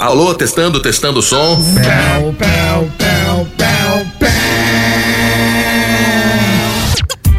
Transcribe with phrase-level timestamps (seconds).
[0.00, 1.62] Alô, testando, testando o som.
[1.74, 4.30] Pel, pel, pel, pel, pel.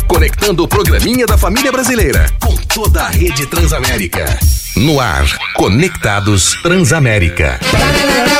[0.08, 4.38] Conectando o programinha da família brasileira com toda a rede Transamérica.
[4.76, 5.26] No ar,
[5.56, 7.60] Conectados Transamérica.
[7.72, 8.34] Parará,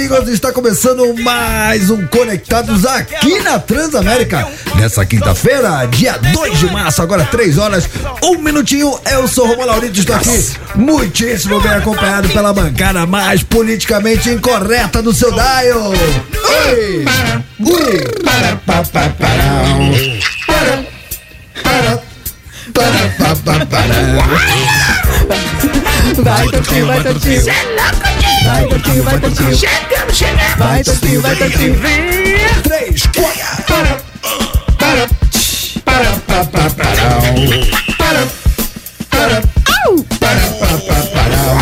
[0.00, 0.28] amigos.
[0.30, 4.48] Está começando mais um Conectados aqui na Transamérica.
[4.76, 7.88] Nessa quinta-feira, dia 2 de março, agora 3 horas,
[8.22, 8.98] um minutinho.
[9.10, 15.12] Eu sou Romulo Laurito, estou aqui muitíssimo bem acompanhado pela bancada mais politicamente incorreta do
[15.12, 15.92] seu dial.
[15.92, 17.04] Oi!
[17.60, 17.98] Ui!
[18.24, 18.56] Para!
[21.62, 22.09] Para!
[22.72, 23.10] Para!
[26.22, 27.44] Vai, Totinho, vai, Totinho.
[28.44, 29.58] Vai, Totinho, vai, Totinho.
[30.58, 31.80] Vai, Totinho, vai, Totinho.
[32.62, 33.96] Três, quatro!
[34.78, 35.08] Para,
[35.84, 36.70] para, para.
[36.70, 36.70] Para,
[39.10, 39.42] para,
[40.20, 41.56] para, pa, pa, parau.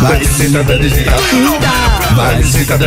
[0.00, 1.10] Vai visita, Danisita.
[1.10, 2.74] Vai visita, Danisita.
[2.76, 2.78] Oi,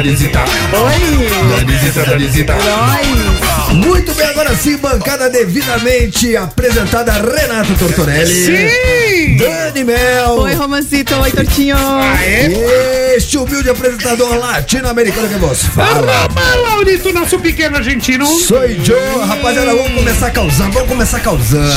[1.66, 2.53] Danisita, Danisita.
[2.55, 3.30] nós.
[3.75, 8.33] Muito bem, agora sim, bancada devidamente apresentada Renato Tortorelli.
[8.33, 9.38] Sim!
[9.38, 10.39] Dani Mel.
[10.39, 11.13] Oi, Romancito.
[11.16, 11.77] Oi, Tortinho.
[11.77, 13.16] Aê!
[13.16, 16.27] Este humilde apresentador latino-americano que você fala.
[16.33, 18.25] Mas, Laurito, nosso pequeno argentino.
[18.25, 21.69] Sou Joe, rapaziada, vamos começar causando, vamos começar causando.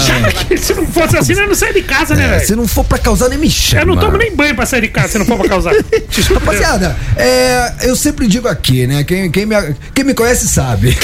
[0.56, 2.46] Se não fosse assim, eu não saio de casa, né, É, velho?
[2.46, 3.82] se não for pra causar, nem me chama.
[3.82, 5.74] Eu não tomo nem banho pra sair de casa se não for pra causar.
[6.32, 7.41] Rapaziada, é,
[7.82, 9.04] eu sempre digo aqui, né?
[9.04, 9.54] Quem, quem, me,
[9.94, 10.96] quem me conhece sabe.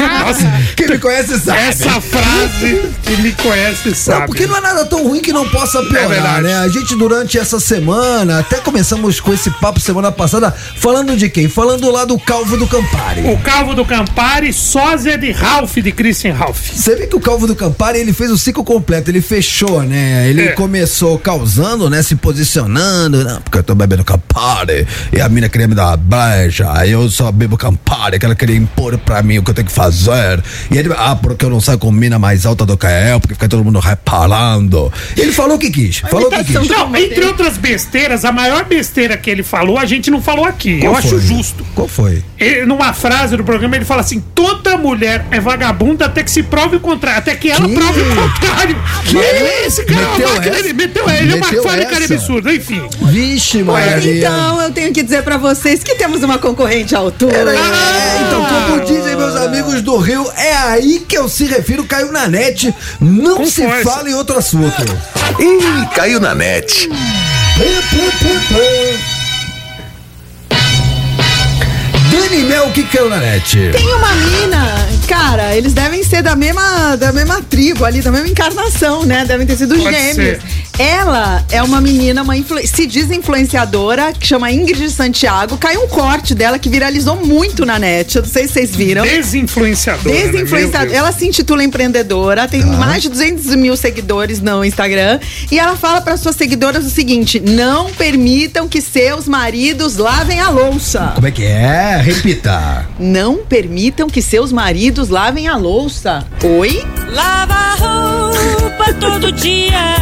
[0.00, 1.58] Nossa, Quem me conhece sabe.
[1.60, 4.26] essa frase que me conhece Não, sabe.
[4.26, 6.42] porque não é nada tão ruim que não possa É piorar, verdade.
[6.42, 6.58] né?
[6.58, 11.48] A gente, durante essa semana, até começamos com esse papo semana passada, falando de quem?
[11.48, 13.22] Falando lá do Calvo do Campari.
[13.22, 16.70] O Calvo do Campari, sósia de Ralph, de Christian Ralph.
[16.72, 20.28] Você vê que o Calvo do Campari, ele fez o ciclo completo, ele fechou, né?
[20.28, 20.52] Ele É.
[20.52, 22.02] começou causando, né?
[22.02, 25.96] Se posicionando, não, porque eu tô bebendo Campari, e a mina queria me dar uma
[25.96, 29.54] breja, aí eu só bebo Campari, que ela queria impor pra mim o que eu
[29.54, 30.42] tenho que fazer.
[30.70, 33.34] E ele, ah, porque eu não saio com mina mais alta do que eu, porque
[33.34, 34.92] fica todo mundo reparando.
[35.16, 36.68] Ele falou o que quis, falou o que quis.
[36.68, 40.78] Não, entre outras besteiras, a maior besteira que ele falou, a gente não falou aqui.
[40.78, 41.20] Qual eu acho foi?
[41.20, 41.66] justo.
[41.74, 42.22] Qual foi?
[42.38, 46.42] Ele, numa frase do programa, ele fala assim: toda mulher é vagabunda até que se
[46.42, 47.74] prove o contrário, até que ela Que?
[47.74, 48.76] prove o contrário.
[49.04, 49.16] Que?
[49.66, 50.64] Esse cara é Meteu uma máquina, essa?
[50.64, 52.82] ele meteu ele, é uma Meteu fábrica absurdo, enfim.
[53.02, 54.18] Vixe, Maria.
[54.18, 57.54] então, eu tenho que dizer pra vocês que temos uma concorrente à altura.
[57.54, 62.12] É, então, como dizem meus amigos do Rio, é aí que eu se refiro, caiu
[62.12, 63.82] na net, não Com se força.
[63.90, 64.82] fala em outro assunto.
[65.40, 66.90] Ih, caiu na net.
[72.10, 73.70] Dani Mel, o que caiu na net?
[73.72, 78.28] Tem uma mina, cara, eles devem ser da mesma, da mesma tribo ali, da mesma
[78.28, 79.24] encarnação, né?
[79.26, 80.14] Devem ter sido Pode gêmeos.
[80.14, 80.40] ser.
[80.78, 85.56] Ela é uma menina, uma influ- se diz influenciadora, que chama Ingrid Santiago.
[85.58, 88.14] Caiu um corte dela que viralizou muito na net.
[88.14, 89.02] Eu não sei se vocês viram.
[89.02, 90.14] Desinfluenciadora.
[90.14, 90.22] né?
[90.30, 90.86] Desinfluenciadora.
[90.86, 90.96] Deus.
[90.98, 95.18] Ela se intitula empreendedora, tem mais de 200 mil seguidores no Instagram.
[95.50, 100.48] E ela fala para suas seguidoras o seguinte: não permitam que seus maridos lavem a
[100.48, 101.10] louça.
[101.16, 102.04] Como é que é?
[102.08, 102.86] Repita.
[102.98, 106.26] Não permitam que seus maridos lavem a louça.
[106.42, 106.82] Oi?
[107.12, 109.98] Lava a roupa todo dia,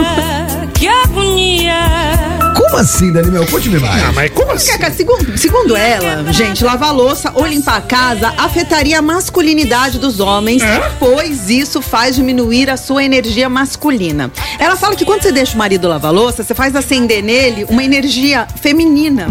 [0.73, 2.46] que agonia.
[2.57, 3.47] Como assim, Dani Mel?
[3.47, 4.03] Conte-me mais.
[4.05, 4.73] Ah, mas como assim?
[4.73, 9.99] Cacá, segundo, segundo ela, gente, lavar a louça ou limpar a casa afetaria a masculinidade
[9.99, 10.93] dos homens, É?
[10.99, 14.31] pois isso faz diminuir a sua energia masculina.
[14.59, 17.65] Ela fala que quando você deixa o marido lavar a louça, você faz acender nele
[17.69, 19.27] uma energia feminina.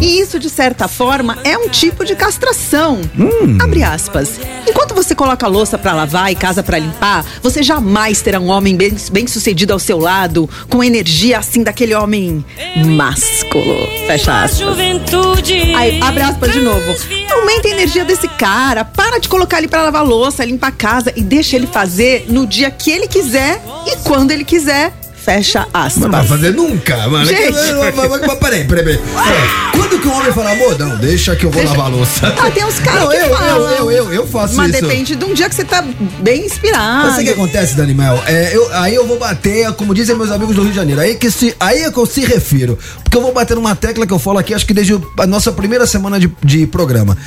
[0.00, 3.00] E isso, de certa forma, é um tipo de castração.
[3.62, 4.38] Abre aspas.
[4.68, 8.48] Enquanto você coloca a louça pra lavar e casa pra limpar, você jamais terá um
[8.48, 12.44] homem bem, bem sucedido ao seu lado, com energia assim daquele homem
[12.86, 13.86] másculo.
[14.06, 14.58] Fecha aspas.
[14.58, 15.74] juventude.
[15.74, 16.94] Aí, abre aspas de novo.
[17.30, 18.84] Aumenta a energia desse cara.
[18.84, 22.46] Para de colocar ele pra lavar louça, limpar a casa e deixa ele fazer no
[22.46, 24.92] dia que ele quiser e quando ele quiser.
[25.26, 26.04] Fecha aspas.
[26.04, 27.26] Não vai fazer nunca, mano.
[27.26, 27.50] Gente.
[27.50, 29.00] Mas, mas, mas, Peraí, peraí.
[29.72, 32.32] Quando que o homem fala, amor, não, deixa que eu vou lavar a louça.
[32.38, 33.70] Ah, tem uns caras que eu, falam.
[33.72, 34.82] eu, eu, eu, eu faço Mas isso.
[34.82, 35.84] depende de um dia que você tá
[36.20, 37.08] bem inspirado.
[37.08, 38.22] Mas o que acontece, Dani Mel?
[38.24, 41.16] É, eu, aí eu vou bater, como dizem meus amigos do Rio de Janeiro, aí,
[41.16, 42.78] que se, aí é que eu se refiro.
[43.02, 45.50] Porque eu vou bater numa tecla que eu falo aqui, acho que desde a nossa
[45.50, 47.18] primeira semana de, de programa.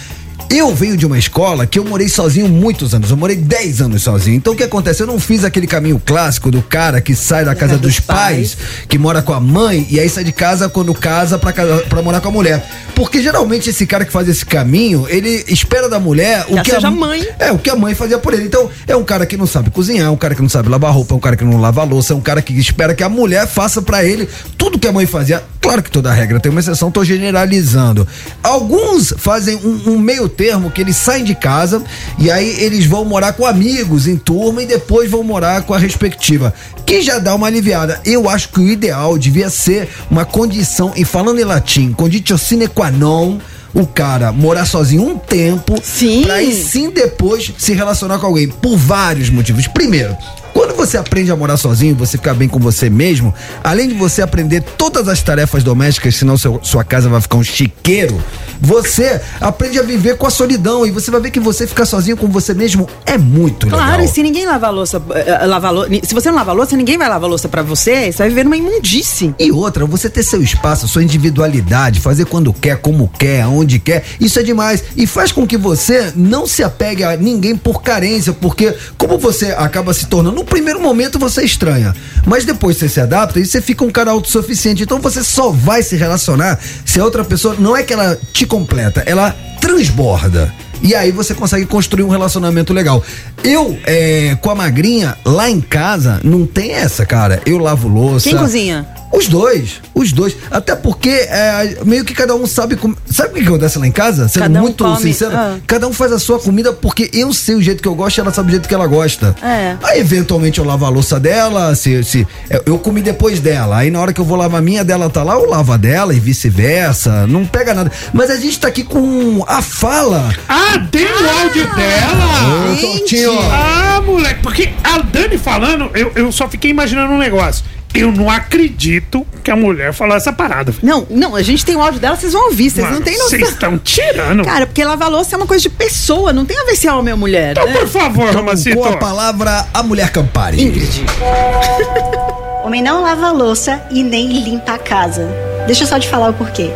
[0.47, 3.11] Eu venho de uma escola que eu morei sozinho muitos anos.
[3.11, 4.35] Eu morei 10 anos sozinho.
[4.35, 5.01] Então o que acontece?
[5.01, 8.57] Eu não fiz aquele caminho clássico do cara que sai da casa dos pais,
[8.87, 12.01] que mora com a mãe e aí sai de casa quando casa pra, casa- pra
[12.01, 12.65] morar com a mulher.
[12.95, 16.71] Porque geralmente esse cara que faz esse caminho, ele espera da mulher o Já que
[16.71, 17.25] seja a mãe.
[17.37, 18.43] É, o que a mãe fazia por ele.
[18.45, 20.91] Então, é um cara que não sabe cozinhar, é um cara que não sabe lavar
[20.91, 23.07] roupa, é um cara que não lava louça, é um cara que espera que a
[23.09, 24.27] mulher faça pra ele
[24.57, 25.43] tudo que a mãe fazia.
[25.61, 28.07] Claro que toda regra tem uma exceção, tô generalizando.
[28.41, 31.83] Alguns fazem um, um meio termo que eles saem de casa
[32.17, 35.77] e aí eles vão morar com amigos em turma e depois vão morar com a
[35.77, 36.53] respectiva.
[36.85, 38.01] Que já dá uma aliviada.
[38.05, 42.67] Eu acho que o ideal devia ser uma condição, e falando em latim, conditio sine
[42.67, 43.37] qua non,
[43.73, 46.23] o cara morar sozinho um tempo Sim.
[46.23, 49.67] pra aí sim depois se relacionar com alguém por vários motivos.
[49.67, 50.15] Primeiro,
[50.53, 54.21] quando você aprende a morar sozinho, você ficar bem com você mesmo, além de você
[54.21, 58.21] aprender todas as tarefas domésticas, senão seu- sua casa vai ficar um chiqueiro,
[58.61, 62.17] você aprende a viver com a solidão e você vai ver que você ficar sozinho
[62.17, 64.05] com você mesmo é muito Claro, legal.
[64.05, 66.53] e se ninguém lava a louça, eh, lava a lou- se você não lava a
[66.53, 69.33] louça, ninguém vai lavar louça pra você, você vai viver numa imundice.
[69.39, 74.03] E outra, você ter seu espaço, sua individualidade, fazer quando quer, como quer, aonde quer,
[74.19, 74.83] isso é demais.
[74.97, 79.47] E faz com que você não se apegue a ninguém por carência, porque como você
[79.57, 81.93] acaba se tornando, no primeiro momento você estranha,
[82.25, 84.83] mas depois você se adapta e você fica um cara autossuficiente.
[84.83, 88.45] Então você só vai se relacionar se a outra pessoa, não é que ela te
[88.45, 90.51] completa, ela transborda.
[90.81, 93.03] E aí você consegue construir um relacionamento legal.
[93.43, 97.41] Eu, é, com a magrinha, lá em casa, não tem essa, cara.
[97.45, 98.29] Eu lavo louça.
[98.29, 98.87] Quem cozinha?
[99.11, 100.35] Os dois, os dois.
[100.51, 102.75] Até porque é, meio que cada um sabe.
[102.75, 104.27] com- Sabe o que acontece lá em casa?
[104.27, 105.57] Sendo Cada um muito come, sincero, ah.
[105.65, 108.21] cada um faz a sua comida porque eu sei o jeito que eu gosto e
[108.21, 109.35] ela sabe o jeito que ela gosta.
[109.41, 109.75] É.
[109.83, 113.77] Aí, eventualmente, eu lavo a louça dela, se, se eu, eu comi depois dela.
[113.77, 115.77] Aí, na hora que eu vou lavar a minha, dela tá lá, eu lavo a
[115.77, 117.25] dela e vice-versa.
[117.27, 117.91] Não pega nada.
[118.13, 120.29] Mas a gente tá aqui com a fala.
[120.47, 122.73] Ah, tem o áudio dela!
[122.73, 123.39] Ô, Tortinho.
[123.51, 127.65] Ah, moleque, porque a Dani falando, eu, eu só fiquei imaginando um negócio.
[127.93, 130.73] Eu não acredito que a mulher falou essa parada.
[130.81, 133.41] Não, não, a gente tem o áudio dela, vocês vão ouvir, vocês não têm Vocês
[133.41, 133.53] noção.
[133.55, 134.43] estão tirando.
[134.43, 136.93] Cara, porque lavar louça é uma coisa de pessoa, não tem a ver se é
[136.93, 137.51] homem ou mulher.
[137.51, 137.73] então, né?
[137.73, 138.77] por favor, Romacito.
[138.77, 140.61] Com a palavra, a mulher Campari.
[140.61, 141.03] Ingrid.
[142.63, 145.27] Homem não lava a louça e nem limpa a casa.
[145.69, 146.71] Deixa eu só te falar o porquê.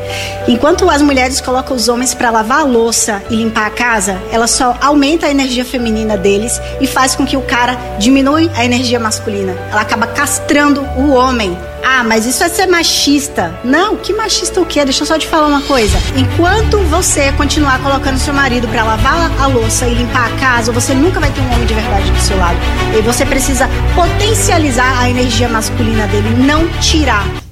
[0.48, 4.46] Enquanto as mulheres colocam os homens para lavar a louça e limpar a casa, ela
[4.46, 9.00] só aumenta a energia feminina deles e faz com que o cara diminui a energia
[9.00, 9.58] masculina.
[9.72, 11.58] Ela acaba castrando o homem.
[11.84, 13.52] Ah, mas isso é ser machista.
[13.64, 14.86] Não, que machista o quê?
[14.86, 15.98] Deixa eu só te falar uma coisa.
[16.16, 20.94] Enquanto você continuar colocando seu marido para lavar a louça e limpar a casa, você
[20.94, 22.58] nunca vai ter um homem de verdade do seu lado.
[22.96, 27.43] E você precisa potencializar a energia masculina dele, não tirar.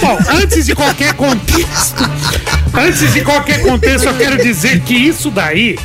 [0.00, 2.02] Bom, antes de qualquer contexto,
[2.74, 5.78] antes de qualquer contexto, eu quero dizer que isso daí.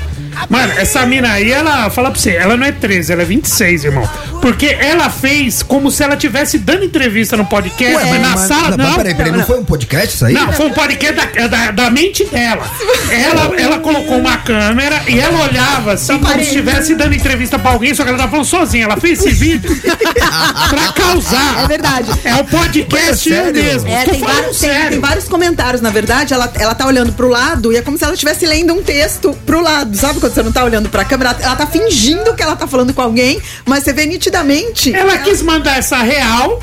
[0.48, 3.84] Mano, essa mina aí, ela fala pra você, ela não é 13, ela é 26,
[3.86, 4.08] irmão.
[4.42, 8.40] Porque ela fez como se ela tivesse dando entrevista no podcast, Ué, mas na mas-
[8.42, 8.78] sala.
[8.78, 10.34] mas Não, peraí, peraí, não, foi um podcast isso aí?
[10.34, 12.66] Não, foi um podcast da, da, da mente dela.
[13.12, 17.72] Ela, ela colocou uma câmera e ela olhava assim como se estivesse dando entrevista pra
[17.72, 18.86] alguém, só que ela tava falando sozinha.
[18.86, 19.70] Ela fez esse vídeo
[20.70, 21.64] pra causar.
[21.64, 22.10] É verdade.
[22.24, 23.90] É o podcast Mas é mesmo.
[23.90, 27.74] É, tem vários, tem, tem vários comentários, na verdade, ela, ela tá olhando pro lado
[27.74, 29.96] e é como se ela estivesse lendo um texto pro lado.
[29.98, 31.36] Sabe quando você não tá olhando pra câmera?
[31.42, 34.94] Ela tá fingindo que ela tá falando com alguém, mas você vê nitidamente.
[34.96, 36.62] Ela quis mandar essa real.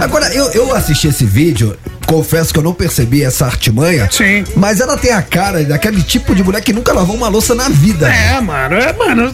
[0.00, 1.76] Agora, eu, eu assisti esse vídeo,
[2.10, 4.08] confesso que eu não percebi essa artimanha.
[4.10, 4.44] Sim.
[4.56, 7.68] Mas ela tem a cara daquele tipo de mulher que nunca lavou uma louça na
[7.68, 8.12] vida.
[8.12, 9.32] É, mano, é, mano.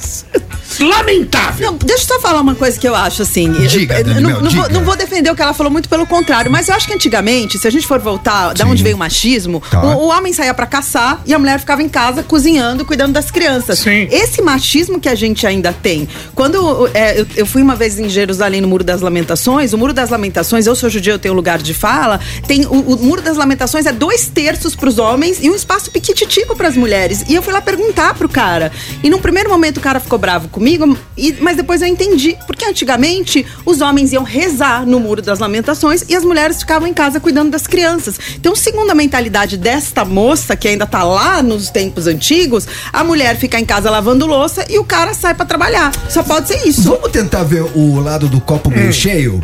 [0.78, 1.72] Lamentável.
[1.72, 3.50] Não, deixa eu só falar uma coisa que eu acho assim.
[3.66, 4.68] Diga, Eu- Dani não, não vou, diga.
[4.68, 6.50] não vou defender o que ela falou, muito pelo contrário.
[6.50, 8.70] Mas eu acho que antigamente, se a gente for voltar da Sim.
[8.70, 9.80] onde veio o machismo, Tá.
[9.82, 13.30] o, o homem saía pra caçar e a mulher ficava em casa cozinhando, cuidando das
[13.30, 13.78] crianças.
[13.78, 14.06] Sim.
[14.10, 16.06] Esse machismo que a gente ainda tem.
[16.34, 19.94] Quando é, eu, eu fui uma vez em Jerusalém no Muro das Lamentações, o Muro
[19.94, 22.20] das Lamentações, eu sou judia, eu tenho lugar de fala.
[22.46, 26.54] Tem o, o Muro das Lamentações é dois terços pros homens e um espaço piquititico
[26.56, 27.24] pras mulheres.
[27.28, 28.70] E eu fui lá perguntar pro cara.
[29.02, 32.36] E num primeiro momento o cara ficou bravo comigo, e- mas depois eu entendi.
[32.46, 36.94] Porque antigamente os homens iam rezar no Muro das Lamentações e as mulheres ficavam em
[36.94, 38.18] casa cuidando das crianças.
[38.36, 43.36] Então, segundo a mentalidade desta moça, que ainda tá lá nos tempos antigos, a mulher
[43.36, 45.92] fica em casa lavando louça e o cara sai pra trabalhar.
[46.08, 46.82] Só pode ser isso.
[46.82, 48.72] Vamos tentar ver o lado do copo Hum.
[48.76, 49.40] meio cheio?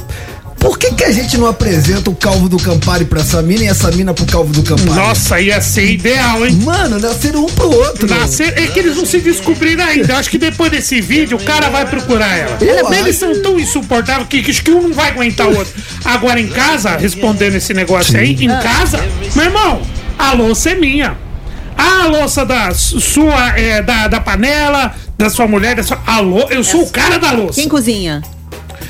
[0.62, 3.66] Por que, que a gente não apresenta o calvo do Campari pra essa mina e
[3.66, 4.90] essa mina pro calvo do Campari?
[4.90, 6.52] Nossa, ia ser ideal, hein?
[6.62, 8.06] Mano, nasceram um pro outro.
[8.08, 10.12] Nascer, é que eles não se descobriram ainda.
[10.12, 12.56] Eu acho que depois desse vídeo o cara vai procurar ela.
[12.60, 13.34] Eu Eles acho.
[13.34, 15.72] são tão insuportáveis que, que acho que um não vai aguentar o outro.
[16.04, 19.04] Agora em casa, respondendo esse negócio aí, em casa,
[19.34, 19.82] meu irmão,
[20.16, 21.16] a louça é minha.
[21.76, 26.00] a louça da su- sua, é, da, da panela, da sua mulher, da sua.
[26.06, 27.58] A lou- eu sou o cara da louça.
[27.58, 28.22] Quem cozinha?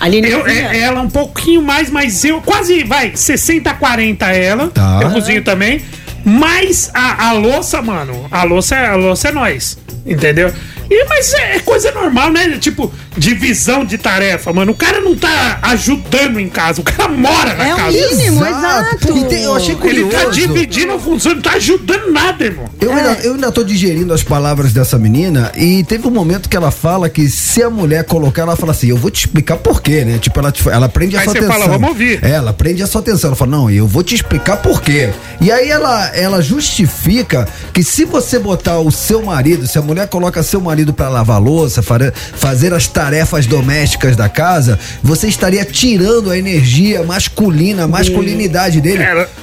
[0.03, 4.67] Aline Eu, é- ela um pouquinho mais, mas eu quase, vai, 60 a 40 ela.
[4.69, 4.99] Tá.
[5.01, 5.81] Eu cozinho também.
[6.25, 9.79] Mas a, a louça, mano, a louça, é- a louça é nós.
[10.05, 10.53] Entendeu?
[10.95, 12.59] E, mas é, é coisa normal, né?
[12.59, 14.73] Tipo, divisão de tarefa, mano.
[14.73, 17.91] O cara não tá ajudando em casa, o cara mora na É o casa.
[17.93, 19.19] mínimo, exato.
[19.19, 20.11] E tem- eu achei Ele curioso.
[20.17, 22.67] tá dividindo a função, não tá ajudando nada, irmão.
[22.81, 26.57] Eu, ainda, eu ainda tô digerindo as palavras dessa menina e teve um momento que
[26.57, 29.81] ela fala que se a mulher colocar, ela fala assim, eu vou te explicar por
[29.81, 30.19] quê, né?
[30.19, 31.57] Tipo, ela, te- ela prende a Aí sua você atenção.
[31.59, 33.29] fala, "Vamos ouvir." É, ela prende a sua atenção.
[33.29, 35.11] Ela fala, não, eu vou te explicar por quê.
[35.41, 40.09] E aí ela, ela justifica que se você botar o seu marido, se a mulher
[40.09, 46.31] coloca seu marido pra lavar louça, fazer as tarefas domésticas da casa, você estaria tirando
[46.31, 49.03] a energia masculina, a masculinidade dele.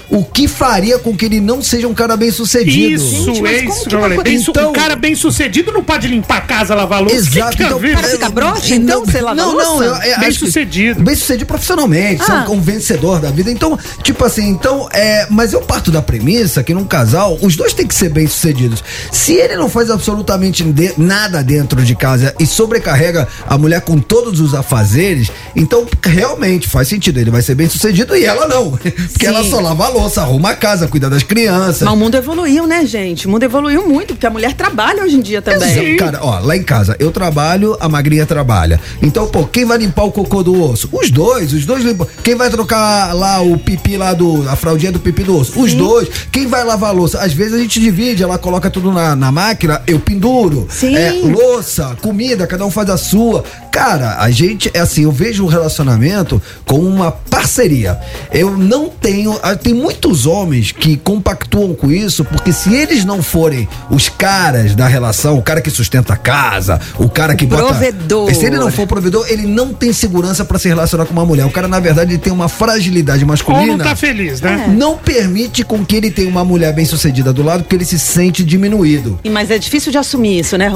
[0.09, 2.95] O que faria com que ele não seja um cara bem sucedido.
[3.03, 4.39] Isso, Gente, é isso que eu falei.
[4.39, 7.15] su- Então- um cara bem sucedido não pode limpar a casa, lavar a louça.
[7.15, 7.77] Exato, Que então.
[7.77, 9.67] O cara fica broxa, então, você lava não, louça?
[9.67, 11.03] não, eu, eu Bem sucedido.
[11.03, 12.45] Bem sucedido profissionalmente, você é Ah.
[12.49, 13.51] um, vencedor da vida.
[13.51, 15.27] Então, tipo assim, então, é.
[15.29, 18.83] Mas eu parto da premissa que num casal, os dois têm que ser bem sucedidos.
[19.11, 20.93] Se ele não faz absolutamente de-
[21.29, 26.87] nada dentro de casa e sobrecarrega a mulher com todos os afazeres, então realmente faz
[26.87, 27.19] sentido.
[27.19, 28.71] Ele vai ser bem sucedido e ela não.
[29.11, 31.83] Porque ela só lava a louça, arruma a casa, cuida das crianças.
[31.83, 33.27] Mas o mundo evoluiu, né, gente?
[33.27, 35.93] O mundo evoluiu muito, porque a mulher trabalha hoje em dia também.
[35.93, 35.97] Exato.
[35.97, 38.79] Cara, ó, lá em casa, eu trabalho, a magrinha trabalha.
[39.01, 40.89] Então, pô, quem vai limpar o cocô do osso?
[40.91, 42.07] Os dois, os dois limpam.
[42.23, 44.47] Quem vai trocar lá o pipi lá do.
[44.49, 45.59] a fraldinha do pipi do osso?
[45.59, 46.09] Os dois.
[46.31, 47.19] Quem vai lavar a louça?
[47.19, 50.67] Às vezes a gente divide, ela coloca tudo na, na máquina, eu penduro.
[50.69, 50.95] Sim.
[50.95, 53.43] É, louça, comida, cada um faz a sua.
[53.71, 57.99] Cara, a gente, é assim, eu vejo o relacionamento como uma parceria.
[58.31, 59.37] Eu não tenho.
[59.43, 64.75] ah, Tem muitos homens que compactuam com isso, porque se eles não forem os caras
[64.75, 67.63] da relação, o cara que sustenta a casa, o cara que bota.
[67.63, 68.33] Provedor.
[68.33, 71.45] Se ele não for provedor, ele não tem segurança pra se relacionar com uma mulher.
[71.45, 73.77] O cara, na verdade, ele tem uma fragilidade Ou masculina.
[73.77, 74.73] não tá feliz, né?
[74.77, 77.99] Não permite com que ele tenha uma mulher bem sucedida do lado, porque ele se
[77.99, 79.19] sente diminuído.
[79.23, 80.67] E- Mas é difícil de assumir isso, né,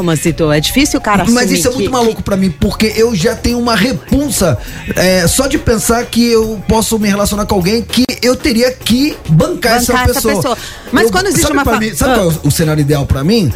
[0.51, 1.25] É difícil o cara.
[1.29, 4.57] Mas isso é muito que- maluco pra mim, porque eu já tenho uma repulsa
[4.95, 9.15] é, só de pensar que eu posso me relacionar com alguém que eu teria que
[9.29, 10.35] bancar, essa, Bancar essa pessoa.
[10.35, 10.57] pessoa.
[10.91, 12.15] Mas Eu- quando existe sabe uma mim, Sabe Ah.
[12.15, 13.51] qual é o, o cenário ideal pra mim?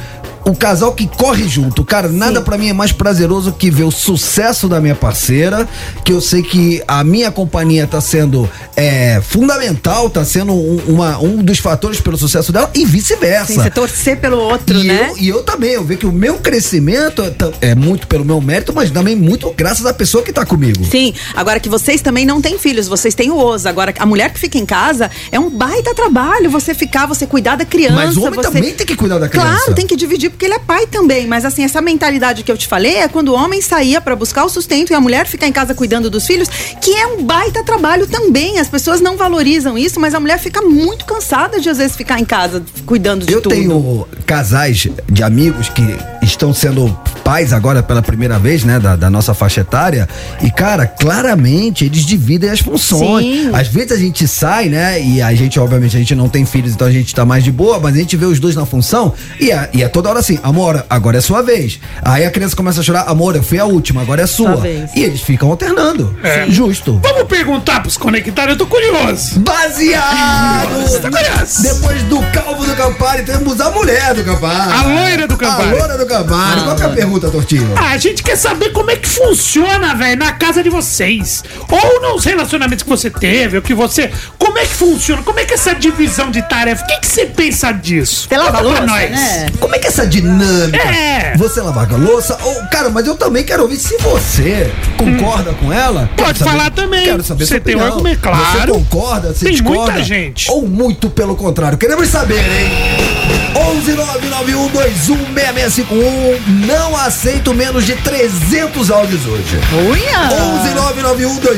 [0.45, 1.83] O casal que corre junto.
[1.83, 5.67] Cara, nada pra mim é mais prazeroso que ver o sucesso da minha parceira,
[6.05, 11.17] que eu sei que a minha companhia tá sendo é, fundamental, tá sendo um, uma-
[11.19, 13.47] um dos fatores pelo sucesso dela e vice-versa.
[13.53, 15.09] Sim, você torcer pelo outro, E, né?
[15.11, 18.39] eu, e eu também, eu vejo que o meu crescimento é é muito pelo meu
[18.41, 20.83] mérito, mas também muito graças à pessoa que tá comigo.
[20.85, 23.67] Sim, agora que vocês também não têm filhos, vocês têm o oso.
[23.69, 26.49] Agora, a mulher que fica em casa é um baita trabalho.
[26.49, 27.95] Você ficar, você cuidar da criança.
[27.95, 28.41] Mas o homem você...
[28.41, 29.55] também tem que cuidar da criança.
[29.57, 31.27] Claro, tem que dividir, porque ele é pai também.
[31.27, 34.45] Mas assim, essa mentalidade que eu te falei é quando o homem saía pra buscar
[34.45, 36.47] o sustento e a mulher ficar em casa cuidando dos filhos,
[36.81, 38.59] que é um baita trabalho também.
[38.59, 42.19] As pessoas não valorizam isso, mas a mulher fica muito cansada de às vezes ficar
[42.19, 43.53] em casa cuidando de Eu tudo.
[43.55, 45.83] tenho casais de amigos que
[46.21, 50.07] estão sendo pais agora pela primeira vez, né, da, da nossa faixa etária.
[50.41, 53.25] E, cara, claramente eles dividem as funções.
[53.25, 53.49] Sim.
[53.53, 56.73] Às vezes a gente sai, né, e a gente, obviamente, a gente não tem filhos,
[56.73, 59.13] então a gente tá mais de boa, mas a gente vê os dois na função
[59.39, 61.79] e é, e é toda hora assim, amor, agora é sua vez.
[62.03, 64.61] Aí a criança começa a chorar, amor, eu fui a última, agora é sua.
[64.95, 66.17] E eles ficam alternando.
[66.23, 66.45] É.
[66.49, 66.99] Justo.
[67.03, 69.39] Vamos perguntar pros conectados, eu tô curioso.
[69.39, 71.01] Baseado!
[71.01, 71.61] Tá curioso?
[71.63, 74.71] Depois do calvo do Campari, temos a mulher do Campari.
[74.73, 75.69] A loira do Campari.
[75.69, 76.61] A loira do Campari.
[76.61, 77.73] Qual que é a pergunta, Tortinho?
[77.75, 81.43] Ah, a gente quer saber como é que funciona, velho, na casa de vocês.
[81.69, 84.11] Ou nos relacionamentos que você teve, ou que você.
[84.37, 85.21] Como é que funciona?
[85.23, 86.83] Como é que é essa divisão de tarefa?
[86.83, 88.27] O que, que você pensa disso?
[88.27, 89.11] Você lava Conta a louça, pra nós.
[89.11, 89.45] né?
[89.59, 90.77] Como é que é essa dinâmica?
[90.77, 91.35] É.
[91.37, 92.37] Você lavar a louça?
[92.43, 96.09] Ou, cara, mas eu também quero ouvir se você concorda com ela.
[96.17, 97.05] Pode falar também.
[97.05, 98.59] Quero saber Você tem um argumento, claro.
[98.61, 99.33] Você concorda?
[99.33, 99.91] Você Tem discorda?
[99.93, 100.49] muita gente.
[100.51, 101.77] Ou muito pelo contrário.
[101.77, 103.46] Queremos saber, hein?
[103.67, 106.39] 11991216651.
[106.65, 109.59] Não aceito menos de 300 áudios hoje.
[109.89, 110.29] Uia!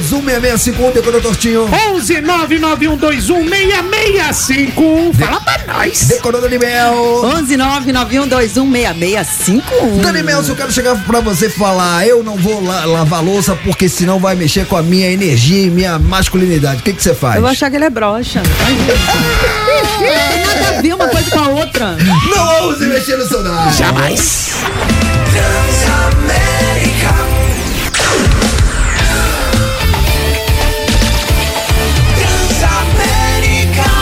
[0.10, 0.94] 11991216651.
[0.94, 1.70] Decorou, Tortinho.
[1.94, 5.14] 11 991216651.
[5.14, 6.00] Fala pra nós.
[6.06, 7.22] Decorou, Daniel.
[7.24, 10.02] 11 991216651.
[10.02, 13.56] Dani Melson, eu quero chegar pra você e falar, eu não vou la- lavar louça
[13.64, 16.82] porque senão vai mexer com a minha energia e minha masculinidade.
[16.82, 17.36] O que que você faz?
[17.36, 18.42] Eu vou achar que ele é broxa.
[18.42, 21.98] Não tem nada a ver uma coisa com a outra.
[22.06, 23.78] Não ouse mexer no seu nariz.
[23.78, 24.54] Jamais.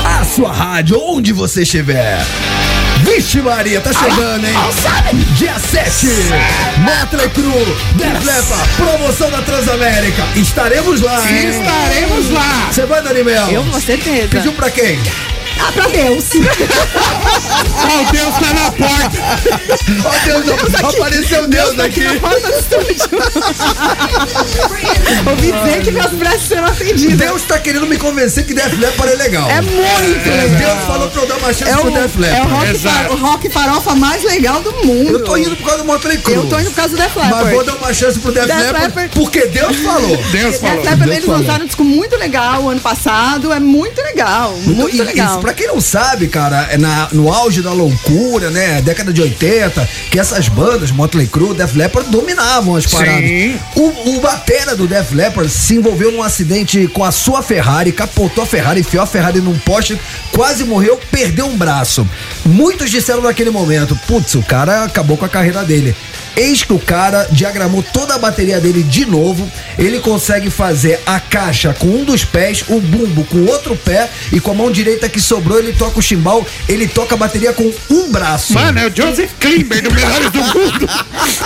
[0.05, 2.23] A sua rádio, onde você estiver.
[3.03, 4.53] Vixe Maria, tá chegando, hein?
[5.35, 6.07] Dia 7,
[6.79, 10.23] Motley Crue, Def Leppard, promoção da Transamérica.
[10.35, 11.49] Estaremos lá, hein?
[11.49, 12.67] Estaremos lá.
[12.71, 13.47] Você vai, Daniel?
[13.51, 14.27] Eu, com certeza.
[14.29, 14.99] Pediu pra quem?
[15.59, 16.25] Ah, pra Deus.
[17.89, 19.17] Oh, Deus tá na porta.
[20.05, 22.01] Ó, Deus, apareceu Deus aqui.
[22.03, 23.07] Na porta do estúdio.
[25.29, 27.17] Ouvi dizer que meus braços serão atendidos.
[27.17, 29.49] Deus tá querendo me convencer que Def Leppard é legal.
[29.49, 30.57] É muito legal.
[30.75, 32.51] Deus falou pra eu dar uma chance É pro Def é o, Leppard.
[32.53, 33.13] rock, Exato.
[33.13, 35.09] o rock farofa mais legal do mundo.
[35.11, 36.35] Eu tô indo por causa do Motley Crue.
[36.35, 37.43] Eu tô indo por causa do Def Leppard.
[37.45, 39.09] Mas vou dar uma chance pro Def, Def Leppard, Leppard.
[39.15, 40.17] porque Deus falou.
[40.17, 40.75] Deus Def falou.
[40.83, 41.39] Leppard, Deus eles falou.
[41.41, 43.53] lançaram um disco muito legal ano passado.
[43.53, 44.53] É muito legal.
[44.65, 45.39] Muito, E- legal.
[45.47, 48.81] Pra quem não sabe, cara, é na, no auge da loucura, né?
[48.81, 53.29] Década de 80, que essas bandas, Motley Crue, Def Leppard, dominavam as paradas.
[53.29, 53.57] Sim.
[53.73, 58.43] O, o batera do Def Leppard se envolveu num acidente com a sua Ferrari, capotou
[58.43, 59.97] a Ferrari, enfiou a Ferrari num poste,
[60.33, 62.05] quase morreu, perdeu um braço.
[62.45, 65.95] Muitos disseram naquele momento, putz, o cara acabou com a carreira dele.
[66.37, 69.49] Eis que o cara diagramou toda a bateria dele de novo.
[69.77, 74.07] Ele consegue fazer a caixa com um dos pés, o bumbo com o outro pé
[74.31, 76.45] e com a mão direita que sobrou ele toca o chimbal.
[76.69, 78.53] Ele toca a bateria com um braço.
[78.53, 80.89] Mano, é o Joseph Klimber do Melhores do Mundo.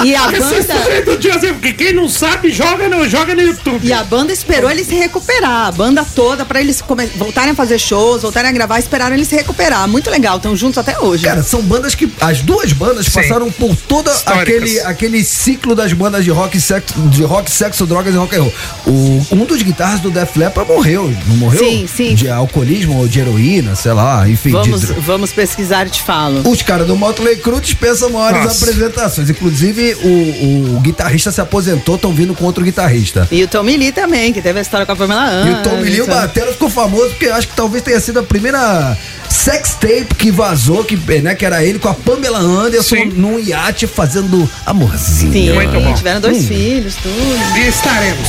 [0.03, 0.73] E a banda.
[0.89, 3.85] é do Joseph, que quem não sabe, joga no, joga no YouTube.
[3.87, 7.55] E a banda esperou ele se recuperar, a banda toda, pra eles come- voltarem a
[7.55, 9.87] fazer shows, voltarem a gravar, esperaram ele se recuperar.
[9.87, 11.23] Muito legal, estão juntos até hoje.
[11.23, 12.11] Cara, são bandas que.
[12.19, 13.11] As duas bandas Sim.
[13.13, 14.41] passaram por todo Históricas.
[14.41, 18.41] aquele, aquele ciclo das bandas de rock, sexo, de rock, sexo, drogas e rock and
[18.43, 18.53] roll.
[18.87, 21.13] O, um dos guitarras do Def Leppard morreu.
[21.27, 21.59] Não morreu?
[21.63, 22.15] Sim, sim.
[22.15, 24.49] De alcoolismo ou de heroína, sei lá, enfim.
[24.49, 26.47] de vamos, dro- vamos pesquisar e te falo.
[26.49, 28.63] Os caras do Motley Crue dispensam maiores Nossa.
[28.63, 29.29] apresentações.
[29.29, 33.27] Inclusive, o, o guitarrista se aposentou, estão vindo com outro guitarrista.
[33.31, 35.69] E o Tommy Lee também, que teve a história com a Pamela E o Anderson.
[35.69, 38.97] Tom Lee, o batera, ficou famoso porque eu acho que talvez tenha sido a primeira
[39.31, 43.05] sex tape que vazou, que, né, que era ele com a Pamela Anderson Sim.
[43.15, 45.31] num iate fazendo amorzinho.
[45.31, 45.93] Sim, Muito bom.
[45.93, 46.47] tiveram dois Hum.
[46.47, 47.57] filhos, tudo.
[47.57, 48.27] E estaremos.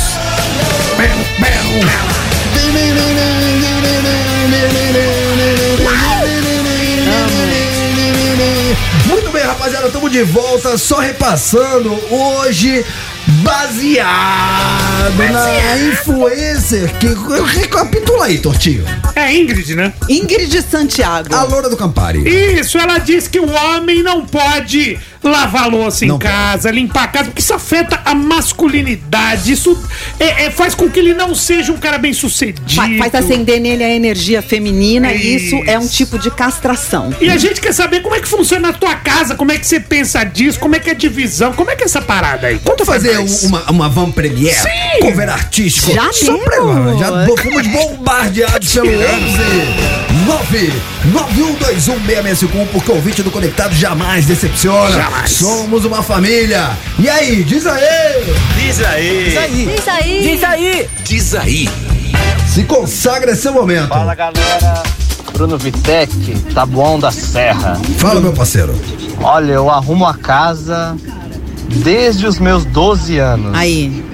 [9.06, 12.84] Muito bem, rapaziada, estamos de volta, só repassando hoje,
[13.42, 17.08] baseado na influencer que.
[17.58, 18.84] Recapitula aí, Tortinho.
[19.14, 19.92] É Ingrid, né?
[20.08, 21.34] Ingrid Santiago.
[21.34, 22.20] A loura do Campari.
[22.26, 27.08] Isso, ela diz que o homem não pode lavar louça em Não casa, limpar a
[27.08, 29.52] casa, porque isso afeta a masculinidade.
[29.52, 29.80] Isso
[30.18, 32.62] é- é- faz com que ele não seja um cara bem sucedido.
[32.74, 35.70] Fa- Faz acender nele a energia feminina e isso Isso.
[35.70, 37.14] é um tipo de castração.
[37.20, 39.66] E a gente quer saber como é que funciona a tua casa, como é que
[39.66, 42.46] você pensa disso, como é que é a divisão, como é que é essa parada
[42.48, 42.60] aí?
[42.64, 44.54] Vamos fazer um- uma, uma van premiere?
[44.54, 45.00] Sim!
[45.00, 45.92] Cover artístico?
[45.92, 46.98] Já Só pra- temos!
[46.98, 50.21] Já bo- fomos bombardeados pelo 11
[51.04, 54.90] 991216651 porque o ouvinte do Conectado jamais decepciona.
[54.90, 55.30] Jamais.
[55.30, 56.70] Somos uma família.
[56.98, 57.82] E aí, diz aí!
[58.56, 59.24] Diz aí.
[59.24, 60.22] Diz aí.
[60.22, 60.88] Diz aí.
[61.04, 61.68] Diz aí.
[62.48, 63.88] Se consagra esse momento.
[63.88, 64.82] Fala galera,
[65.32, 67.80] Bruno Vitec, Tabuão da Serra.
[67.96, 68.74] Fala, meu parceiro.
[69.22, 70.96] Olha, eu arrumo a casa
[71.82, 73.54] desde os meus 12 anos.
[73.54, 74.04] Aí.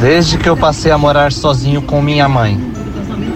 [0.00, 2.69] Desde que eu passei a morar sozinho com minha mãe.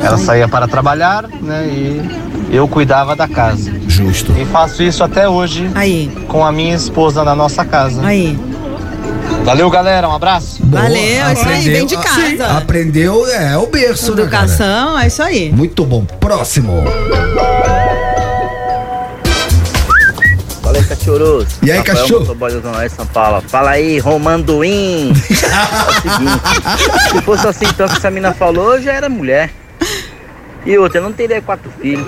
[0.01, 1.67] Ela saía para trabalhar, né?
[1.67, 3.73] E eu cuidava da casa.
[3.89, 4.33] Justo.
[4.39, 6.11] E faço isso até hoje Aí.
[6.29, 8.05] com a minha esposa na nossa casa.
[8.07, 8.39] Aí.
[9.45, 10.09] Valeu, galera.
[10.09, 10.65] Um abraço.
[10.65, 12.47] Boa, Valeu, é isso aí, vem de casa.
[12.57, 14.23] Aprendeu, é, o berço, né?
[14.23, 15.53] Educação, é isso aí.
[15.53, 16.05] Muito bom.
[16.21, 16.83] Próximo.
[20.63, 21.47] Fala aí, cachorros.
[21.63, 22.21] E aí, Rafael cachorro?
[22.21, 23.43] Motoboy do Zona de São Paulo.
[23.49, 25.13] Fala aí, Romanduim.
[25.13, 29.51] é o seguinte, se fosse assim então que essa mina falou, eu já era mulher.
[30.67, 32.07] E outra, eu não teria quatro filhos.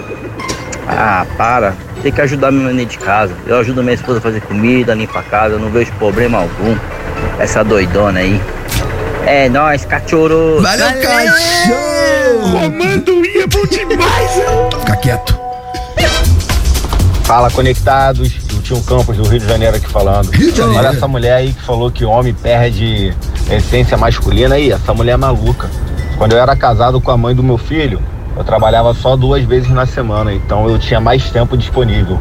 [0.88, 1.74] Ah, para.
[2.02, 3.34] Tem que ajudar minha mãe de casa.
[3.46, 6.76] Eu ajudo minha esposa a fazer comida, limpar a casa, eu não vejo problema algum.
[7.38, 8.40] Essa doidona aí.
[9.26, 10.62] É nóis, cachorros.
[10.62, 11.02] Valeu, Valeu!
[11.02, 12.52] cachorro!
[12.52, 14.44] Comando ia bom demais, né?
[14.80, 15.46] Fica quieto.
[17.24, 20.30] Fala conectados, o Tio Campos do Rio de Janeiro aqui falando.
[20.30, 20.78] Rio de Janeiro.
[20.78, 23.12] Olha essa mulher aí que falou que homem perde
[23.50, 25.68] essência masculina aí, essa mulher é maluca.
[26.16, 28.00] Quando eu era casado com a mãe do meu filho,
[28.36, 32.20] eu trabalhava só duas vezes na semana, então eu tinha mais tempo disponível.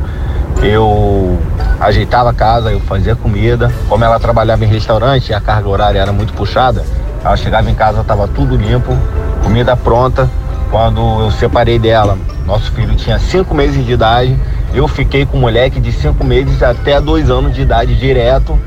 [0.64, 1.38] Eu
[1.80, 3.72] ajeitava a casa, eu fazia comida.
[3.90, 6.84] Como ela trabalhava em restaurante e a carga horária era muito puxada,
[7.24, 8.96] ela chegava em casa, estava tudo limpo,
[9.44, 10.30] comida pronta.
[10.72, 14.38] Quando eu separei dela, nosso filho tinha cinco meses de idade.
[14.74, 18.58] Eu fiquei com um moleque de cinco meses até dois anos de idade direto.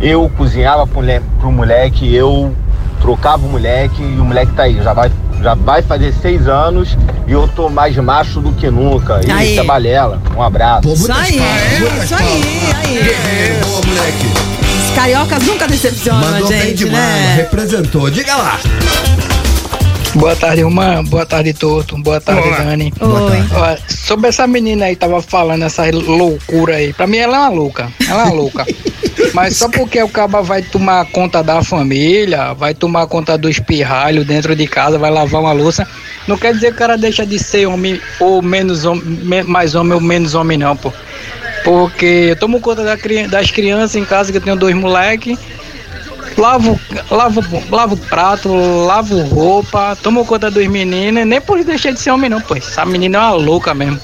[0.00, 2.54] Eu cozinhava le- pro moleque, eu
[3.02, 5.10] trocava o moleque e o moleque tá aí, já vai,
[5.42, 9.20] já vai fazer seis anos e eu tô mais macho do que nunca.
[9.26, 9.50] E Aí.
[9.52, 10.22] isso é balela.
[10.36, 10.82] Um abraço.
[10.82, 12.42] Pô, Isso aí, palmas, muitas isso aí,
[12.84, 13.60] aí.
[13.86, 14.26] Moleque.
[14.88, 17.34] Os cariocas nunca decepcionam Mandou a bem gente, demais, né?
[17.36, 18.10] representou.
[18.10, 18.58] Diga lá.
[20.14, 21.02] Boa tarde, Romã.
[21.04, 21.96] Boa tarde, Torto.
[21.96, 22.58] Boa tarde, Olá.
[22.58, 22.92] Dani.
[23.00, 23.38] Oi.
[23.54, 26.92] Ó, sobre essa menina aí, tava falando essa loucura aí.
[26.92, 27.90] Pra mim, ela é uma louca.
[28.08, 28.66] Ela é uma louca.
[29.32, 34.24] Mas só porque o caba vai tomar conta da família, vai tomar conta do espirralho
[34.24, 35.86] dentro de casa, vai lavar uma louça,
[36.26, 39.74] não quer dizer que o cara deixa de ser homem ou menos homem, me- mais
[39.74, 40.92] homem ou menos homem, não, pô.
[41.64, 42.96] Porque eu tomo conta da
[43.28, 45.38] das crianças em casa, que eu tenho dois moleques.
[46.36, 48.48] Lavo, lavo, lavo prato,
[48.86, 52.54] lavo roupa, tomo conta dos meninos, nem por isso deixei de ser homem não, pô.
[52.56, 54.00] Essa menina é uma louca mesmo.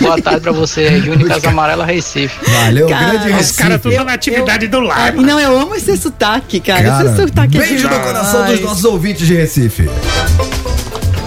[0.00, 2.34] Boa tarde pra você, Júnior Casa Amarela, Recife.
[2.50, 3.58] Valeu, Cara, grande Os Recife.
[3.62, 5.12] caras tudo na atividade do Ah, lar.
[5.14, 6.82] Não, eu amo esse sotaque, cara.
[6.82, 9.88] Cara, esse sotaque é beijo no coração dos nossos ouvintes de Recife.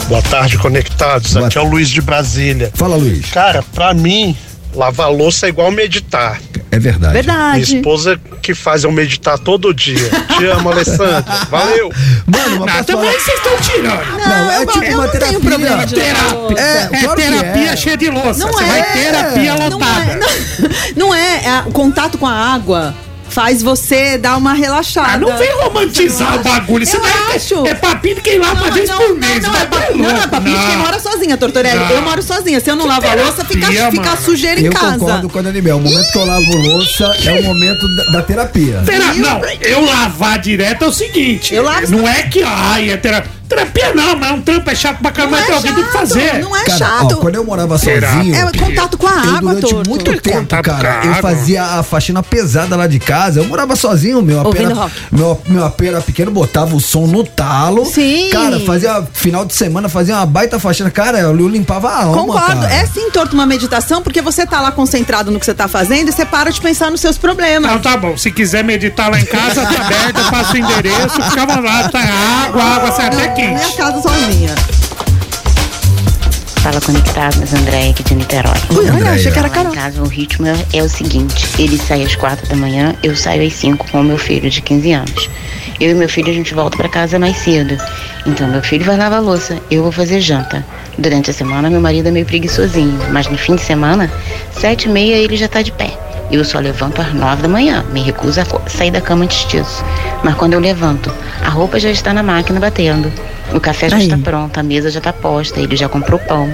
[0.08, 1.34] Boa tarde, conectados.
[1.34, 2.72] Boa Aqui é o Luiz de Brasília.
[2.76, 3.30] Fala, Luiz.
[3.32, 4.38] Cara, pra mim,
[4.74, 6.40] lavar louça é igual meditar.
[6.76, 7.14] É verdade.
[7.14, 7.76] Minha Verdade.
[7.78, 10.10] esposa que faz eu meditar todo dia.
[10.38, 11.24] Te amo, Alessandra.
[11.50, 11.90] Valeu.
[12.28, 14.18] Mano, Não, posso também vocês estão tirando.
[14.18, 15.28] Não, é eu tipo eu uma não terapia.
[15.40, 16.60] tenho problema de lavar Terapia.
[16.60, 17.76] É, É claro terapia é.
[17.78, 18.40] cheia de louça.
[18.40, 18.68] Não Você é.
[18.68, 20.12] vai terapia não lotada.
[20.12, 20.28] É, não,
[21.08, 22.94] não é, é, o contato com a água
[23.36, 25.10] faz você dar uma relaxada.
[25.12, 26.84] Ah, não vem romantizar o bagulho.
[26.84, 27.68] Isso Eu não é, acho.
[27.68, 29.44] é papinho de quem lava uma vez por mês.
[29.44, 30.84] Não, vai é, pra pa- não, é papinho de quem não.
[30.86, 31.78] mora sozinha, Tortorelli.
[31.80, 31.90] Não.
[31.90, 32.60] Eu moro sozinha.
[32.62, 34.98] Se eu não lavo a louça, fica, fica sujeira em Eu casa.
[35.00, 35.76] concordo com a Daniel.
[35.78, 38.82] O momento que eu lavo louça é o momento da, da terapia.
[38.86, 41.54] Tera- Não, eu lavar direto é o seguinte.
[41.54, 43.32] Eu lavo- Não é que, ai, é terapia.
[43.48, 46.40] Terapia não, mas um trampo é chato pra caramba, Não é alguém tem que fazer.
[46.40, 47.12] não é Cara, chato.
[47.14, 48.36] ó, quando eu morava sozinho.
[48.36, 49.90] É contato com a Eu, água, durante Torto.
[49.90, 51.22] muito tempo, cara, eu água.
[51.22, 53.40] fazia a faxina pesada lá de casa.
[53.42, 57.06] Eu morava sozinho, meu AP, Ouvindo era, meu, meu AP era pequeno, botava o som
[57.08, 57.86] no talo.
[57.86, 58.30] Sim.
[58.32, 60.90] Cara, fazia final de semana, fazia uma baita faxina.
[60.90, 62.62] Cara, eu, limpava a alma, Concordo.
[62.62, 62.74] cara.
[62.74, 66.10] É sim, Torto, uma meditação, porque você tá lá concentrado no que você tá fazendo
[66.10, 67.70] e você para de pensar nos seus problemas.
[67.72, 68.18] Não, tá bom.
[68.18, 72.00] Se quiser meditar lá em casa, tá aberto, eu passo o endereço, ficava lá, tá
[72.48, 74.56] água, água, sai até Minha casa sozinha.
[76.62, 78.54] Fala conectados, André aqui de Niterói.
[78.72, 79.12] Ui, olha, Andréia.
[79.16, 79.74] achei que era Lá em Carol.
[79.74, 83.46] casa o ritmo é, é o seguinte: ele sai às quatro da manhã, eu saio
[83.46, 85.30] às cinco com o meu filho de 15 anos.
[85.80, 87.78] Eu e meu filho a gente volta pra casa mais cedo.
[88.26, 90.66] Então meu filho vai lavar a louça, eu vou fazer janta.
[90.98, 94.12] Durante a semana meu marido é meio preguiçosinho, mas no fim de semana,
[94.60, 95.92] sete e meia ele já tá de pé.
[96.32, 99.84] Eu só levanto às nove da manhã, me recuso a sair da cama antes disso.
[100.24, 101.12] Mas quando eu levanto,
[101.44, 103.12] a roupa já está na máquina batendo.
[103.54, 104.04] O café já Aí.
[104.06, 106.54] está pronto, a mesa já está posta, ele já comprou pão.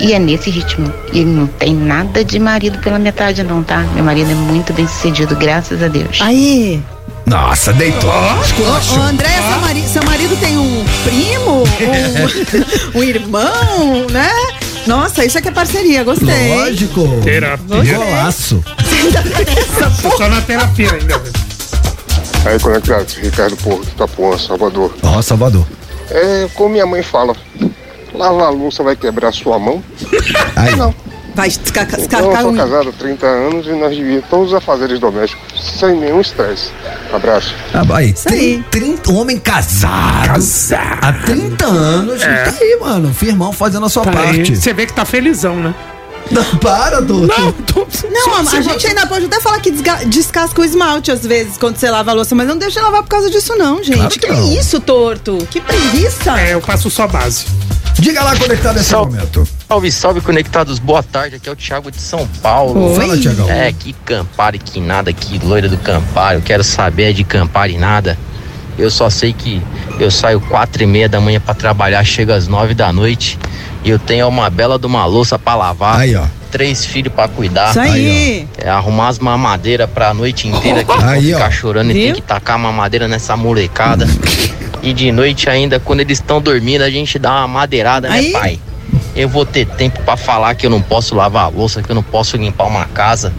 [0.00, 0.92] E é nesse ritmo.
[1.12, 3.84] E não tem nada de marido pela metade, não, tá?
[3.94, 6.18] Meu marido é muito bem sucedido, graças a Deus.
[6.20, 6.82] Aí.
[7.24, 8.10] Nossa, deitou.
[8.10, 8.98] Ô, Esculachou.
[8.98, 11.62] ô, André, seu, mari- seu marido tem um primo?
[12.94, 14.30] Um, um irmão, né?
[14.86, 16.48] Nossa, isso aqui é parceria, gostei.
[16.56, 17.20] Lógico.
[17.22, 17.94] Terapia.
[17.96, 18.64] Golaço.
[20.16, 21.22] Só na terapia ainda.
[22.44, 24.94] Aí, conectados, Ricardo Porto, Itapuã, Salvador.
[25.02, 25.66] Ó, Salvador.
[26.10, 27.34] É, como minha mãe fala,
[28.12, 29.82] lavar a louça vai quebrar sua mão?
[30.56, 30.74] Aí.
[30.76, 30.94] Não.
[31.34, 35.00] Vai descarcar Então, eu sou casado há 30 anos e nós dividimos todos os afazeres
[35.00, 36.70] domésticos, sem nenhum estresse.
[37.12, 37.54] Abraço.
[37.72, 38.10] Ah, aí.
[38.10, 38.38] Isso aí.
[38.38, 40.42] Tem 30, um homem casado.
[41.00, 42.22] Há 30 anos.
[42.22, 42.44] É.
[42.44, 43.12] Tá aí, mano.
[43.14, 44.56] Firmão fazendo a sua Tá parte.
[44.56, 45.74] Você vê que tá felizão, né?
[46.30, 47.38] Não, para, doutor.
[47.38, 51.26] Não, tô, Não, a, gente ainda pode até falar que desga- descasca o esmalte às
[51.26, 53.82] vezes quando você lava a louça, mas não deixa de lavar por causa disso, não,
[53.82, 53.96] gente.
[53.96, 54.52] Claro que que não.
[54.52, 55.36] isso, torto?
[55.50, 56.38] Que preguiça.
[56.40, 57.44] É, eu passo só base.
[57.98, 59.46] Diga lá conectado nesse momento.
[59.72, 60.78] Salve, salve, conectados.
[60.78, 61.36] Boa tarde.
[61.36, 62.94] Aqui é o Thiago de São Paulo.
[62.94, 63.48] Fala, Tiagão.
[63.48, 66.36] É, que Campari, que nada, que loira do Campari.
[66.36, 68.18] Eu quero saber é de Campari nada.
[68.78, 69.62] Eu só sei que
[69.98, 73.38] eu saio quatro e meia da manhã pra trabalhar, chego às nove da noite
[73.82, 76.26] e eu tenho uma bela de uma louça pra lavar, Aí, ó.
[76.50, 78.46] três filhos pra cuidar, Isso aí.
[78.58, 81.38] é, arrumar as mamadeiras pra noite inteira que Aí, ó.
[81.38, 82.02] ficar chorando e Viu?
[82.02, 84.06] tem que tacar mamadeira nessa molecada.
[84.82, 88.32] e de noite ainda, quando eles estão dormindo, a gente dá uma madeirada, Aí.
[88.32, 88.58] né, pai?
[89.14, 91.94] Eu vou ter tempo pra falar que eu não posso lavar a louça, que eu
[91.94, 93.32] não posso limpar uma casa.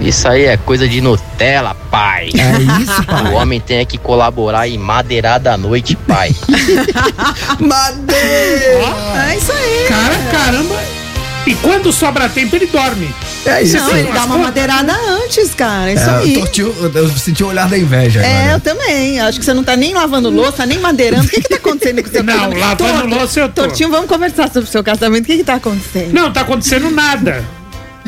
[0.00, 2.30] Isso aí é coisa de Nutella, pai.
[2.34, 3.32] É isso, pai.
[3.32, 6.34] O homem tem que colaborar e madeirar da noite, pai.
[7.60, 9.28] Madeira!
[9.28, 9.86] É isso aí.
[9.88, 11.05] Cara, caramba.
[11.46, 13.08] E quando sobra tempo, ele dorme.
[13.44, 13.76] É isso.
[13.76, 15.92] Não, ele dá uma madeirada antes, cara.
[15.92, 16.34] Isso É, aí.
[16.34, 18.60] eu, torti eu senti o olhar da inveja É, eu agora.
[18.60, 19.20] também.
[19.20, 21.24] Acho que você não tá nem lavando louça, nem madeirando.
[21.24, 23.62] O que que tá acontecendo com o seu Não, lavando Torto, louça eu tô.
[23.62, 25.22] Tortinho, vamos conversar sobre o seu casamento.
[25.22, 26.12] O que que tá acontecendo?
[26.12, 27.44] Não, tá acontecendo nada.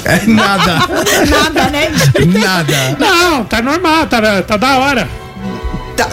[0.05, 0.79] É nada.
[1.29, 1.89] Nada, né?
[2.41, 2.97] nada.
[2.99, 5.09] Não, tá normal, tá, tá da hora.
[5.97, 6.09] Tá-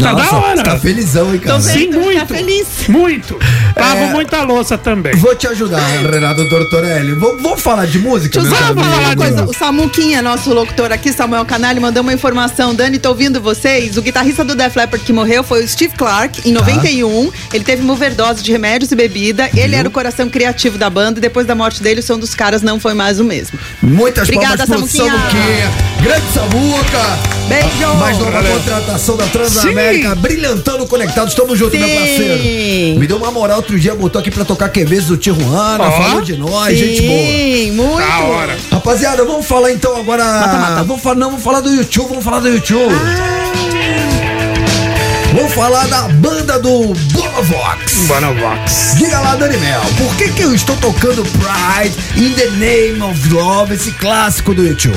[0.00, 0.62] Tá Nossa, da hora.
[0.62, 1.60] Tá felizão, hein, cara?
[1.60, 2.18] Sim, muito.
[2.20, 2.66] Tá feliz.
[2.88, 3.38] Muito.
[3.76, 4.06] Lavo É.
[4.12, 5.14] muita louça também.
[5.16, 7.12] Vou te ajudar, Renato Tortorelli.
[7.14, 9.44] Vamos, vamos falar de música, meu só falar uma coisa.
[9.44, 12.74] O Samuquinha, nosso locutor aqui, Samuel Canali, mandou uma informação.
[12.74, 13.96] Dani, tô ouvindo vocês.
[13.96, 16.48] O guitarrista do Def Leppard que morreu foi o Steve Clark, Tá.
[16.48, 17.30] em 91.
[17.52, 19.48] Ele teve uma overdose de remédios e bebida.
[19.54, 21.18] Ele era o coração criativo da banda.
[21.18, 23.58] E depois da morte dele, o som dos caras não foi mais o mesmo.
[23.82, 25.30] Muitas Obrigada, palmas pro Samuquinha.
[25.30, 25.70] Samuquinha.
[26.02, 27.18] Grande Samuca.
[27.48, 27.94] Beijo.
[27.98, 28.52] Mais nova Valeu.
[28.52, 29.87] contratação da Transamérica.
[30.16, 31.34] Brilhantando conectados.
[31.34, 31.94] Tamo junto, meu Sim.
[31.94, 33.00] parceiro.
[33.00, 35.84] Me deu uma moral outro dia, botou aqui pra tocar QVs do Tijuana.
[35.84, 35.90] Ó.
[35.90, 37.18] Falou de nós, gente boa.
[37.18, 38.08] Sim, muito.
[38.08, 38.58] Da hora.
[38.70, 40.82] Rapaziada, vamos falar então agora.
[40.86, 42.94] Vamos falar, não, vamos falar do YouTube, vamos falar do YouTube.
[45.34, 48.06] Vamos falar da banda do Bonovox.
[48.06, 48.94] Bonovox.
[48.96, 53.28] Diga lá, Dani Mel, por que, que eu estou tocando Pride in the Name of
[53.28, 54.96] Love, esse clássico do YouTube?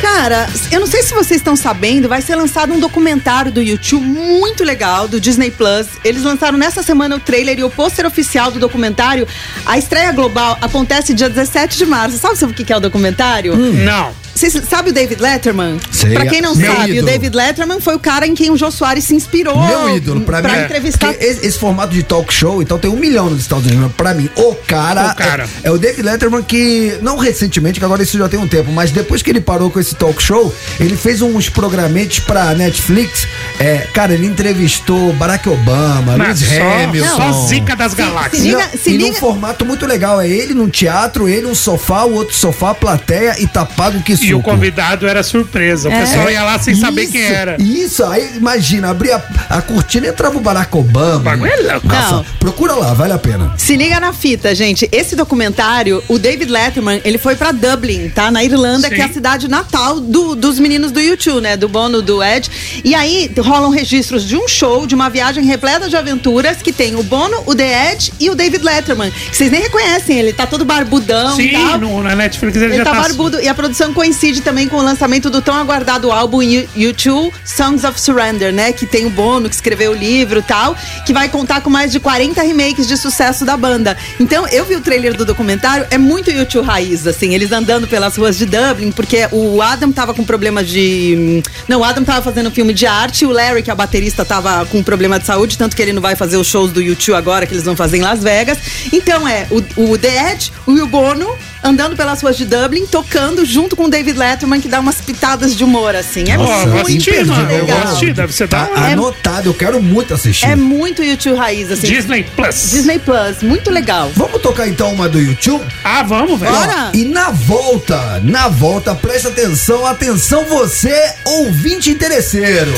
[0.00, 4.04] Cara, eu não sei se vocês estão sabendo, vai ser lançado um documentário do YouTube
[4.06, 5.88] muito legal, do Disney Plus.
[6.02, 9.28] Eles lançaram nessa semana o trailer e o pôster oficial do documentário.
[9.66, 12.16] A estreia global acontece dia 17 de março.
[12.16, 13.54] Sabe sobre o que que é o documentário?
[13.56, 14.14] Não.
[14.34, 15.78] Vocês sabem o David Letterman?
[15.90, 16.14] Sei.
[16.14, 17.02] Pra quem não Meu sabe, ídolo.
[17.02, 19.60] o David Letterman foi o cara em quem o Jô Soares se inspirou.
[19.62, 20.48] Meu ídolo, pra, mim.
[20.64, 21.08] entrevistar.
[21.08, 23.92] porque Esse, esse formato de talk show, então tem um milhão nos Estados Unidos.
[23.96, 25.46] Pra mim, o cara, O cara.
[25.62, 28.72] É, é o David Letterman que, não recentemente, que agora isso já tem um tempo,
[28.72, 33.26] mas depois que ele parou com esse talk show, ele fez uns programetes pra Netflix.
[33.58, 37.16] É, cara, ele entrevistou Barack Obama, Mas Lewis só, Hamilton.
[37.16, 38.42] só zica das galáxias.
[38.42, 40.20] se liga- Não, se e num liga- formato muito legal.
[40.20, 44.12] É ele num teatro, ele um sofá, o outro sofá, plateia e tá pago que
[44.20, 44.30] suco.
[44.30, 45.88] E o convidado era surpresa.
[45.88, 46.00] O É.
[46.00, 47.56] pessoal ia lá sem saber Isso, quem era.
[47.60, 51.18] Isso, aí imagina, abria a, a cortina e entrava o Barack Obama.
[51.18, 51.86] bagulho é louco.
[51.88, 52.24] Nossa, Não.
[52.38, 53.54] procura lá, vale a pena.
[53.56, 54.88] Se liga na fita, gente.
[54.92, 58.30] Esse documentário, o David Letterman, ele foi pra Dublin, tá?
[58.30, 58.94] Na Irlanda, Sim.
[58.94, 61.56] que é a cidade natal do- dos meninos do YouTube, né?
[61.56, 62.50] Do Bono, do Ed.
[62.84, 66.94] E aí rolam registros de um show, de uma viagem repleta de aventuras, que tem
[66.96, 69.10] o Bono, o The Ed e o David Letterman.
[69.10, 71.78] Que vocês nem reconhecem, ele tá todo barbudão e Sim, tal.
[71.78, 73.00] no, na Netflix ele, Ele já tá tá.
[73.02, 77.32] barbudo e a produção coincide também com o lançamento do tão aguardado álbum U- U2
[77.44, 78.72] Songs of Surrender, né?
[78.72, 80.74] Que tem o Bono, que escreveu o livro tal,
[81.06, 83.96] que vai contar com mais de 40 remakes de sucesso da banda.
[84.18, 88.16] Então, eu vi o trailer do documentário, é muito U2 raiz, assim, eles andando pelas
[88.16, 91.40] ruas de Dublin, porque o Adam tava com problema de.
[91.68, 94.24] Não, o Adam tava fazendo um filme de arte, o Larry, que é o baterista,
[94.24, 97.14] tava com problema de saúde, tanto que ele não vai fazer os shows do U2
[97.14, 98.58] agora, que eles vão fazer em Las Vegas.
[98.92, 99.58] Então é o,
[99.92, 101.28] o The Edge, o Bono
[101.62, 105.54] andando pelas ruas de Dublin, tocando junto com o David Letterman, que dá umas pitadas
[105.54, 106.30] de humor, assim.
[106.30, 107.50] É vou muito assistir, mano.
[107.50, 107.82] Eu vou legal.
[107.84, 110.46] assistir, deve ser Tá anotado, eu quero muito assistir.
[110.46, 111.86] É muito YouTube raiz, assim.
[111.86, 112.70] Disney Plus.
[112.70, 114.10] Disney Plus, muito legal.
[114.14, 115.64] Vamos tocar então uma do YouTube?
[115.84, 116.52] Ah, vamos, velho.
[116.52, 116.90] Bora!
[116.94, 122.72] E na volta, na volta, presta atenção, atenção você, ouvinte interesseiro.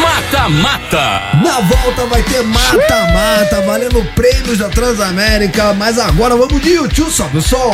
[0.00, 1.22] Mata Mata.
[1.42, 7.38] Na volta vai ter mata-mata, valendo prêmios da Transamérica, mas agora vamos de YouTube, sobe
[7.38, 7.72] o som.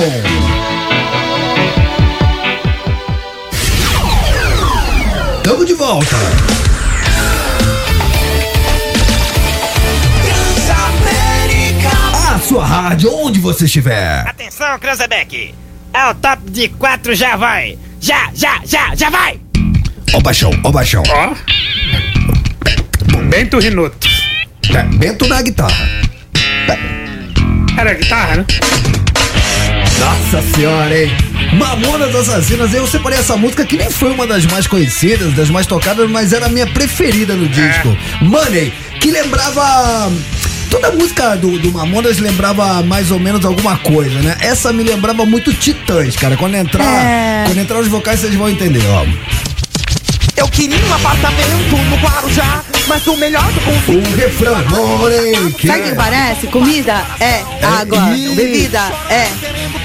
[5.42, 6.16] Tamo de volta.
[12.34, 14.26] A sua rádio, onde você estiver.
[14.28, 15.54] Atenção, Cranzebeck.
[15.92, 17.78] É o top de quatro, já vai.
[18.00, 19.40] Já, já, já, já vai.
[20.14, 21.02] Ó o baixão, ó o baixão.
[21.08, 21.34] Ó.
[23.28, 24.08] Bento Rinoto.
[24.74, 25.88] É, Bento na guitarra.
[27.76, 28.46] Era a guitarra, né?
[29.98, 31.10] Nossa senhora, hein?
[31.54, 35.66] Mamonas Assassinas, eu separei essa música que nem foi uma das mais conhecidas, das mais
[35.66, 37.96] tocadas, mas era a minha preferida no disco.
[38.22, 40.10] Money, que lembrava.
[40.70, 44.36] Toda a música do, do Mamonas lembrava mais ou menos alguma coisa, né?
[44.40, 46.36] Essa me lembrava muito Titãs, cara.
[46.36, 47.44] Quando entrar, É.
[47.46, 49.06] quando entrar os vocais, vocês vão entender, ó.
[50.36, 54.06] Eu queria um apartamento no Guarujá, mas o melhor eu consegui.
[54.12, 54.56] O refrão,
[54.98, 56.46] Money, que Sabe o que parece?
[56.48, 58.34] Comida é água, isso.
[58.36, 59.28] bebida é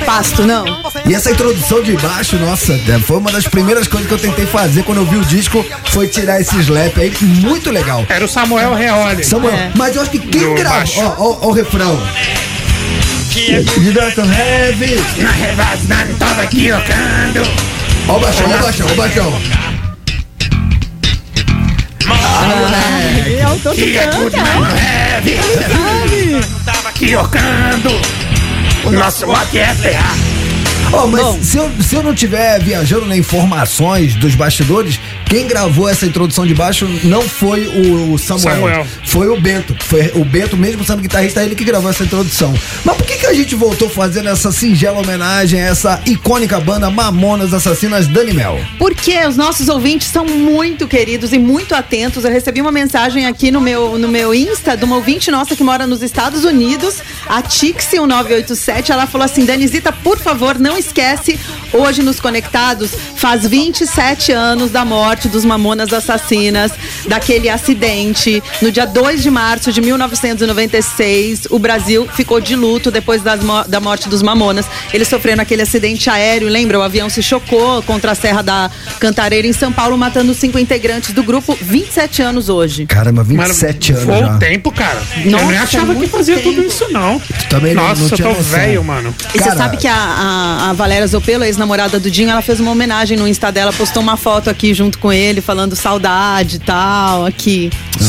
[0.05, 0.65] pasto, não?
[1.05, 4.45] E essa introdução de baixo, nossa, é, foi uma das primeiras coisas que eu tentei
[4.45, 8.05] fazer quando eu vi o disco, foi tirar esse slap aí, muito legal.
[8.09, 9.23] Era o Samuel Reoli.
[9.23, 9.71] Samuel, É.
[9.75, 11.03] mas eu acho que quem No gravou.
[11.03, 11.99] Ó, ó, ó o refrão.
[13.35, 14.95] You got some heavy.
[15.17, 17.49] Na revasada tava aqui, tocando.
[18.07, 19.41] Ó o baixão, ó o baixão, ó o baixão.
[23.41, 25.39] Eu tô Que é heavy.
[26.65, 28.32] Tava aqui, tocando.
[28.85, 30.15] O nosso rock é ferrar.
[30.91, 31.39] Ó, mas Bom.
[31.41, 34.99] se eu, se eu não tiver viajando nas informações dos bastidores,
[35.33, 38.87] Quem gravou essa introdução de baixo não foi o Samuel, Samuel.
[39.03, 39.75] foi o Bento.
[39.83, 42.53] Foi o Bento, mesmo sendo guitarrista, ele que gravou essa introdução.
[42.85, 46.87] Mas por que, que a gente voltou fazendo essa singela homenagem a essa icônica banda
[46.91, 48.59] Mamonas Assassinas Dani Mel?
[48.77, 52.23] Porque os nossos ouvintes são muito queridos e muito atentos.
[52.23, 55.63] Eu recebi uma mensagem aqui no meu, no meu Insta de uma ouvinte nossa que
[55.63, 58.91] mora nos Estados Unidos, a Tixi1987.
[58.91, 61.39] Ela falou assim: Danizita, por favor, não esquece,
[61.73, 66.71] hoje nos Conectados faz 27 anos da morte dos Mamonas Assassinas,
[67.07, 68.41] daquele acidente.
[68.61, 73.79] No dia 2 de março de 1996, o Brasil ficou de luto depois das da
[73.79, 74.65] morte dos Mamonas.
[74.93, 76.79] Eles sofreram aquele acidente aéreo, lembra?
[76.79, 81.11] O avião se chocou contra a Serra da Cantareira em São Paulo, matando cinco integrantes
[81.13, 81.57] do grupo.
[81.61, 82.85] 27 anos hoje.
[82.85, 85.01] Caramba, 27 anos Foi um tempo, cara.
[85.25, 86.49] eu Nossa, nem achava que fazia tempo.
[86.49, 87.21] tudo isso, não.
[87.49, 89.13] Também não- Nossa, não eu tinha tô velho, mano.
[89.33, 92.41] E você Cara- sabe que a, a, a Valéria Zopelo, a ex-namorada do Dinho, ela
[92.41, 96.57] fez uma homenagem no Insta dela, postou uma foto aqui junto com ele, falando saudade
[96.57, 97.69] e tal, aqui.
[97.95, 98.03] Ah,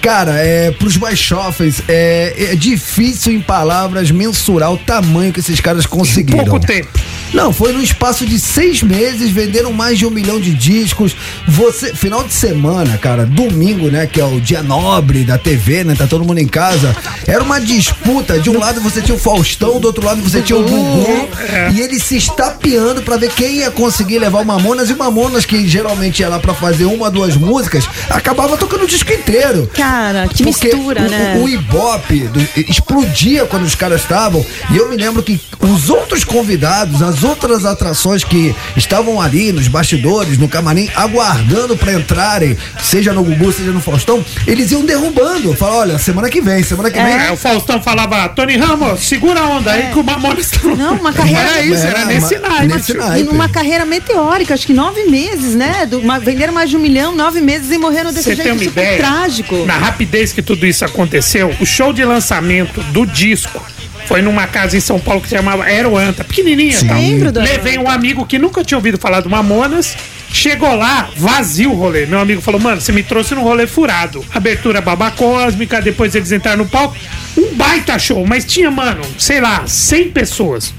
[0.00, 5.60] Cara, é, pros mais jovens, é, é difícil em palavras mensurar o tamanho que esses
[5.60, 6.44] caras conseguiram.
[6.44, 6.88] Pouco tempo.
[7.32, 11.16] Não, foi no espaço de seis meses, venderam mais de um milhão de discos.
[11.48, 15.96] Você, final de semana, cara, domingo, né, que é o dia nobre da TV, né,
[15.96, 16.94] tá todo mundo em casa.
[17.26, 18.38] Era uma disputa.
[18.38, 21.28] De um lado você tinha o Faustão, do outro lado você tinha o Gugu.
[21.74, 24.88] E eles se estapeando pra ver quem ia conseguir levar o Mamonas.
[24.88, 28.86] E o Mamonas, que geralmente ia lá pra fazer uma, duas músicas, acabava tocando o
[28.86, 29.70] disco inteiro.
[29.74, 31.36] Cara, que Porque mistura, o, né?
[31.38, 34.44] O, o Ibope do- explodia quando os caras estavam.
[34.70, 39.68] E eu me lembro que os outros convidados, as outras atrações que estavam ali nos
[39.68, 45.54] bastidores, no camarim, aguardando pra entrarem, seja no Gugu, seja no Faustão, eles iam derrubando.
[45.54, 47.14] Falaram, olha, semana que vem, semana que vem.
[47.14, 50.58] É, o Faustão falava, Tony Ramos, segura a onda aí que o Mamonas tá...
[50.68, 51.40] Não, uma carreira.
[51.40, 52.66] Era isso, era É, nesse naipe.
[52.66, 52.96] nesse tio.
[53.00, 53.20] naipe.
[53.20, 55.86] E numa carreira meteórica, acho que nove meses, né?
[55.86, 58.52] Do- ma- venderam mais de um milhão, nove meses e morreram desse Você jeito tem
[58.52, 58.98] uma super ideia?
[58.98, 59.64] trágico.
[59.66, 63.62] Na rapidez que tudo isso aconteceu, o show de lançamento do disco
[64.06, 66.78] foi numa casa em São Paulo que se chamava Aeroanta, pequenininha.
[66.78, 66.88] Sim.
[66.88, 66.98] tal.
[66.98, 69.96] Lembro do Levei um amigo que nunca tinha ouvido falar do Mamonas.
[70.30, 72.06] Chegou lá, vazio o rolê.
[72.06, 74.24] Meu amigo falou, mano, você me trouxe num rolê furado.
[74.34, 76.96] Abertura baba cósmica, depois eles entraram no palco.
[77.38, 80.74] Um baita show, mas tinha, mano, sei lá, 100 pessoas.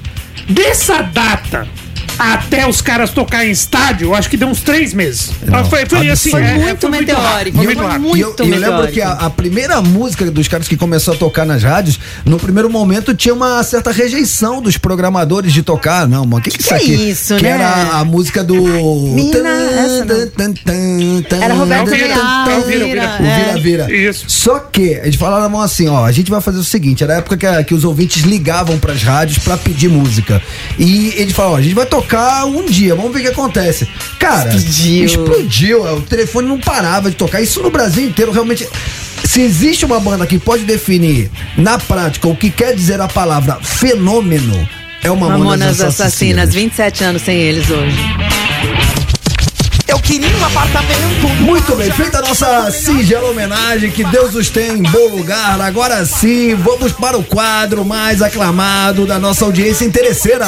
[0.49, 1.67] Dessa data
[2.17, 5.31] até os caras tocar em estádio, eu acho que deu uns três meses.
[5.45, 8.49] Não, foi, foi assim, Foi é, é, muito foi meteórico, rápido, foi muito muito E
[8.49, 11.63] eu, eu lembro que a, a primeira música dos caras que começou a tocar nas
[11.63, 16.07] rádios, no primeiro momento tinha uma certa rejeição dos programadores de tocar.
[16.07, 16.93] Não, mano, o que, que, Que isso aqui?
[16.93, 17.49] é isso, que né?
[17.49, 18.55] era a, música do.
[18.55, 19.49] Mina.
[21.41, 23.53] Era Roberto Vira, vira, é.
[23.53, 23.93] vira-vira.
[23.93, 24.25] Isso.
[24.27, 27.37] Só que eles falaram assim, ó, a gente vai fazer o seguinte, era a época
[27.37, 30.41] que, a- que os ouvintes ligavam pras rádios pra pedir música.
[30.77, 32.04] E eles falaram, ó, a gente vai tocar
[32.45, 33.87] um dia, vamos ver o que acontece.
[34.19, 35.05] Cara, Explodiu.
[35.05, 37.41] explodiu, é, o telefone não parava de tocar.
[37.41, 38.67] Isso no Brasil inteiro realmente
[39.25, 43.57] se existe uma banda que pode definir na prática o que quer dizer a palavra
[43.61, 44.67] fenômeno,
[45.03, 45.99] é o Mamonas, Mamonas Assassinas.
[45.99, 47.97] Assassinas, 27 anos sem eles hoje.
[49.87, 51.27] Eu queria um apartamento.
[51.41, 55.61] Muito bem, feita a nossa singela homenagem, que Deus os tenha em bom lugar.
[55.61, 60.47] Agora sim, vamos para o quadro mais aclamado da nossa audiência interesseira.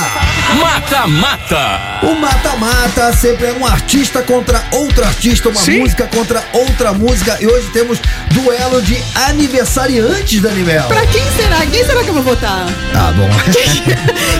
[0.59, 1.99] Mata-mata.
[2.01, 5.81] O mata-mata sempre é um artista contra outro artista, uma Sim.
[5.81, 7.37] música contra outra música.
[7.39, 7.99] E hoje temos
[8.31, 8.97] duelo de
[9.27, 10.87] aniversariantes da Animel.
[10.87, 11.57] Pra quem será?
[11.71, 12.65] Quem será que eu vou votar?
[12.91, 13.29] Tá bom.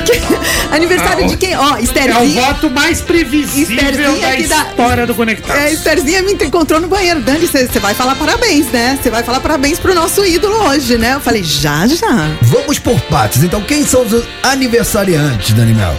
[0.08, 0.18] Que-
[0.74, 1.56] Aniversário Ah, de quem?
[1.58, 2.42] Ó, É o Estherzinha.
[2.42, 4.48] voto mais previsível Estherzinha da aqui
[4.88, 5.58] história do Conectado.
[5.58, 7.22] É, Estherzinha me encontrou no banheiro.
[7.22, 8.98] Dani, você vai falar parabéns, né?
[9.02, 11.16] Você vai falar parabéns pro nosso ídolo hoje, né?
[11.16, 12.30] Eu falei, já, já.
[12.42, 13.44] Vamos por partes.
[13.44, 15.96] Então, quem são os aniversariantes da Animel?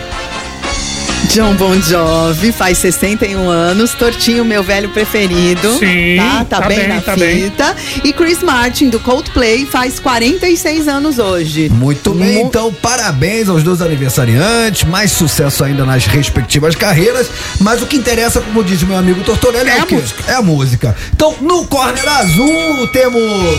[1.26, 5.78] John Bon Jovi faz 61 anos, Tortinho, meu velho preferido.
[5.78, 7.42] Sim, tá, tá, tá bem, bem, na tá bem.
[7.44, 7.76] fita.
[8.02, 11.68] E Chris Martin, do Coldplay, faz 46 anos hoje.
[11.68, 17.28] Muito bem, Mu- então parabéns aos dois aniversariantes, mais sucesso ainda nas respectivas carreiras,
[17.60, 19.94] mas o que interessa, como diz meu amigo Tortorelli, é, É o a quê?
[19.96, 20.24] música.
[20.28, 20.96] É a música.
[21.14, 23.58] Então, no corner azul temos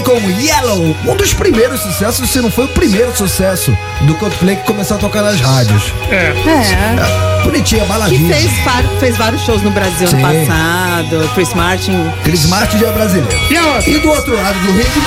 [0.00, 4.56] Coldplay com Yellow, um dos primeiros sucessos, se não foi o primeiro sucesso do Coldplay
[4.56, 5.92] que começou a tocar nas rádios.
[6.10, 6.14] É.
[6.14, 7.40] É.
[7.40, 8.34] É, bonitinha, Que baladinha.
[8.34, 10.22] fez, var- fez vários shows no Brasil Sim.
[10.22, 11.30] ano passado.
[11.34, 12.10] Chris Martin.
[12.24, 13.28] Chris Martin já é brasileiro.
[13.50, 13.90] E a outra?
[13.90, 15.02] E do outro lado do ritmo,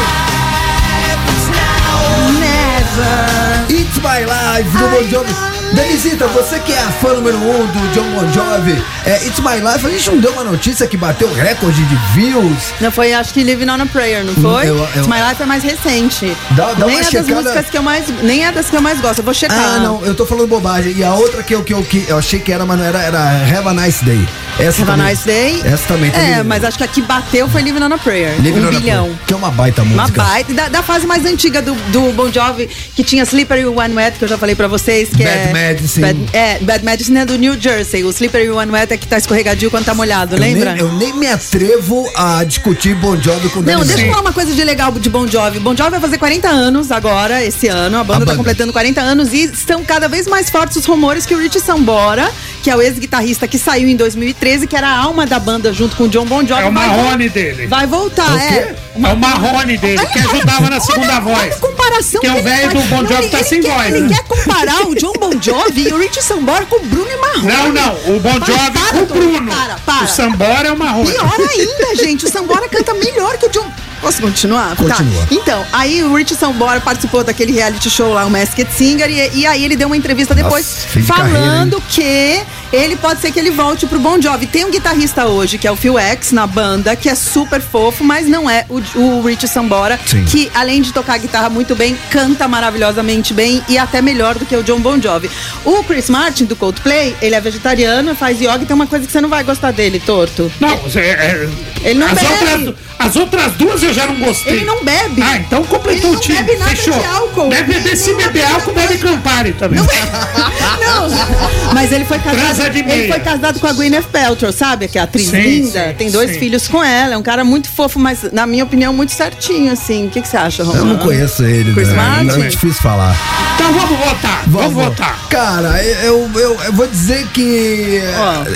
[2.40, 3.66] Never.
[3.70, 5.51] It's My Life do Bon Jovi.
[5.74, 9.56] Danisita, você que é a fã número um do John Bon Jovi, é, It's My
[9.62, 12.74] Life, a gente não deu uma notícia que bateu recorde de views.
[12.82, 14.68] Não foi, acho que Living on a Prayer, não foi?
[14.68, 16.36] Eu- eu- It's My Life é mais recente.
[16.52, 18.06] Dá- dá nem uma é das checada- músicas que eu mais.
[18.22, 19.20] Nem é das que eu mais gosto.
[19.20, 19.58] Eu vou checar.
[19.58, 20.94] Ah, não, eu tô falando bobagem.
[20.98, 23.00] E a outra que eu, que eu, que eu achei que era, mas não era,
[23.02, 24.28] era Have a Nice Day.
[24.60, 25.62] Essa Have a também- Nice Day.
[25.66, 26.34] Essa também tem.
[26.34, 28.36] É, mas acho que a que bateu foi Living on a Prayer.
[28.40, 29.04] Living um on bilhão.
[29.06, 30.24] Prayer, Que é uma baita Uma música.
[30.24, 30.54] baita.
[30.54, 34.26] Da, da fase mais antiga do, do Bon Jovi, que tinha Slippery One Wet, que
[34.26, 35.54] eu já falei pra vocês, que Bad é.
[35.54, 36.06] Medicine.
[36.06, 38.04] Bad, é, Bad Medicine é do New Jersey.
[38.04, 40.74] O Slippery One Wet é que tá escorregadio quando tá molhado, Eu lembra?
[40.74, 44.34] nem, eu nem me atrevo a discutir Bon Jovi com Não, deixa eu falar uma
[44.34, 45.60] coisa de legal de Bon Jovi.
[45.60, 47.98] Bon Jovi vai fazer 40 anos agora, esse ano.
[48.00, 48.38] A banda A tá banda.
[48.38, 52.30] completando 40 anos e estão cada vez mais fortes os rumores que o Rich Sambora,
[52.62, 53.96] que é o ex-guitarrista que saiu em
[54.42, 56.64] 2013, que era a alma da banda junto com o John Bon Jovi.
[56.64, 57.68] É o marrone dele.
[57.68, 58.76] Vai voltar, é.
[59.02, 61.56] É o marrone dele, que ajudava na segunda voz.
[61.56, 63.94] comparação Que é o velho do Bon Não, Jovi ele- tá ele sem quer- voz,
[63.94, 64.16] Ele né?
[64.16, 67.48] quer comparar o John Bon Jovi e o Rich Sambora com o Bruno e Marrone.
[67.48, 69.52] Não, não, o Bon Para, Jovi para, com o Bruno.
[69.52, 70.06] Para, para.
[70.06, 71.12] O Sambora é o marrone.
[71.12, 72.26] Pior ainda, gente.
[72.26, 73.72] O Sambora canta melhor que o John.
[74.02, 74.76] Posso continuar?
[74.76, 75.22] Continua.
[75.22, 75.28] Tá.
[75.30, 79.46] Então, aí o Rich Sambora participou daquele reality show lá, o Masked Singer, e, e
[79.46, 83.86] aí ele deu uma entrevista depois Nossa, falando que ele pode ser que ele volte
[83.86, 84.48] pro Bon Jovi.
[84.48, 88.04] Tem um guitarrista hoje, que é o Phil X, na banda, que é super fofo,
[88.04, 90.24] mas não é o, o Rich Sambora, Sim.
[90.26, 94.56] que além de tocar guitarra muito bem, canta maravilhosamente bem e até melhor do que
[94.56, 95.30] o John Bon Jovi.
[95.66, 99.12] O Chris Martin, do Coldplay, ele é vegetariano, faz yoga e tem uma coisa que
[99.12, 100.52] você não vai gostar dele, torto.
[100.60, 101.50] Não, é, é-
[101.84, 102.28] Ele não as, bebe.
[102.34, 104.54] outras, as outras duas eu já não gostei.
[104.54, 105.22] Ele não bebe.
[105.22, 106.38] Ah, então completou Ele não o time.
[106.44, 106.98] bebe nada Fechou.
[107.00, 107.50] de álcool.
[107.50, 109.80] Deve beber, se beber álcool, bebe Campari também.
[109.80, 111.08] Não,
[111.74, 112.61] mas ele foi casado.
[112.62, 113.08] Transa de Ele meia.
[113.14, 114.88] foi casado com a Gwyneth Paltrow, sabe?
[114.88, 115.88] Que é a atriz Sim, linda.
[115.90, 116.40] sim, tem dois sim.
[116.40, 117.14] filhos com ela.
[117.16, 120.08] É um cara muito fofo, mas na minha opinião muito certinho, assim.
[120.08, 120.82] O que, que você acha, Romano?
[120.92, 121.96] Eu não conheço ele, Chris né?
[121.96, 122.26] Martin?
[122.26, 123.16] Não é difícil falar.
[123.56, 124.44] Então vamos votar.
[124.48, 125.28] Vamos, votar.
[125.30, 128.02] Cara, eu, eu, eu vou dizer que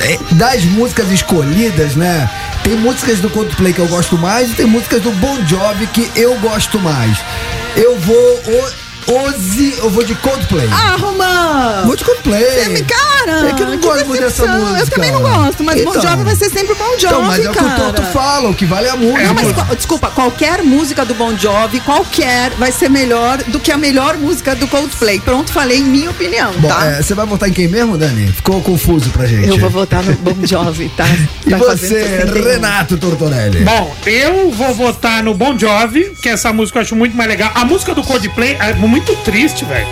[0.04, 2.30] é, das músicas escolhidas, né?
[2.64, 6.10] Tem músicas do Coldplay que eu gosto mais e tem músicas do Bon Jovi que
[6.16, 7.18] eu gosto mais.
[7.76, 8.42] Eu vou
[9.08, 10.68] Ozzy, eu vou de Coldplay.
[10.72, 11.86] Ah, Romano!
[11.86, 12.44] Vou de Coldplay.
[12.44, 13.50] Você me cara!
[13.50, 14.80] É que eu não gosto muito dessa música.
[14.80, 16.02] Eu também não gosto, mas Bon Então.
[16.02, 17.80] Jovi vai ser sempre Bon Jovi, Então, mas é o que o cara.
[17.94, 19.24] Toto fala, o que vale é a música.
[19.24, 23.78] Não, mas desculpa, qualquer música do Bon Jovi, qualquer, vai ser melhor do que a
[23.78, 25.20] melhor música do Coldplay.
[25.20, 26.86] Pronto, falei minha opinião, Bom, tá?
[26.86, 28.28] é, você vai votar em quem mesmo, Dani?
[28.32, 29.50] Ficou confuso pra gente.
[29.50, 31.06] Eu vou votar no Bon Jovi, tá?
[31.46, 32.44] E Tá você, fazendo 61.
[32.44, 33.64] Renato Tortorelli?
[33.64, 37.52] Bom, eu vou votar no Bon Jovi, que essa música eu acho muito mais legal.
[37.54, 39.86] A música do Coldplay é muito triste, velho.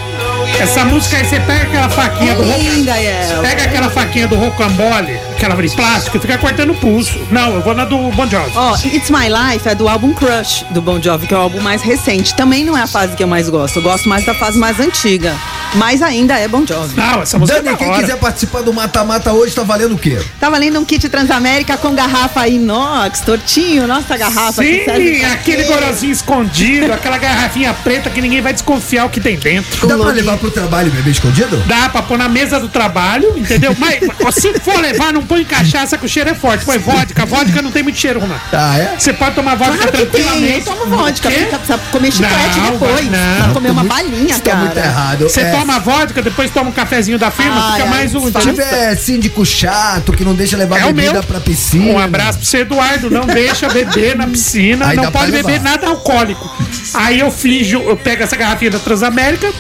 [0.62, 3.42] Essa música aí, você pega aquela faquinha do rock, Linda ela.
[3.42, 7.20] pega aquela faquinha do rocambole, aquela de plástico, e fica cortando o pulso.
[7.30, 8.52] Não, eu vou na do Bon Jovi.
[8.56, 11.60] Ó, It's My Life é do álbum Crush do Bon Jovi, que é o álbum
[11.60, 12.34] mais recente.
[12.34, 13.78] Também não é a fase que eu mais gosto.
[13.78, 15.36] Eu gosto mais da fase mais antiga.
[15.76, 16.96] Mas ainda é Bon Jovi.
[16.96, 20.18] Não, essa Dani, quem quiser participar do Mata-Mata hoje, tá valendo o quê?
[20.40, 24.64] Tá valendo um kit Transamérica com garrafa inox, tortinho, nossa garrafa.
[24.64, 29.20] que serve Sim, aquele gorozinho escondido, aquela garrafinha preta que ninguém vai desconfiar o que
[29.20, 29.88] tem dentro.
[29.88, 31.58] Dá pra levar pro trabalho beber escondido?
[31.68, 33.76] Dá pra pôr na mesa do trabalho, entendeu?
[33.78, 34.00] Mas
[34.36, 36.64] se for levar, não põe cachaça que o cheiro é forte.
[36.64, 37.26] Põe vodka.
[37.26, 38.40] Vodka não tem muito cheiro, Romano.
[38.52, 38.96] Ah, é?
[39.00, 40.60] Você pode tomar vodka Claro tem, tranquilamente.
[40.70, 41.32] eu tomo vodka.
[41.32, 43.06] Precisa comer chiclete Não, depois.
[43.12, 43.34] não.
[43.34, 44.58] Precisa comer uma balinha, Tá cara.
[44.58, 45.24] muito errado.
[45.24, 48.28] Você É, toma vodka, depois toma um cafezinho da firma, Ai, fica ai, mais um.
[48.32, 51.24] Se tiver síndico chato que não deixa levar É bebida meu.
[51.24, 51.86] pra piscina.
[51.94, 55.88] Um abraço pro seu Eduardo, não deixa beber na piscina, Aí não pode beber nada
[55.88, 56.48] alcoólico.
[56.94, 59.52] Aí eu finjo, eu pego essa garrafinha da Transamérica,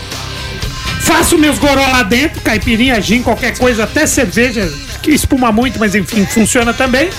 [1.01, 4.71] faço meus goró lá dentro, caipirinha, gin, qualquer coisa, até cerveja,
[5.03, 7.09] que espuma muito, mas enfim, funciona também.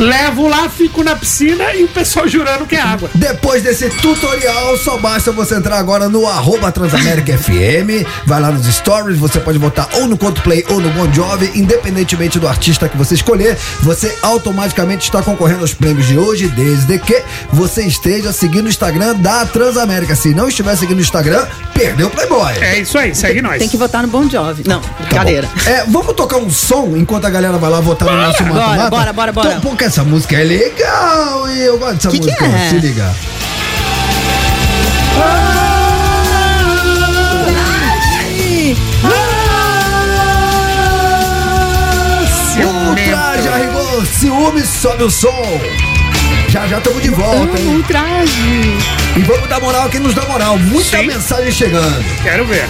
[0.00, 3.10] Levo lá, fico na piscina e o pessoal jurando que é água.
[3.14, 8.66] Depois desse tutorial, só basta você entrar agora no arroba Transamérica FM, vai lá nos
[8.66, 12.96] stories, você pode votar ou no Coldplay ou no Bon Jovi, independentemente do artista que
[12.96, 17.22] você escolher, você automaticamente está concorrendo aos prêmios de hoje, desde que
[17.52, 20.16] você esteja seguindo o Instagram da Transamérica.
[20.16, 22.54] Se não estiver seguindo o Instagram, perdeu o Playboy.
[22.62, 23.58] É isso aí, segue nós.
[23.58, 24.62] Tem que votar no Bon Jovi.
[24.66, 25.46] Não, brincadeira.
[25.66, 28.90] É, vamos tocar um som enquanto a galera vai lá votar no nosso Bora, mata-mata?
[28.90, 29.48] bora, bora, bora.
[29.50, 32.44] Então, porque essa música é legal e eu gosto dessa Que que música.
[32.46, 32.68] é?
[32.70, 33.12] Se liga.
[42.62, 45.60] Ultra já rigou, ciúme, sobe o som.
[46.48, 47.68] Já já estamos de volta, hein?
[47.68, 48.78] Um traje.
[49.16, 50.58] E vamos dar moral a quem nos dá moral.
[50.58, 51.06] Muita Sim.
[51.06, 52.04] mensagem chegando.
[52.22, 52.64] Quero ver.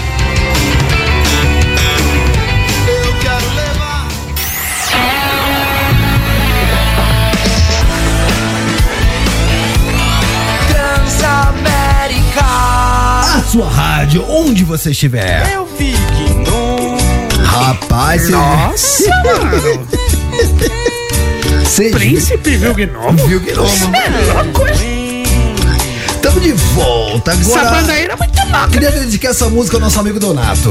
[13.50, 15.50] Sua rádio, onde você estiver.
[15.52, 19.86] Eu vi que nunca Rapaz, você- Nossa, mano.
[21.66, 23.26] Cês Príncipe viu gnomo?
[23.26, 23.68] Viu gnomo.
[23.96, 24.64] É louco,
[26.40, 27.60] de volta agora.
[27.60, 28.68] Essa banda aí era muito louca.
[28.68, 30.70] Queria dedicar essa música ao nosso amigo Donato.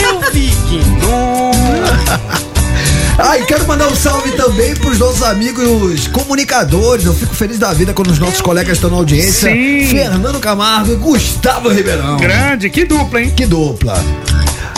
[0.00, 1.50] Eu vi que não.
[3.22, 7.04] Ah, e quero mandar um salve também pros nossos amigos comunicadores.
[7.04, 9.50] Eu fico feliz da vida quando os nossos colegas estão na audiência.
[9.52, 9.86] Sim.
[9.88, 12.16] Fernando Camargo e Gustavo Ribeirão.
[12.16, 13.30] Grande, que dupla, hein?
[13.36, 14.02] Que dupla.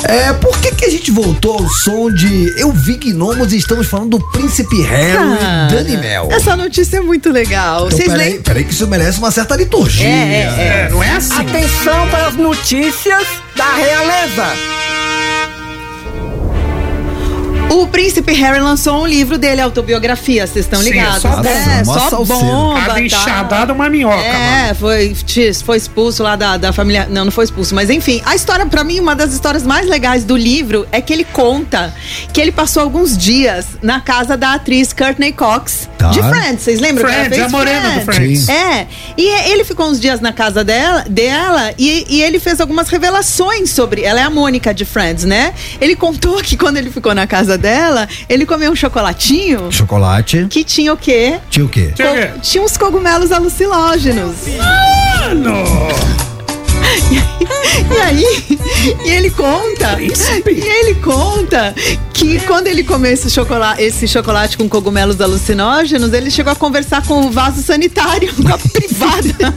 [0.04, 3.86] É, por que, que a gente voltou ao som de Eu Vi Gnomos e estamos
[3.86, 6.28] falando do Príncipe Harry Cara, e Dani Mel?
[6.32, 7.86] Essa notícia é muito legal.
[7.86, 8.42] Então, Vocês peraí, lembram?
[8.42, 10.08] peraí que isso merece uma certa liturgia.
[10.08, 11.40] É, não é assim.
[11.42, 13.24] Atenção para as notícias
[13.54, 14.81] da realeza.
[17.72, 21.16] O príncipe Harry lançou um livro dele, autobiografia, vocês estão ligados?
[21.16, 22.10] é só é, bomba.
[22.10, 22.80] Só bomba.
[22.80, 23.00] Cada tá.
[23.00, 24.68] enxadada uma minhoca, mano.
[24.68, 27.06] É, foi, tch, foi expulso lá da, da família.
[27.08, 28.20] Não, não foi expulso, mas enfim.
[28.26, 31.94] A história, pra mim, uma das histórias mais legais do livro é que ele conta
[32.30, 36.10] que ele passou alguns dias na casa da atriz Courtney Cox Tá.
[36.10, 36.62] de Friends.
[36.62, 38.46] Vocês lembram Friends, fez a morena do Friends.
[38.46, 38.52] Sim.
[38.52, 42.88] É, e ele ficou uns dias na casa dela, dela e, e ele fez algumas
[42.88, 44.02] revelações sobre.
[44.02, 45.54] Ela é a Mônica de Friends, né?
[45.80, 50.46] Ele contou que quando ele ficou na casa dela, ele comeu um chocolatinho Chocolate.
[50.50, 51.38] que tinha o quê?
[51.48, 51.92] Tinha o quê?
[51.94, 52.26] Tinha?
[52.32, 54.36] Co- Tinha uns cogumelos alucinógenos.
[54.58, 55.64] Mano!
[56.92, 58.58] E aí,
[59.04, 61.74] e ele conta, e ele conta
[62.12, 67.04] que quando ele comeu esse chocolate, esse chocolate com cogumelos alucinógenos, ele chegou a conversar
[67.06, 69.54] com o vaso sanitário, com a privada,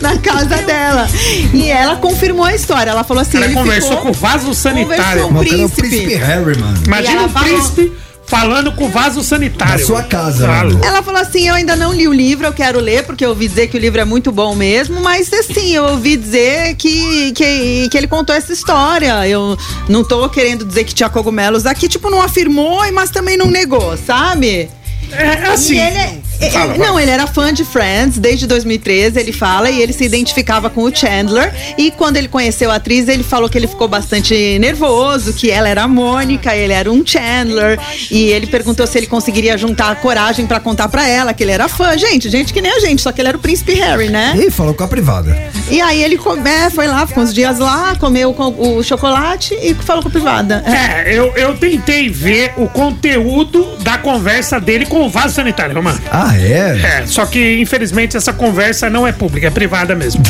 [0.00, 1.06] na casa dela.
[1.54, 2.90] E ela confirmou a história.
[2.90, 5.22] Ela falou assim: Ela ele conversou ficou- com o vaso sanitário.
[5.24, 5.88] Conversou com o príncipe.
[5.88, 6.78] Príncipe Harry, mano?
[6.82, 7.92] E Imagina ela o falou- príncipe
[8.32, 9.78] falando com o vaso sanitário.
[9.78, 10.72] Na sua casa, Falo.
[10.72, 10.82] mano.
[10.82, 13.46] Ela falou assim: Eu ainda não li o livro, eu quero ler, porque eu ouvi
[13.46, 17.90] dizer que o livro é muito bom mesmo, mas assim, eu ouvi dizer que, que,
[17.90, 19.28] que ele contou essa história.
[19.28, 23.50] Eu não tô querendo dizer que tinha cogumelos aqui, tipo, não afirmou, mas também não
[23.50, 24.70] negou, sabe?
[25.12, 25.74] É assim.
[25.76, 27.02] E ele, é- é- Fala, não, fala.
[27.02, 30.94] ele era fã de Friends desde 2013, ele fala, e ele se identificava com o
[30.94, 31.52] Chandler.
[31.78, 35.68] E quando ele conheceu a atriz, ele falou que ele ficou bastante nervoso, que ela
[35.68, 37.78] era a Mônica, ele era um Chandler.
[38.10, 41.52] E ele perguntou se ele conseguiria juntar a coragem pra contar pra ela que ele
[41.52, 41.96] era fã.
[41.96, 44.34] Gente, gente que nem a gente, só que ele era o príncipe Harry, né?
[44.36, 45.36] E falou com a privada.
[45.70, 49.54] E aí ele come- é, foi lá, ficou uns dias lá, comeu com- o chocolate
[49.62, 50.62] e falou com a privada.
[50.66, 56.00] É, eu, eu tentei ver o conteúdo da conversa dele com o vaso sanitário, Romano.
[56.10, 57.02] Ah, é?
[57.02, 60.22] É, só que infelizmente essa conversa não é pública, é privada mesmo.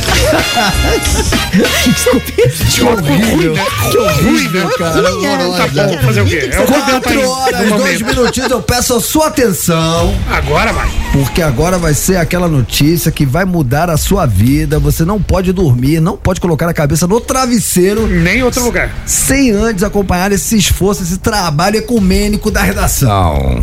[2.72, 3.54] Que horrível.
[3.90, 5.02] Que horrível, cara.
[5.02, 6.50] Tá bom, fazer o quê?
[6.66, 10.14] Quatro horas, dois minutinhos, eu peço a sua atenção.
[10.30, 10.88] Agora vai.
[11.12, 14.78] Porque agora vai ser aquela notícia que vai mudar a sua vida.
[14.78, 18.06] Você não pode dormir, não pode colocar a cabeça no travesseiro.
[18.06, 18.90] Nem em outro lugar.
[19.06, 23.62] Sem antes acompanhar esse esforço, esse trabalho ecumênico da redação.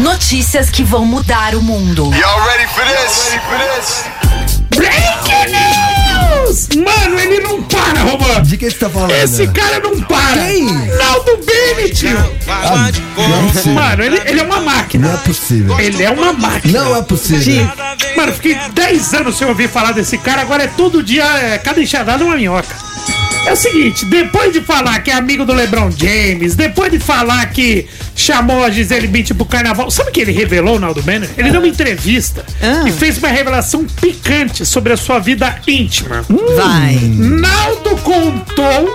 [0.00, 2.10] Notícias que vão mudar o mundo.
[4.74, 6.68] Breaking news!
[6.74, 8.42] Mano, ele não para, Romano.
[8.42, 9.10] De quem você tá falando?
[9.10, 10.46] Esse cara não para.
[10.46, 10.64] Quem?
[10.64, 11.38] Naldo.
[12.48, 12.90] Ah,
[13.28, 13.74] não é possível.
[13.74, 15.08] Mano, ele, ele é uma máquina.
[15.08, 15.78] Não é possível.
[15.78, 16.82] Ele é uma máquina.
[16.82, 17.70] Não é possível.
[18.16, 21.78] Mano, fiquei 10 anos sem ouvir falar desse cara, agora é todo dia, é, cada
[21.78, 22.74] enxadada uma minhoca.
[23.46, 27.44] É o seguinte, depois de falar que é amigo do LeBron James, depois de falar
[27.50, 31.32] que chamou a Gisele Bündchen pro carnaval, sabe o que ele revelou, Naldo Bennett?
[31.36, 32.44] Ele deu uma entrevista
[32.86, 36.24] e fez uma revelação picante sobre a sua vida íntima.
[36.56, 36.96] Vai.
[37.02, 38.94] Naldo contou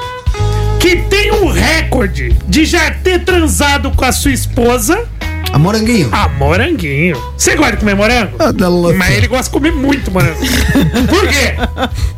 [0.79, 5.05] que tem um recorde de já ter transado com a sua esposa
[5.51, 6.07] A moranguinho.
[6.13, 7.17] a moranguinho.
[7.35, 8.35] Você gosta de comer morango?
[8.39, 8.53] Ah.
[8.95, 10.37] Mas ele gosta de comer muito morango.
[11.09, 11.55] Por quê?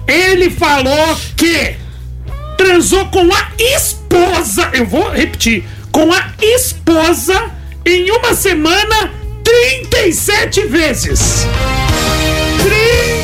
[0.06, 1.76] Ele falou que
[2.58, 4.70] transou com a esposa.
[4.74, 5.64] Eu vou repetir.
[5.92, 7.52] Com a esposa
[7.86, 11.48] em uma semana 37 vezes.
[12.62, 13.17] 37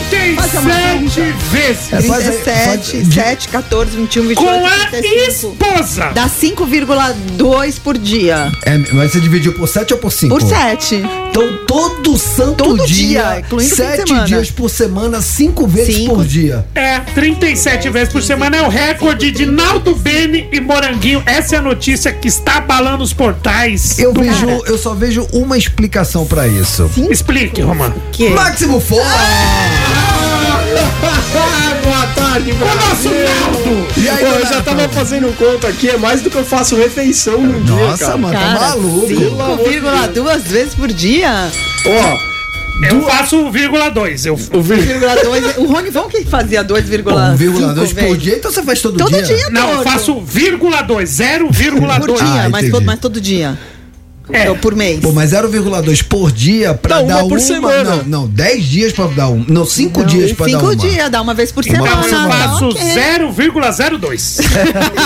[0.51, 1.93] vezes.
[1.93, 5.55] É, faz aí, 37, faz- 7, 14, 21, 28, Com a 35.
[5.65, 6.11] esposa.
[6.13, 8.51] Dá 5,2 por dia.
[8.65, 10.37] É, mas você dividiu por 7 ou por 5?
[10.37, 10.95] Por 7.
[11.29, 14.27] Então todo santo Todo dia, dia, incluindo fim de sete semana.
[14.27, 16.15] dias por semana, cinco vezes Cinco.
[16.15, 16.63] por dia.
[16.75, 21.23] É, 37 vezes por semana é o recorde de Naldo Bene e Moranguinho.
[21.25, 23.97] Essa é a notícia que está abalando os portais.
[23.97, 26.89] Eu vejo, eu só vejo uma explicação pra isso.
[27.09, 27.95] Explique, Romano.
[28.35, 30.22] Máximo Forte!
[31.83, 33.87] Boa tarde, O nosso Naldo!
[33.97, 36.75] E aí, Pô, eu já tava fazendo conta aqui, é mais do que eu faço
[36.75, 38.17] refeição no dia, Nossa, cara.
[38.17, 39.07] mano, tá Cara, maluco.
[39.07, 41.51] 5,2 vezes por dia?
[41.85, 42.33] Ó,
[42.87, 44.25] Eu faço vírgula 2.
[44.25, 44.33] Eu...
[44.53, 45.57] O vírgula 2.
[45.57, 47.03] O Rony Von que fazia 2,5.
[47.37, 49.21] 1,2 por dia, então você faz todo, Todo dia?
[49.23, 49.83] dia, Não, eu todo.
[49.83, 52.05] faço vírgula 2, 0,2.
[52.05, 53.57] Por dia, Ah, mas, todo, mas todo dia.
[54.33, 54.49] É.
[54.49, 54.99] Ou por mês.
[54.99, 57.97] Pô, mas 0,2 por dia pra Não, dar uma por semana.
[57.97, 59.45] Não, não, 10 dias pra dar um.
[59.47, 60.75] Não, 5 Não, dias pra dar cinco uma.
[60.75, 62.07] dias, dá uma vez por Uma semana.
[62.07, 62.81] eu faço Ok.
[62.81, 64.37] 0,02.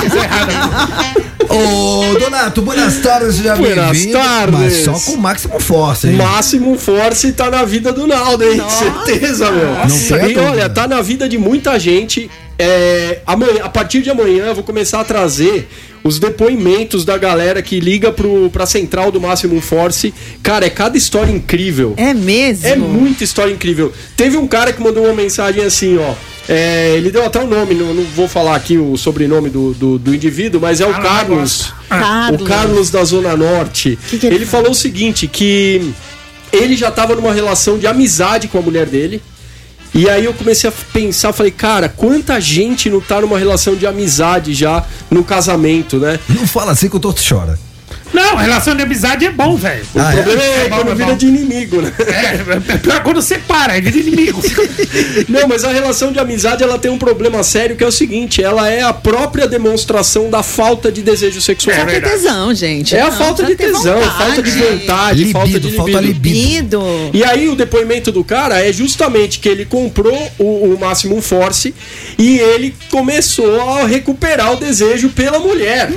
[0.01, 1.27] Fiz errado.
[1.49, 4.13] Ô, Donato, buenas tardes, seja bem-vindo.
[4.13, 4.59] tardes.
[4.59, 6.15] Mas só com o máximo force, hein?
[6.15, 8.61] Máximo Force tá na vida do Naldo, hein?
[8.69, 9.67] Certeza, meu.
[9.73, 9.87] Não
[10.19, 12.29] tem e olha, tá na vida de muita gente.
[12.59, 15.67] É, amanhã, a partir de amanhã eu vou começar a trazer
[16.03, 20.13] os depoimentos da galera que liga pro, pra central do Máximo Force.
[20.41, 21.93] Cara, é cada história incrível.
[21.97, 22.65] É mesmo?
[22.67, 23.91] É muita história incrível.
[24.15, 26.13] Teve um cara que mandou uma mensagem assim, ó.
[26.49, 29.99] é, ele deu até o nome, não, não vou falar aqui o sobrenome do, do,
[29.99, 31.73] do indivíduo, mas é o Ah, Carlos.
[31.89, 32.41] Carlos.
[32.41, 33.99] O Carlos da Zona Norte.
[34.09, 35.93] Que que ele ele falou o seguinte: que
[36.51, 39.21] ele já tava numa relação de amizade com a mulher dele.
[39.93, 43.87] E aí eu comecei a pensar, falei, cara, quanta gente não tá numa relação de
[43.87, 46.19] amizade já no casamento, né?
[46.29, 47.57] Não fala assim que o Torto chora.
[48.13, 49.85] Não, relação de amizade é bom, velho.
[49.93, 50.15] O Ah, é?
[50.21, 51.93] problema é, É quando é vira de inimigo, né?
[52.07, 54.41] É, é pior quando separa, é de inimigo.
[55.27, 58.41] Não, mas a relação de amizade ela tem um problema sério que é o seguinte:
[58.41, 61.75] ela é a própria demonstração da falta de desejo sexual.
[61.75, 62.95] É Falta de tesão, gente.
[62.95, 64.17] É a Não, falta de tesão, vontade.
[64.17, 66.07] falta de vontade, Libido, falta de falta libido.
[66.07, 66.47] libido.
[66.47, 66.83] Libido.
[67.13, 71.73] E aí o depoimento do cara é justamente que ele comprou o, o Maximum Force
[72.17, 75.89] e ele começou a recuperar o desejo pela mulher.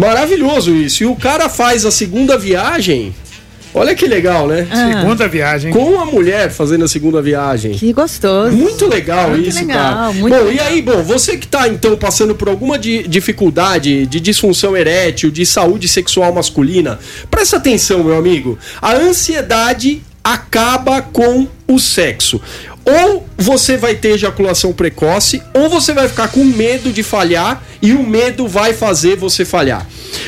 [0.00, 1.02] Maravilhoso isso.
[1.02, 3.14] E o cara faz a segunda viagem.
[3.72, 4.66] Olha que legal, né?
[4.98, 5.72] Segunda viagem.
[5.72, 7.70] Com a mulher fazendo a segunda viagem.
[7.70, 8.50] Que gostoso.
[8.56, 10.12] Muito legal Muito isso, legal, cara.
[10.12, 10.52] muito bom, legal.
[10.52, 15.30] e aí, bom, você que tá então passando por alguma di- dificuldade de disfunção erétil,
[15.30, 16.98] de saúde sexual masculina,
[17.30, 18.58] presta atenção, meu amigo.
[18.82, 22.40] A ansiedade acaba com o sexo.
[22.84, 27.92] Ou você vai ter ejaculação precoce, ou você vai ficar com medo de falhar e
[27.92, 29.86] o medo vai fazer você falhar.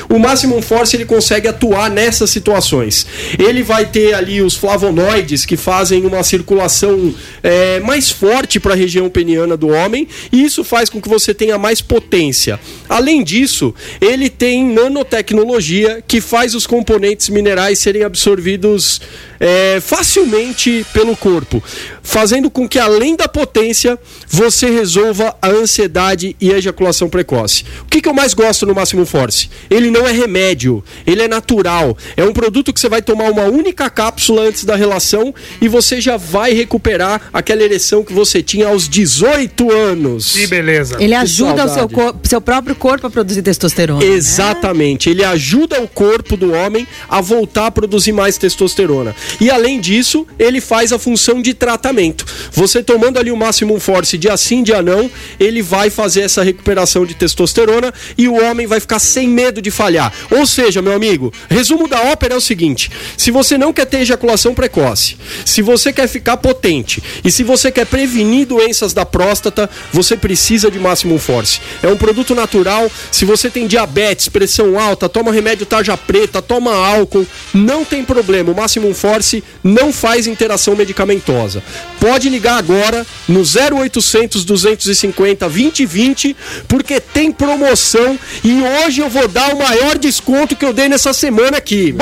[0.09, 3.07] O Maximum Force ele consegue atuar nessas situações.
[3.38, 8.76] Ele vai ter ali os flavonoides que fazem uma circulação é, mais forte para a
[8.76, 12.59] região peniana do homem e isso faz com que você tenha mais potência.
[12.88, 19.00] Além disso, ele tem nanotecnologia que faz os componentes minerais serem absorvidos
[19.43, 21.61] é, facilmente pelo corpo,
[22.01, 27.64] fazendo com que além da potência você resolva a ansiedade e a ejaculação precoce.
[27.82, 29.51] O que, que eu mais gosto no Máximo Force?
[29.68, 31.99] Ele não é remédio, ele é natural.
[32.16, 36.01] É um produto que você vai tomar uma única cápsula antes da relação e você
[36.01, 40.34] já vai recuperar aquela ereção que você tinha aos 18 anos.
[40.34, 41.03] Que beleza.
[41.03, 41.90] Ele ajuda o seu,
[42.22, 44.05] seu próprio corpo a produzir testosterona.
[44.05, 49.16] Exatamente, ele ajuda o corpo do homem a voltar a produzir mais testosterona.
[49.40, 52.24] E além disso, ele faz a função de tratamento.
[52.52, 57.06] Você tomando ali o Maximum Force dia sim, dia não, ele vai fazer essa recuperação
[57.06, 60.12] de testosterona e o homem vai ficar sem medo de falhar.
[60.30, 63.98] Ou seja, meu amigo, resumo da ópera é o seguinte: se você não quer ter
[63.98, 69.68] ejaculação precoce, se você quer ficar potente e se você quer prevenir doenças da próstata,
[69.92, 71.60] você precisa de Maximum Force.
[71.82, 72.90] É um produto natural.
[73.10, 78.52] Se você tem diabetes, pressão alta, toma remédio tarja preta, toma álcool, não tem problema.
[78.52, 79.21] O Maximum Force
[79.62, 81.62] não faz interação medicamentosa.
[82.00, 86.36] Pode ligar agora no 0800 250 2020
[86.68, 91.12] porque tem promoção e hoje eu vou dar o maior desconto que eu dei nessa
[91.12, 91.94] semana aqui.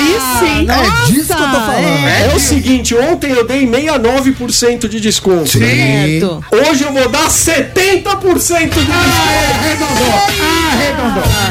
[0.00, 0.66] Aí sim.
[0.68, 2.06] É disso que eu tô falando.
[2.06, 5.48] É, o seguinte, ontem eu dei 69% de desconto.
[5.48, 5.60] Sim.
[5.60, 6.44] Certo.
[6.50, 8.90] Hoje eu vou dar 70% de desconto.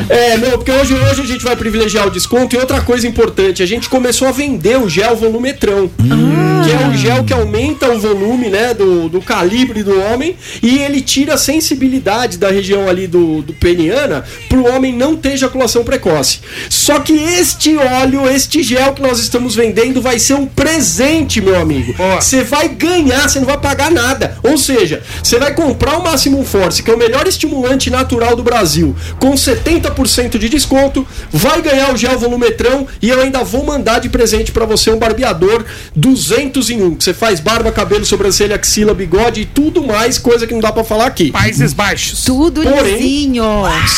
[0.10, 2.56] É, não, porque hoje, hoje a gente vai privilegiar o desconto.
[2.56, 5.90] E outra coisa importante, a gente começou a vender o gel volumetrão.
[5.98, 10.36] Que é o gel que aumenta o volume, né, do, do calibre do homem.
[10.62, 15.34] E ele tira a sensibilidade da região ali do, do peniana pro homem não ter
[15.34, 16.40] ejaculação precoce.
[16.70, 21.60] Só que este óleo, este gel que nós estamos vendendo vai ser um presente, meu
[21.60, 21.94] amigo.
[22.16, 24.38] Você vai ganhar, você não vai pagar nada.
[24.42, 28.44] Ou seja, você vai comprar o Maximum Force, que é o melhor estimulante natural do
[28.44, 34.00] Brasil, com 70% de desconto, vai ganhar o gel volumetrão e eu ainda vou mandar
[34.00, 38.56] de presente pra você um barbeador 200 em 1, que você faz barba, cabelo, sobrancelha,
[38.56, 41.32] axila, bigode e tudo mais, coisa que não dá pra falar aqui.
[41.32, 42.24] Países Baixos.
[42.24, 43.44] Tudo Porém, lisinho.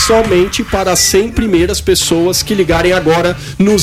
[0.07, 3.77] Somente para as 100 primeiras pessoas que ligarem agora no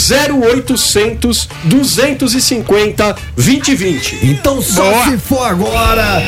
[0.48, 4.18] 0800 250 2020.
[4.22, 5.04] Então só Boa.
[5.04, 6.22] se for agora.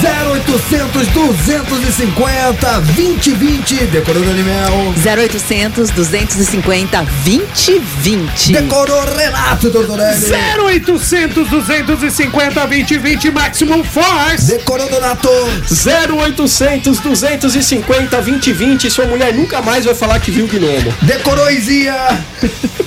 [0.00, 3.74] 0800 250 2020.
[3.86, 4.94] Decorou no Animal.
[4.96, 8.52] 0800 250 2020.
[8.52, 10.26] Decorou Renato Tortorelli.
[10.58, 14.46] 0800 250 2020 Maximum Force.
[14.46, 15.28] Decorou Donato.
[15.70, 18.90] 0800 250 2020.
[18.90, 20.94] Sua mulher nunca mais vai falar que viu gnomo.
[21.02, 21.94] Decorou Izia.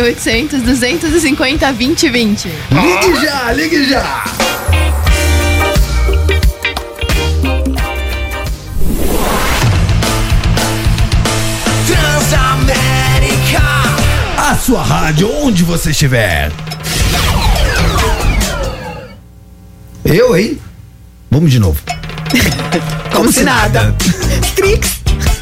[0.00, 2.48] 0800 250 2020.
[2.70, 4.24] Ligue já, ligue já.
[12.30, 13.62] Transamérica.
[14.36, 16.50] A sua rádio, onde você estiver.
[20.04, 20.58] Eu, hein?
[21.30, 21.80] Vamos de novo.
[23.12, 23.94] Como se nada.
[24.54, 24.99] Trix.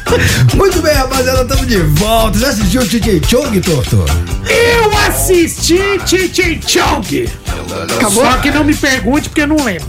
[0.55, 2.39] Muito bem, rapaziada, estamos de volta.
[2.39, 4.05] Já assistiu o Titi Chong, Torto?
[4.47, 7.29] Eu assisti Titi Chong.
[7.97, 8.25] Acabou?
[8.25, 9.85] Só que não me pergunte porque eu não lembro.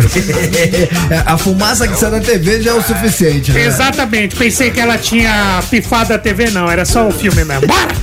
[1.26, 3.64] A fumaça que sai da TV já é o suficiente, né?
[3.64, 7.66] Exatamente, pensei que ela tinha pifado a TV, não, era só o filme mesmo.
[7.66, 7.94] Bora!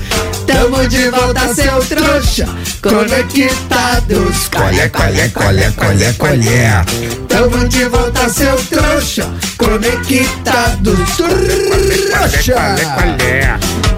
[0.47, 2.47] Tamo de volta, seu trouxa,
[2.81, 4.47] conectados.
[4.47, 7.16] Colhe, colhe, colhe, colhe, colhe.
[7.37, 10.97] Tamo de volta, seu trouxa, conectados.
[11.15, 12.75] Trouxa.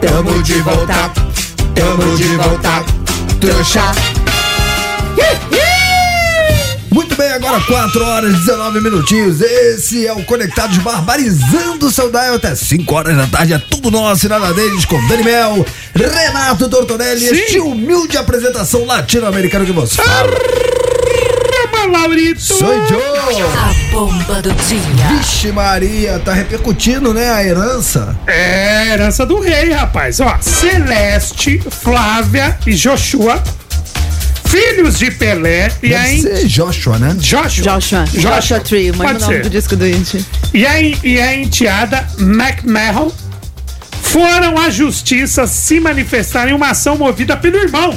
[0.02, 1.10] Tamo de volta,
[1.74, 2.84] tamo de volta,
[3.40, 3.94] trouxa.
[6.92, 9.40] Muito bem, agora 4 horas e 19 minutinhos.
[9.40, 13.54] Esse é o Conectados Barbarizando o seu dial até 5 horas da tarde.
[13.54, 15.66] É tudo nosso e nada deles com Dani Mel,
[15.96, 17.26] Renato Tortorelli.
[17.26, 20.30] Este humilde apresentação latino-americana que você fala.
[21.90, 22.42] Laurito!
[22.42, 23.50] Sou eu!
[23.50, 25.08] A bomba do dia.
[25.10, 28.16] Vixe Maria, tá repercutindo, né, a herança.
[28.28, 30.20] É, herança do rei, rapaz.
[30.20, 33.42] Ó, Celeste, Flávia e Joshua,
[34.46, 37.16] filhos de Pelé e a ser Joshua, né?
[37.20, 37.64] Joshua.
[37.64, 38.06] Joshua.
[38.06, 39.44] Joshua Tree, mas o nome ser.
[39.44, 40.26] do disco do Indy.
[40.54, 43.12] E a, e a enteada McMahon
[44.02, 47.94] foram à justiça se manifestar em uma ação movida pelo irmão,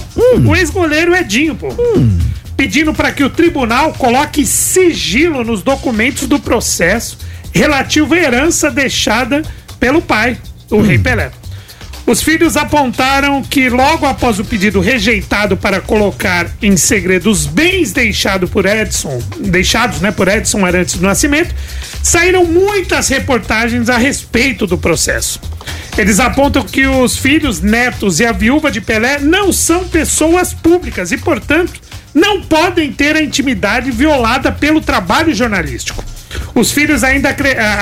[0.46, 1.68] o ex-goleiro Edinho, pô.
[2.56, 7.18] Pedindo para que o tribunal coloque sigilo nos documentos do processo
[7.52, 9.42] relativo à herança deixada
[9.78, 10.38] pelo pai,
[10.70, 11.30] o rei Pelé.
[12.04, 17.92] Os filhos apontaram que logo após o pedido rejeitado para colocar em segredo os bens
[17.92, 21.54] deixados por Edson, deixados, né, por Edson Arantes do Nascimento,
[22.02, 25.40] saíram muitas reportagens a respeito do processo.
[25.96, 31.12] Eles apontam que os filhos, netos e a viúva de Pelé não são pessoas públicas
[31.12, 31.80] e, portanto,
[32.14, 36.04] não podem ter a intimidade violada pelo trabalho jornalístico.
[36.54, 37.34] Os filhos ainda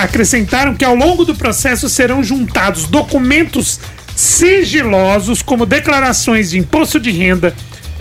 [0.03, 3.81] acrescentaram que ao longo do processo serão juntados documentos
[4.15, 7.55] sigilosos, como declarações de imposto de renda,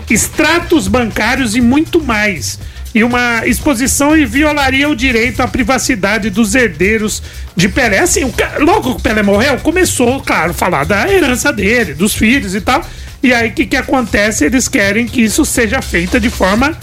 [0.08, 2.58] extratos bancários e muito mais.
[2.92, 7.22] E uma exposição e violaria o direito à privacidade dos herdeiros
[7.54, 8.00] de Pelé.
[8.00, 8.22] Assim,
[8.58, 12.60] logo que o Pelé morreu, começou, claro, a falar da herança dele, dos filhos e
[12.60, 12.84] tal.
[13.22, 14.44] E aí o que, que acontece?
[14.44, 16.76] Eles querem que isso seja feita de forma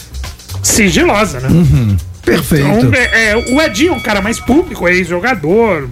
[0.62, 1.50] sigilosa, né?
[2.24, 2.68] Perfeito.
[2.68, 5.90] Então, é, é, o Edinho é um cara mais público, é ex-jogador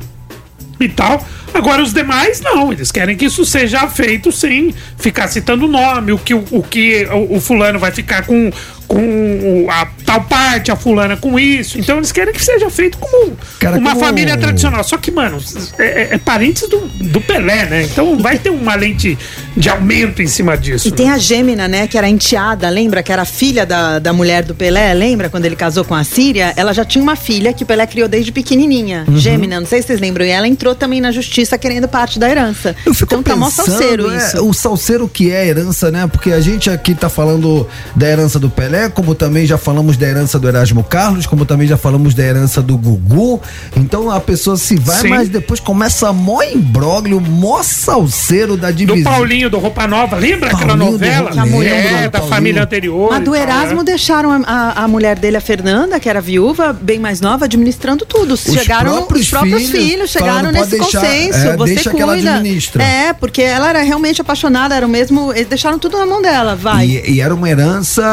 [0.80, 1.26] e tal.
[1.54, 6.12] Agora os demais não, eles querem que isso seja feito sem ficar citando o nome,
[6.12, 8.52] o que o, o que o, o fulano vai ficar com,
[8.88, 11.80] com a tal parte, a fulana com isso.
[11.80, 14.84] Então eles querem que seja feito como Cara, uma como- família tradicional.
[14.84, 15.38] Só que, mano,
[15.78, 17.84] é, é, é parentes do, do Pelé, né?
[17.84, 19.18] Então vai ter uma lente
[19.56, 20.88] de aumento em cima disso.
[20.88, 21.88] E tem a Gêmina, né?
[21.88, 23.02] Que era enteada, lembra?
[23.02, 25.30] Que era filha da, da mulher do Pelé, lembra?
[25.30, 28.08] Quando ele casou com a Síria, ela já tinha uma filha que o Pelé criou
[28.08, 29.06] desde pequenininha.
[29.08, 29.18] Uhum.
[29.18, 30.26] Gêmina, não sei se vocês lembram.
[30.26, 32.76] E ela entrou também na justiça querendo parte da herança.
[32.86, 34.46] então tá mó salseiro é, isso.
[34.48, 36.08] o salseiro que é a herança, né?
[36.08, 40.08] Porque a gente aqui tá falando da herança do Pelé, como também já falamos da
[40.08, 43.42] herança do Erasmo Carlos, como também já falamos da herança do Gugu.
[43.76, 45.10] Então a pessoa se vai, Sim.
[45.10, 49.12] mas depois começa mó imbróglio, mó salseiro da Do divisão.
[49.12, 51.30] Paulinho do Roupa Nova, lembra aquela Paulinho do novela?
[51.32, 52.30] Roupa- lembro é, do da Paulinho.
[52.36, 53.10] família anterior.
[53.12, 53.84] Mas do tal, Erasmo né?
[53.84, 58.06] deixaram a, a- a mulher dele, a Fernanda, que era viúva, bem mais nova, administrando
[58.06, 58.36] tudo.
[58.38, 61.38] chegaram próprios os próprios filhos filhos, chegaram nesse "Pode deixar, consenso.
[61.48, 62.36] é, você deixa que ela cuida.
[62.36, 62.84] administra.
[62.84, 65.32] É, porque ela era realmente apaixonada, era o mesmo.
[65.34, 66.86] Eles deixaram tudo na mão dela, vai.
[66.88, 68.04] E, e era uma herança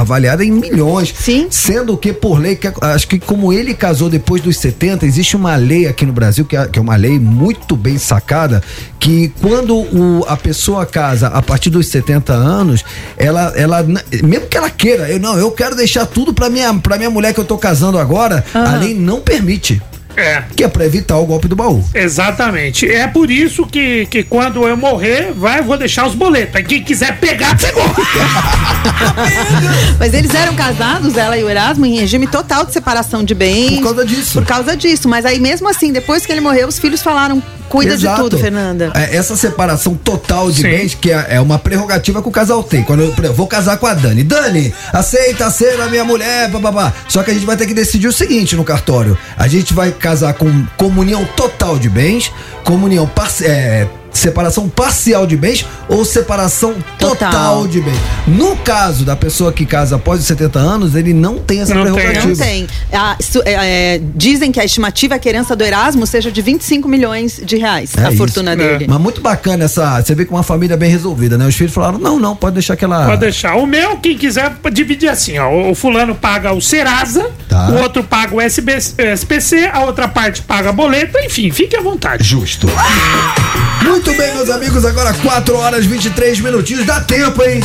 [0.00, 1.14] avaliada em milhões.
[1.18, 1.46] Sim.
[1.50, 5.56] Sendo que, por lei, que- acho que como ele casou depois dos 70, existe uma
[5.56, 8.62] lei aqui no Brasil, que é, que é uma lei muito bem sacada,
[8.98, 12.84] que quando o- a pessoa casa a partir dos 70 anos,
[13.16, 13.82] ela, ela
[14.22, 17.32] mesmo que ela queira, eu não, eu quero deixar tudo pra minha, pra minha mulher
[17.34, 19.80] que eu tô casando agora, a lei não permite.
[20.18, 20.42] É.
[20.54, 21.84] Que é pra evitar o golpe do baú.
[21.94, 22.90] Exatamente.
[22.90, 26.56] É por isso que, que quando eu morrer, vai, eu vou deixar os boletos.
[26.56, 27.84] Aí quem quiser pegar, pegou.
[29.98, 33.76] Mas eles eram casados, ela e o Erasmo, em regime total de separação de bens.
[33.76, 34.32] Por causa disso.
[34.32, 35.08] Por causa disso.
[35.08, 38.16] Mas aí, mesmo assim, depois que ele morreu, os filhos falaram: cuida Exato.
[38.16, 38.92] de tudo, Fernanda.
[38.94, 40.70] É, essa separação total de Sim.
[40.70, 42.82] bens, que é, é uma prerrogativa que o casal tem.
[42.82, 44.24] Quando eu, exemplo, vou casar com a Dani.
[44.24, 46.92] Dani, aceita ser a minha mulher, bababá.
[47.08, 49.16] Só que a gente vai ter que decidir o seguinte no cartório.
[49.36, 52.32] A gente vai casar com comunhão total de bens,
[52.64, 53.10] comunhão
[53.42, 57.68] é, separação parcial de bens ou separação total, Total.
[57.68, 57.98] de bens.
[58.26, 61.84] No caso da pessoa que casa após os 70 anos, ele não tem essa Não
[61.84, 61.92] tem.
[61.94, 62.28] prerrogativa.
[62.28, 62.66] Não tem.
[62.92, 66.30] Ah, isso, é, é, dizem que a estimativa é que a herança do Erasmo seja
[66.32, 68.18] de 25 milhões de reais, É a isso.
[68.18, 68.86] fortuna dele.
[68.88, 70.00] Mas muito bacana essa.
[70.02, 71.46] Você vê que uma família bem resolvida, né?
[71.46, 73.06] Os filhos falaram: não, não, pode deixar que ela.
[73.06, 73.54] Pode deixar.
[73.56, 75.70] O meu, quem quiser, dividir assim, ó.
[75.70, 77.68] O fulano paga o Serasa, Tá.
[77.70, 78.72] o outro paga o SB,
[79.16, 82.22] SPC, a outra parte paga a boleta, enfim, fique à vontade.
[82.24, 82.66] Justo.
[83.82, 86.86] Muito bem, meus amigos, agora 4 horas 23 minutinhos.
[86.86, 87.60] Dá tempo, hein?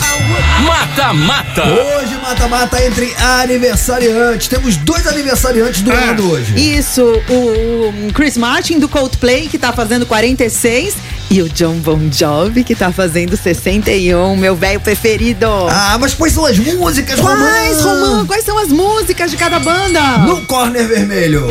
[0.66, 1.64] Mata, mata.
[1.64, 4.48] Hoje, mata-mata entre aniversariantes.
[4.48, 5.96] Temos dois aniversariantes do Ah.
[6.12, 6.54] ano hoje.
[6.78, 10.96] Isso, o, Chris Martin do Coldplay, que tá fazendo 46,
[11.30, 15.48] e o John Bon Jovi, que tá fazendo 61, meu velho preferido.
[15.70, 18.06] Ah, mas quais são as músicas, Quais, Romã?
[18.08, 18.26] Romã?
[18.26, 20.02] Quais são as músicas de cada banda?
[20.20, 21.48] No corner vermelho.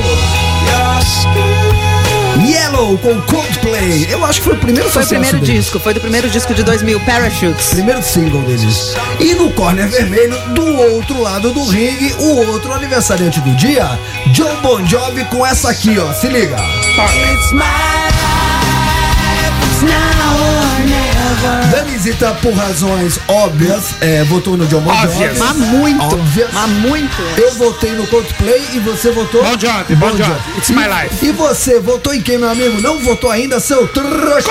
[2.73, 4.07] Yellow com Coldplay.
[4.11, 5.65] Eu acho que foi o primeiro Foi o primeiro deles.
[5.65, 7.69] disco, foi do primeiro disco de 2000, Parachutes.
[7.69, 8.95] Primeiro single deles.
[9.21, 10.65] E no corner vermelho, do
[10.95, 13.87] outro lado do ringue, o outro aniversariante do dia,
[14.29, 16.13] John Bon Jovi com essa aqui, ó.
[16.15, 16.57] Se liga.
[21.71, 25.07] Danisita, por razões óbvias, é, votou no John Bon Jovi.
[25.09, 25.39] Óbvias.
[25.39, 26.49] Mas muito, Óbvias.
[26.53, 27.23] mas muito.
[27.39, 29.43] Eu votei no Coldplay e você votou?
[29.43, 30.33] Bon Jovi, Bon Jovi.
[30.59, 31.25] It's my life.
[31.27, 32.81] E você votou em quem, meu amigo?
[32.81, 34.51] Não votou ainda, seu trouxa?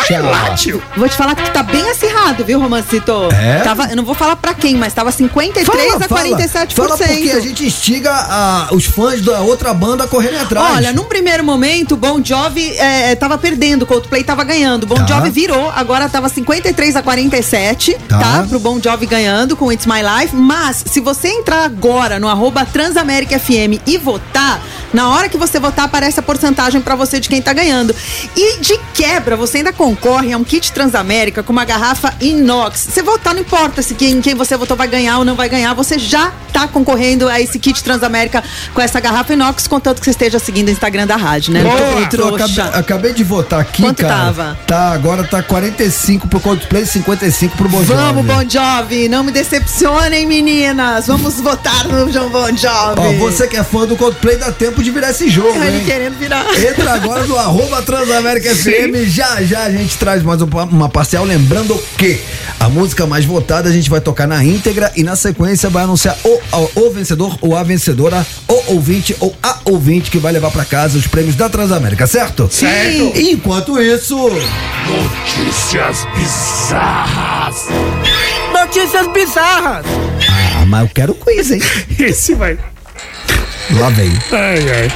[0.55, 0.81] Tio.
[0.97, 3.29] Vou te falar que tá bem acirrado, viu, Romancito?
[3.31, 3.59] É?
[3.59, 6.73] Tava, eu não vou falar pra quem, mas tava 53 a 47%.
[6.73, 10.75] Fala porque a gente instiga a- os fãs da outra banda a correrem atrás.
[10.77, 14.83] Olha, num primeiro momento, o Bon Jovi é, tava perdendo, o Coldplay tava ganhando.
[14.83, 15.05] O Bon Tá.
[15.07, 18.19] Jovi virou, agora tava 53 a 47, Tá.
[18.19, 18.45] tá.
[18.49, 20.35] Pro Bon Jovi ganhando com It's My Life.
[20.35, 24.61] Mas, se você entrar agora no arroba Transamérica FM e votar,
[24.93, 27.95] na hora que você votar, aparece a porcentagem pra você de quem tá ganhando.
[28.35, 32.87] E de quebra, você ainda concorre a um kit Transamérica com uma garrafa inox.
[32.89, 35.73] Você votar, não importa se quem, quem você votou vai ganhar ou não vai ganhar,
[35.73, 38.43] você já tá concorrendo a esse kit Transamérica
[38.73, 41.61] com essa garrafa inox, contanto que você esteja seguindo o Instagram da rádio, né?
[42.09, 44.15] Tô- eu acabei, acabei de votar aqui, Quanto cara.
[44.25, 44.59] tava?
[44.67, 46.27] Tá, agora tá 45
[46.61, 47.93] pro Coldplay, 55 pro Bon Jovi.
[47.93, 51.07] Vamos, Bon Jovi, não me decepcionem, meninas.
[51.07, 52.97] Vamos votar no João Bon Jovi.
[52.97, 55.83] Ó, você que é fã do Coldplay, dá tempo de virar esse jogo, Ele hein?
[55.85, 56.45] querendo virar.
[56.59, 59.07] Entra agora no arroba Transamérica FM.
[59.07, 61.25] Já já a gente traz mais uma, parcial.
[61.25, 62.19] Lembrando que
[62.59, 66.17] a música mais votada a gente vai tocar na íntegra e na sequência vai anunciar
[66.23, 70.51] o, o, o vencedor ou a vencedora, o ouvinte ou a ouvinte que vai levar
[70.51, 72.47] pra casa os prêmios da Transamérica, certo?
[72.51, 73.13] Certo.
[73.19, 74.17] Enquanto isso.
[74.17, 76.50] Notícias bizarras.
[78.53, 79.85] Notícias bizarras.
[80.57, 81.61] Ah, mas eu quero quiz, hein?
[81.99, 82.57] Esse vai.
[83.71, 84.11] Lá vem.
[84.31, 84.91] Ai, ai.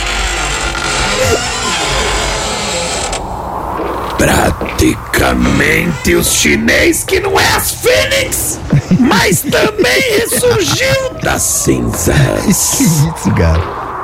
[4.18, 8.60] Praticamente os chinês que não é as Fênix,
[9.00, 12.16] mas também ressurgiu das cinzas.
[12.46, 13.62] Que isso, cara?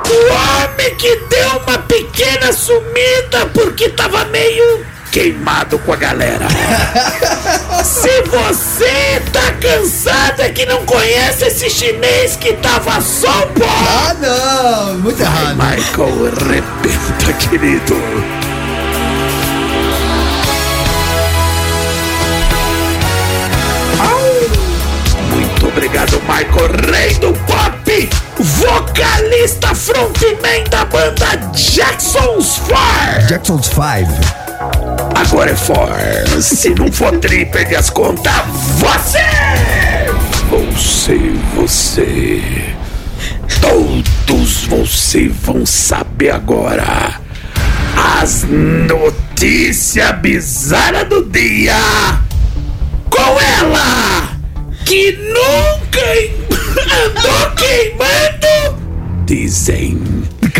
[0.08, 6.48] O homem que deu uma pequena sumida porque tava meio queimado com a galera.
[7.84, 13.66] Se você tá cansado é que não conhece esse chinês que tava só pó.
[13.66, 15.56] Ah, não, muito errado.
[15.56, 17.94] Michael, arrebenta, querido.
[24.00, 25.36] Au!
[25.36, 33.26] Muito obrigado, Michael, rei do pop, vocalista frontman da banda Jackson's Fire.
[33.28, 34.41] Jackson's 5.
[35.14, 35.88] Agora é for.
[36.40, 38.32] Se não for tri, pegue as contas.
[38.78, 39.18] Você!
[40.50, 41.18] Você,
[41.54, 42.42] você.
[43.60, 47.20] Todos vocês vão saber agora
[48.22, 51.74] as notícias bizarras do dia
[53.08, 54.36] com ela
[54.84, 56.02] que nunca
[57.06, 59.24] andou queimando.
[59.24, 60.02] Dizem.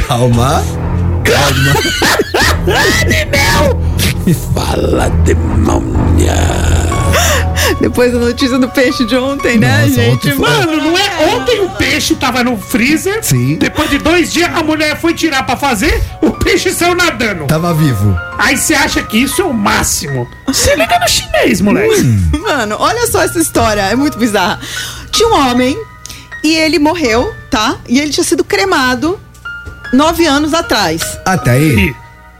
[0.06, 0.62] Calma.
[3.02, 3.80] Animal!
[4.54, 6.34] Fala, demônia!
[7.80, 10.14] Depois da notícia do peixe de ontem, né, Nossa, gente?
[10.14, 11.34] ontem foi- Mano, não é?
[11.34, 13.18] Ontem o peixe tava no freezer.
[13.22, 13.56] Sim.
[13.56, 17.46] Depois de dois dias, a mulher foi tirar pra fazer, o peixe saiu nadando.
[17.46, 18.16] Tava vivo.
[18.38, 20.26] Aí você acha que isso é o máximo.
[20.52, 22.00] Se liga no chinês, moleque.
[22.02, 22.30] Hum.
[22.40, 24.60] Mano, olha só essa história, é muito bizarra.
[25.10, 25.76] Tinha um homem
[26.44, 27.76] e ele morreu, tá?
[27.88, 29.18] E ele tinha sido cremado
[29.92, 31.18] nove anos atrás.
[31.24, 31.94] Até aí.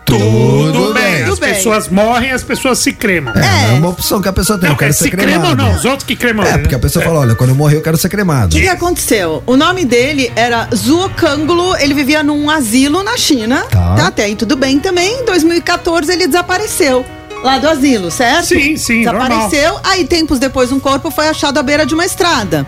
[0.05, 1.21] Tudo bem.
[1.21, 1.55] Tudo As bem.
[1.55, 3.33] pessoas morrem, as pessoas se cremam.
[3.35, 4.69] É, é uma opção que a pessoa tem.
[4.69, 5.57] Não, eu quero é ser se cremado.
[5.57, 5.75] não?
[5.75, 6.45] Os outros que cremam.
[6.45, 8.55] É, porque a pessoa fala, olha, quando eu morrer eu quero ser O cremado.
[8.55, 9.43] que, que aconteceu?
[9.47, 13.65] O nome dele era Zuo Kanglo, ele vivia num asilo na China.
[13.71, 13.95] Tá.
[13.95, 14.07] Tá.
[14.09, 15.21] Até aí tudo bem também.
[15.23, 17.07] Em 2014 ele desapareceu.
[17.43, 18.47] Lá do asilo, certo?
[18.47, 19.79] Sim, sim, Desapareceu.
[19.83, 22.67] Aí, tempos depois, um corpo foi achado à beira de uma estrada.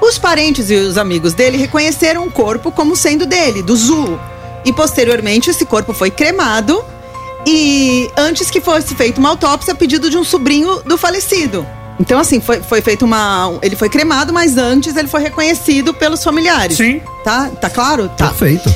[0.00, 4.18] Os parentes e os amigos dele reconheceram o corpo como sendo dele, do Zu.
[4.64, 6.84] E posteriormente esse corpo foi cremado
[7.46, 11.66] e antes que fosse feita uma autópsia a pedido de um sobrinho do falecido.
[11.98, 13.58] Então, assim, foi, foi feito uma.
[13.62, 16.76] Ele foi cremado, mas antes ele foi reconhecido pelos familiares.
[16.76, 17.00] Sim.
[17.24, 17.48] Tá?
[17.60, 18.08] Tá claro?
[18.16, 18.28] Tá.
[18.28, 18.68] Perfeito.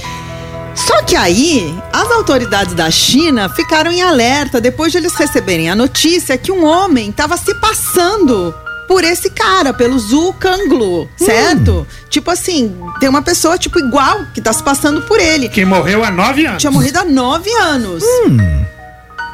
[0.86, 5.74] Só que aí, as autoridades da China ficaram em alerta depois de eles receberem a
[5.74, 8.54] notícia que um homem estava se passando
[8.88, 11.86] por esse cara, pelo Zhu Kanglu, certo?
[12.08, 15.48] Tipo assim, tem uma pessoa, tipo, igual, que tá se passando por ele.
[15.48, 16.60] Que morreu há nove anos.
[16.60, 18.02] Tinha morrido há nove anos.
[18.02, 18.38] Hum.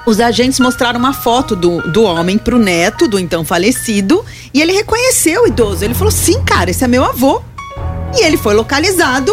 [0.07, 4.23] Os agentes mostraram uma foto do, do homem pro neto, do então falecido,
[4.53, 5.85] e ele reconheceu o idoso.
[5.85, 7.41] Ele falou: sim, cara, esse é meu avô.
[8.15, 9.33] E ele foi localizado,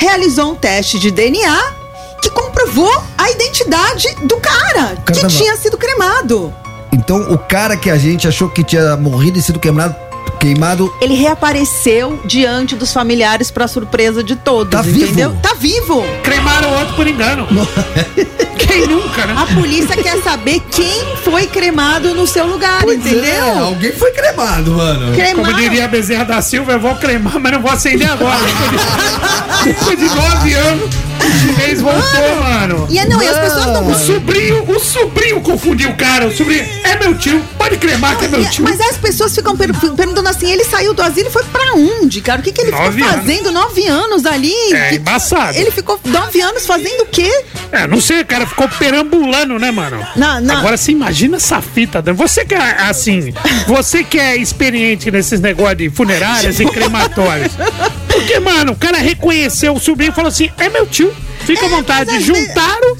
[0.00, 1.74] realizou um teste de DNA
[2.22, 6.52] que comprovou a identidade do cara, que tinha sido cremado.
[6.90, 9.94] Então o cara que a gente achou que tinha morrido e sido queimado,
[10.40, 15.04] queimado Ele reapareceu diante dos familiares pra surpresa de todos, Tá vivo?
[15.04, 15.36] entendeu?
[15.42, 16.02] Tá vivo.
[16.24, 17.46] Cremaram outro por engano.
[18.56, 19.34] Quem nunca, né?
[19.36, 23.22] A polícia quer saber quem foi cremado no seu lugar, Pois entendeu?
[23.44, 25.12] é, alguém foi cremado, mano.
[25.12, 25.44] Cremaram.
[25.44, 28.38] Como diria a Bezerra da Silva, eu vou cremar, mas não vou acender agora.
[28.38, 30.90] Depois de, depois de nove anos,
[31.26, 32.86] o chinês voltou, mano.
[32.90, 36.26] E é, não, e as pessoas não O sobrinho, o sobrinho confundiu o cara.
[36.26, 38.64] O sobrinho é meu tio, pode cremar que é meu E- tio.
[38.64, 42.20] Mas as pessoas ficam per- perguntando assim: ele saiu do asilo e foi pra onde,
[42.20, 42.40] cara?
[42.40, 43.20] O que, que ele Nove ficou anos.
[43.26, 44.54] fazendo nove anos ali?
[44.72, 45.56] É Que- embaçado.
[45.56, 47.30] Ele ficou nove anos fazendo o quê?
[47.72, 50.04] É, não sei, o cara ficou perambulando, né, mano?
[50.16, 50.56] Não, não.
[50.56, 52.02] Agora você imagina essa fita.
[52.02, 52.14] Dan.
[52.14, 53.32] Você que é assim,
[53.66, 57.52] você que é experiente nesses negócios de funerárias e crematórios.
[58.08, 61.09] Porque, mano, o cara reconheceu o sobrinho e falou assim: é meu tio,
[61.44, 62.10] fica à vontade.
[62.10, 62.96] às Juntaram,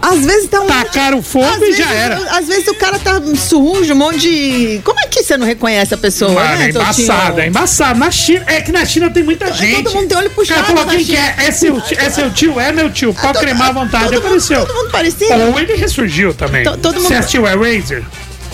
[0.00, 0.66] Às vezes tá um.
[0.66, 2.16] tacaram fogo e vezes, já era.
[2.38, 4.80] Às vezes o cara tá sujo, um monte de.
[4.84, 7.98] Como é que você não reconhece a pessoa, Mano, né, é embaçado, é embaçado.
[7.98, 9.82] Na China, é que na China tem muita gente.
[9.84, 11.34] Todo mundo tem olho O cara puxado falou, quem que é?
[11.38, 12.58] É seu, é seu tio?
[12.60, 13.12] É meu tio.
[13.14, 14.04] Pode cremar à vontade.
[14.04, 14.66] todo mundo- Apareceu.
[14.66, 15.34] todo mundo parecido.
[15.34, 16.62] Ou ele ressurgiu também.
[16.64, 18.04] To- todo mundo- Você assistiu a Razer?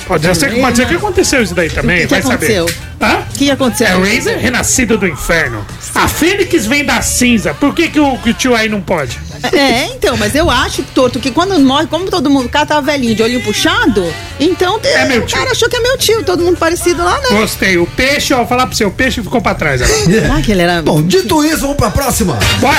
[0.09, 2.67] Pode ser, pode ser que aconteceu isso daí também, O que que vai aconteceu?
[2.69, 2.89] saber.
[3.01, 3.19] Hã?
[3.21, 3.87] O que aconteceu?
[3.87, 5.65] É Razer renascido do inferno.
[5.95, 7.55] A Fênix vem da cinza.
[7.55, 9.17] Por que, que, o, que o tio aí não pode?
[9.53, 12.83] É, então, mas eu acho, Torto, que quando morre, como todo mundo, o cara tava
[12.83, 14.05] velhinho, de olho puxado,
[14.41, 15.39] então É meu o tio.
[15.39, 17.29] cara achou que é meu tio, todo mundo parecido lá, né?
[17.31, 17.77] Gostei.
[17.79, 20.05] O peixe, ó, vou falar pro seu, o peixe ficou pra trás agora.
[20.05, 20.83] Será que ele era.
[20.83, 22.37] Bom, dito isso, vamos pra próxima.
[22.59, 22.79] Bora!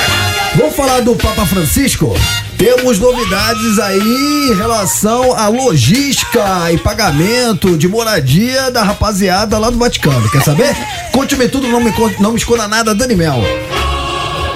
[0.60, 2.14] Vamos falar do Papa Francisco?
[2.58, 9.78] Temos novidades aí em relação à logística e pagamento de moradia da rapaziada lá do
[9.78, 10.30] Vaticano.
[10.30, 10.76] Quer saber?
[11.12, 13.42] Conte-me tudo, não me, não me esconda nada, Dani Mel.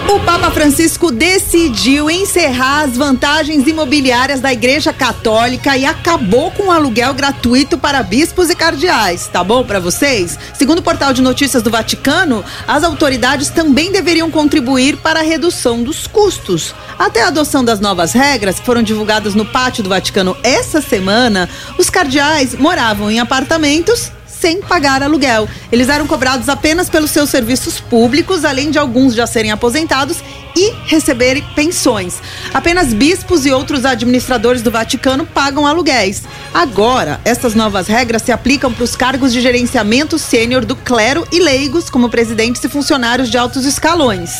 [0.07, 6.71] O Papa Francisco decidiu encerrar as vantagens imobiliárias da Igreja Católica e acabou com o
[6.71, 9.27] aluguel gratuito para bispos e cardeais.
[9.27, 10.39] Tá bom para vocês?
[10.53, 15.83] Segundo o portal de notícias do Vaticano, as autoridades também deveriam contribuir para a redução
[15.83, 16.75] dos custos.
[16.99, 21.49] Até a adoção das novas regras, que foram divulgadas no pátio do Vaticano essa semana,
[21.79, 24.13] os cardeais moravam em apartamentos
[24.45, 25.49] sem pagar aluguel.
[25.72, 30.18] Eles eram cobrados apenas pelos seus serviços públicos, além de alguns já serem aposentados
[30.57, 32.21] e receberem pensões.
[32.53, 36.23] Apenas bispos e outros administradores do Vaticano pagam aluguéis.
[36.53, 41.41] Agora, essas novas regras se aplicam para os cargos de gerenciamento sênior do clero e
[41.41, 44.39] leigos, como presidentes e funcionários de altos escalões.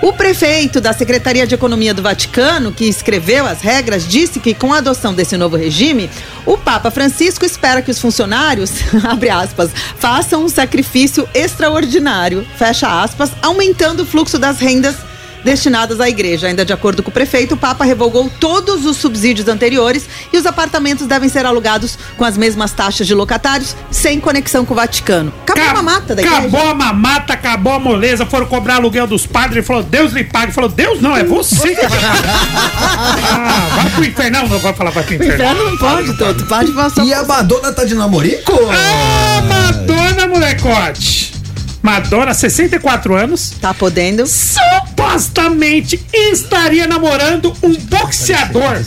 [0.00, 4.72] O prefeito da Secretaria de Economia do Vaticano, que escreveu as regras, disse que com
[4.72, 6.08] a adoção desse novo regime,
[6.46, 8.70] o Papa Francisco espera que os funcionários,
[9.04, 15.07] abre aspas, façam um sacrifício extraordinário, fecha aspas, aumentando o fluxo das rendas
[15.44, 16.46] destinadas à igreja.
[16.46, 20.46] Ainda de acordo com o prefeito, o Papa revogou todos os subsídios anteriores e os
[20.46, 25.32] apartamentos devem ser alugados com as mesmas taxas de locatários, sem conexão com o Vaticano.
[25.42, 26.38] Acabou a mamata da igreja.
[26.40, 30.24] Acabou a mamata, acabou a moleza, foram cobrar aluguel dos padres, ele falou, Deus lhe
[30.24, 30.52] pague.
[30.52, 31.98] Falou, Deus não, é você que vai
[33.30, 35.34] ah, vai pro inferno, não, vai falar vai pro O inferno.
[35.34, 36.46] inferno não pode, Toto.
[36.46, 37.04] Pode passar.
[37.04, 38.52] E a Madonna tá de namorico?
[38.70, 41.37] Ah, Madonna, molecote.
[41.82, 43.54] Madonna, 64 anos.
[43.60, 44.26] Tá podendo.
[44.26, 48.78] Supostamente estaria namorando um boxeador.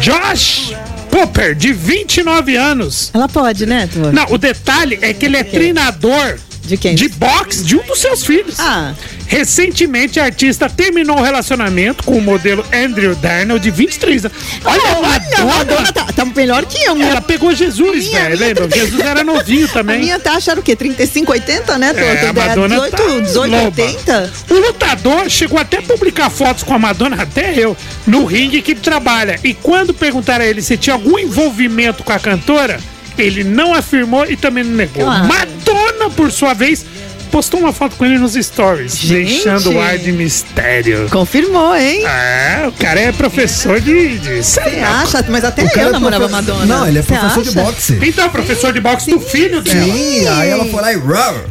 [0.00, 0.74] Josh
[1.10, 3.10] Popper, de 29 anos.
[3.14, 3.88] Ela pode, né?
[4.12, 6.38] Não, o detalhe é que ele é treinador
[6.68, 6.94] de quem?
[6.94, 8.58] De boxe de um dos seus filhos.
[8.60, 8.94] Ah.
[9.26, 14.36] Recentemente, a artista terminou o relacionamento com o modelo Andrew Darnell, de 23 anos.
[14.64, 17.00] Olha, a Olha, a Madonna tá, tá melhor que eu.
[17.00, 18.36] Ela pegou Jesus, Minha- velho.
[18.36, 18.68] minha- Lembra?
[18.70, 19.98] Jesus era novinho A também.
[20.00, 20.74] minha taxa era o quê?
[20.74, 21.92] 35, 80, né?
[21.96, 23.64] É, a Madonna 18, tá 18 loba.
[23.82, 24.32] 80?
[24.50, 28.72] O lutador chegou até a publicar fotos com a Madonna, até eu, no ringue que
[28.72, 29.38] ele trabalha.
[29.44, 32.80] E quando perguntaram a ele se tinha algum envolvimento com a cantora,
[33.22, 35.08] ele não afirmou e também não negou.
[35.08, 35.24] Ah.
[35.24, 36.84] Madonna, por sua vez,
[37.28, 39.26] postou uma foto com ele nos stories, Gente.
[39.32, 41.08] deixando o ar de mistério.
[41.10, 42.04] Confirmou, hein?
[42.06, 44.18] É, o cara é professor de.
[44.18, 45.24] de Você acha?
[45.28, 46.66] Mas até O cara eu é namorava profe- Madonna.
[46.66, 47.98] Não, ele é professor de boxe.
[48.02, 49.84] Então, professor de boxe do filho dela.
[49.84, 50.98] Sim, aí ela foi lá e.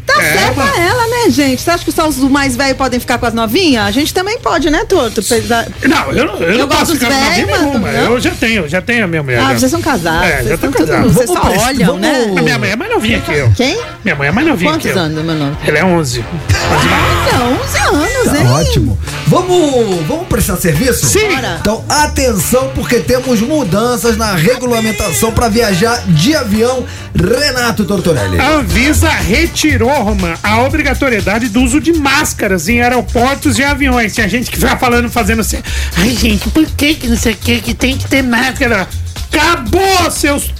[0.05, 0.77] Tá É, certa mano.
[0.77, 1.61] ela, né, gente?
[1.61, 3.85] Você acha que só os mais velhos podem ficar com as novinhas?
[3.85, 5.19] A gente também pode, né, Torto?
[5.21, 7.79] Apesar- Não, eu não, eu Eu não gosto posso ficar com velhos, novinha nenhuma.
[7.79, 8.13] mas não.
[8.13, 9.39] Eu já tenho, já tenho a minha mulher.
[9.39, 9.59] Ah, já.
[9.59, 10.27] vocês são casados.
[10.27, 11.09] É, vocês já estão tô tudo- casado.
[11.13, 12.33] Vocês só olham, vamos- né?
[12.37, 13.51] A minha mãe é mais novinha que eu.
[13.55, 13.79] Quem?
[14.03, 15.01] Minha mãe é mais novinha Quantos que eu.
[15.01, 15.57] anos, meu nome?
[15.67, 16.23] Ela é 11.
[16.71, 18.47] Olha, 11 anos, Tá hein?
[18.47, 18.97] ótimo.
[19.27, 21.05] Vamos, vamos prestar serviço?
[21.05, 21.27] Sim.
[21.27, 21.57] Bora.
[21.59, 26.85] Então, atenção, porque temos mudanças na regulamentação para viajar de avião.
[27.13, 28.39] Renato Tortorelli.
[28.39, 34.13] A Anvisa retirou, Roman, a obrigatoriedade do uso de máscaras em aeroportos e aviões.
[34.13, 35.57] Tinha gente que ficava falando, fazendo assim.
[35.97, 38.87] Ai, gente, por que que não sei o que que tem que ter máscara?
[39.33, 40.53] Acabou, seus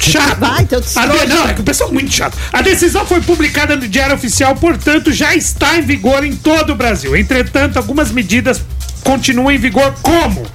[0.00, 0.38] chato.
[0.40, 2.36] Vai, teu A de- Não, é que o pessoal é muito chato.
[2.52, 6.76] A decisão foi publicada no Diário Oficial, portanto, já está em vigor em todo o
[6.76, 7.16] Brasil.
[7.16, 8.62] Entretanto, algumas medidas
[9.04, 10.46] continuam em vigor como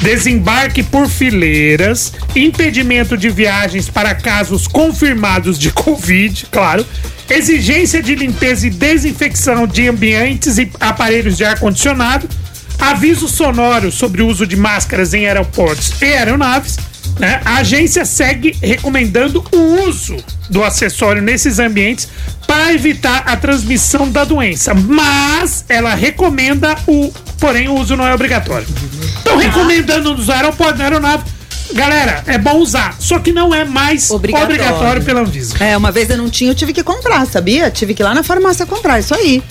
[0.00, 6.84] desembarque por fileiras, impedimento de viagens para casos confirmados de Covid, claro,
[7.30, 12.28] exigência de limpeza e desinfecção de ambientes e aparelhos de ar-condicionado,
[12.90, 16.78] aviso sonoro sobre o uso de máscaras em aeroportos e aeronaves.
[17.18, 17.40] né?
[17.44, 20.16] A agência segue recomendando o uso
[20.50, 22.08] do acessório nesses ambientes
[22.46, 28.12] para evitar a transmissão da doença, mas ela recomenda o, porém o uso não é
[28.12, 28.66] obrigatório.
[29.16, 31.24] Estão recomendando nos aeroportos, na aeronave.
[31.74, 34.54] Galera, é bom usar, só que não é mais Obrigatório.
[34.56, 35.54] obrigatório, pela Anvisa.
[35.62, 37.70] É, uma vez eu não tinha, eu tive que comprar, sabia?
[37.70, 39.42] Tive que ir lá na farmácia comprar, isso aí.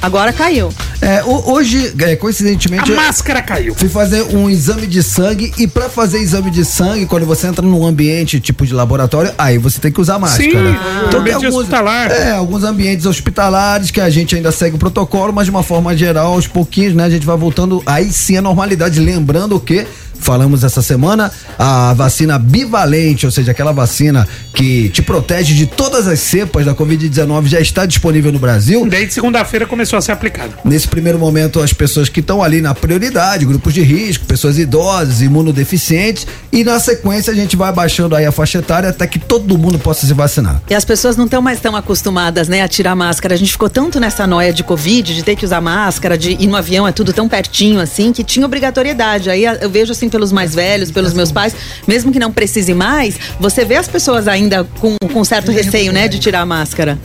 [0.00, 0.68] Agora caiu.
[1.00, 2.90] É, ho- hoje, é, A coincidentemente.
[2.90, 3.74] eu máscara caiu.
[3.74, 7.64] Fui fazer um exame de sangue e pra fazer exame de sangue, quando você entra
[7.66, 10.44] num ambiente tipo de laboratório, aí você tem que usar máscara.
[10.50, 10.76] Sim,
[11.10, 12.10] tem ambiente hospitalar.
[12.12, 15.96] É, alguns ambientes hospitalares que a gente ainda segue o protocolo, mas de uma forma
[15.96, 19.86] geral, aos pouquinhos, né, a gente vai voltando aí sim à normalidade, lembrando que
[20.24, 26.08] Falamos essa semana a vacina bivalente, ou seja, aquela vacina que te protege de todas
[26.08, 28.86] as cepas da Covid-19 já está disponível no Brasil.
[28.88, 30.54] Desde segunda-feira começou a ser aplicado.
[30.64, 35.20] Nesse primeiro momento, as pessoas que estão ali na prioridade, grupos de risco, pessoas idosas,
[35.20, 39.58] imunodeficientes, e na sequência a gente vai baixando aí a faixa etária até que todo
[39.58, 40.62] mundo possa se vacinar.
[40.70, 43.34] E as pessoas não estão mais tão acostumadas, né, a tirar máscara.
[43.34, 46.46] A gente ficou tanto nessa noia de Covid, de ter que usar máscara, de ir
[46.46, 49.28] no avião, é tudo tão pertinho assim, que tinha obrigatoriedade.
[49.28, 51.56] Aí a- eu vejo assim pelos mais velhos, pelos meus pais,
[51.88, 56.06] mesmo que não precise mais, você vê as pessoas ainda com, com certo receio, né,
[56.06, 56.96] de tirar a máscara.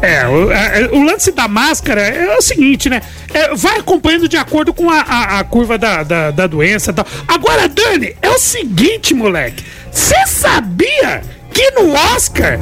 [0.00, 3.02] É, o, é, o lance da máscara é o seguinte, né?
[3.34, 6.94] É, vai acompanhando de acordo com a, a- a curva da, da, da doença e
[6.94, 7.04] tal.
[7.26, 9.62] Agora, Dani, é o seguinte, moleque.
[9.92, 11.20] Você sabia
[11.52, 12.58] que no Oscar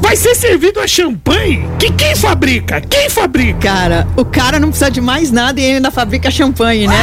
[0.00, 1.68] vai ser servido a champanhe?
[1.78, 2.80] Que quem fabrica?
[2.80, 3.58] Quem fabrica?
[3.60, 6.96] Cara, o cara não precisa de mais nada e ainda fabrica champanhe, né?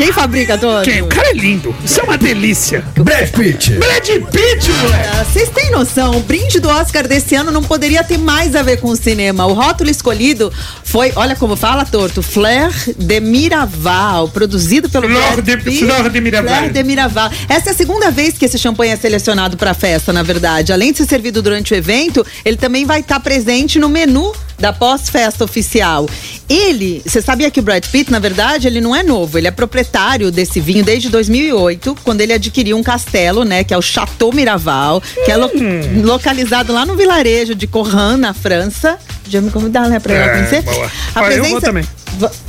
[0.00, 0.82] Quem fabrica todo?
[0.82, 1.02] Quem?
[1.02, 1.74] O cara é lindo.
[1.84, 2.82] Isso é uma delícia.
[2.96, 3.72] Brad Pitt!
[3.72, 5.08] Brad Pitt, moleque.
[5.12, 8.62] Ah, Vocês têm noção, o brinde do Oscar desse ano não poderia ter mais a
[8.62, 9.44] ver com o cinema.
[9.46, 10.50] O rótulo escolhido
[10.82, 15.78] foi, olha como fala torto, Fleur de Miraval, produzido pelo Fleur Brad de- Pitt.
[15.84, 16.56] Fleur de Miraval.
[16.56, 17.30] Fleur de Miraval.
[17.46, 20.72] Essa é a segunda vez que esse champanhe é selecionado para a festa, na verdade.
[20.72, 24.72] Além de ser servido durante o evento, ele também vai estar presente no menu da
[24.72, 26.06] pós-festa oficial.
[26.48, 29.50] Ele, você sabia que o Brad Pitt, na verdade, ele não é novo, ele é
[29.50, 34.32] proprietário desse vinho desde 2008, quando ele adquiriu um castelo, né, que é o Chateau
[34.32, 36.02] Miraval, que é lo- Hum.
[36.04, 38.98] localizado lá no vilarejo de Corran, na França.
[39.28, 40.62] Já me convidar, né, pra ir lá É, conhecer.
[40.62, 40.90] boa.
[41.14, 41.84] A Olha, eu presença, vou também.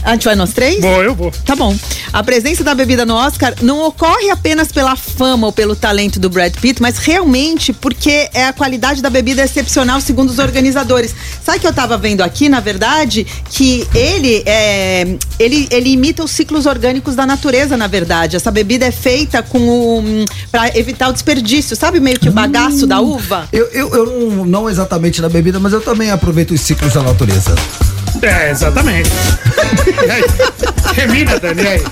[0.04, 0.82] A gente vai nós três?
[0.82, 1.32] Vou, eu vou.
[1.46, 1.76] Tá bom.
[2.12, 6.30] A presença da bebida no Oscar não ocorre apenas pela fama ou pelo talento do
[6.30, 11.16] Brad Pitt, mas realmente porque é a qualidade da bebida excepcional, segundo os organizadores.
[11.44, 16.32] Sabe que eu tava vendo aqui, na verdade, que ele é, ele, ele imita os
[16.32, 18.36] ciclos orgânicos da natureza, na verdade.
[18.36, 20.26] Essa bebida é feita com o.
[20.52, 23.48] pra evitar o desperdício, sabe meio que o bagaço da uva?
[23.52, 27.02] Eu, eu, eu não, não exatamente na bebida, mas eu também aproveito os ciclos da
[27.02, 27.56] natureza.
[28.22, 29.10] É, exatamente.
[30.06, 30.24] E aí?
[30.96, 31.84] Termina, Dani, e aí?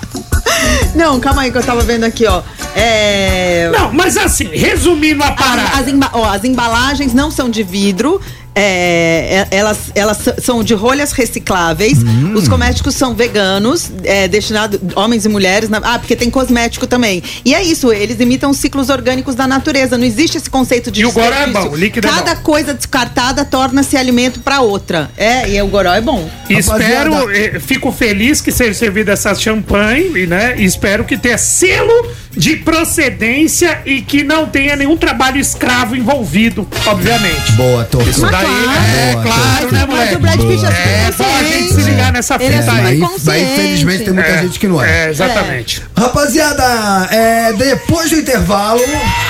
[0.95, 2.41] Não, calma aí que eu tava vendo aqui, ó.
[2.75, 3.69] É.
[3.73, 5.77] Não, mas assim, resumindo a parada.
[5.79, 8.21] As, emba- ó, as embalagens não são de vidro.
[8.61, 12.03] É, é, elas, elas são de rolhas recicláveis.
[12.03, 12.33] Hum.
[12.35, 15.69] Os cosméticos são veganos, é, destinados homens e mulheres.
[15.69, 17.23] na- ah, porque tem cosmético também.
[17.45, 19.97] E é isso, eles imitam os ciclos orgânicos da natureza.
[19.97, 22.73] Não existe esse conceito de E o goró é bom, o líquido é Cada coisa
[22.73, 25.09] descartada torna-se alimento pra outra.
[25.17, 26.29] É, e o goró é bom.
[26.49, 30.55] Espero, eh, fico feliz que seja servida essa champanhe, né?
[30.57, 37.51] Espero que tenha selo de procedência e que não tenha nenhum trabalho escravo envolvido, obviamente.
[37.53, 38.01] Boa, tô.
[38.01, 40.15] Isso daí é Boa, claro, né, moleque?
[40.15, 42.85] o Brad Pitt é É bom a gente se ligar nessa Ele é fita super
[42.85, 42.97] aí.
[42.97, 45.05] Mas, mas infelizmente tem muita É, gente que não é.
[45.05, 45.83] É, exatamente.
[45.97, 46.63] Rapaziada,
[47.11, 48.81] é, depois do intervalo.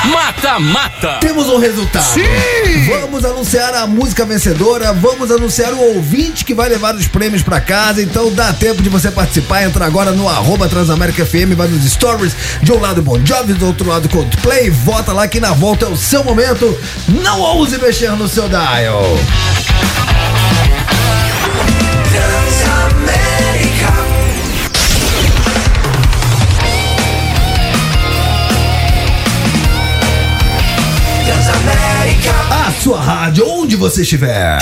[0.06, 1.18] Mata, mata!
[1.20, 2.04] Temos um resultado.
[2.04, 2.22] Sim!
[2.88, 7.60] Vamos anunciar a música vencedora, vamos anunciar o ouvinte que vai levar os prêmios pra
[7.62, 8.02] casa.
[8.02, 9.64] Então dá tempo de você participar.
[9.64, 12.36] Entra agora no arroba Transamérica FM, vai nos stories.
[12.62, 14.70] De um lado Bon Jovi, do outro lado Coldplay.
[14.70, 16.78] Vota lá que na volta é o seu momento.
[17.08, 18.99] Não ouse mexer no seu dial.
[32.52, 34.58] A sua rádio, onde você estiver.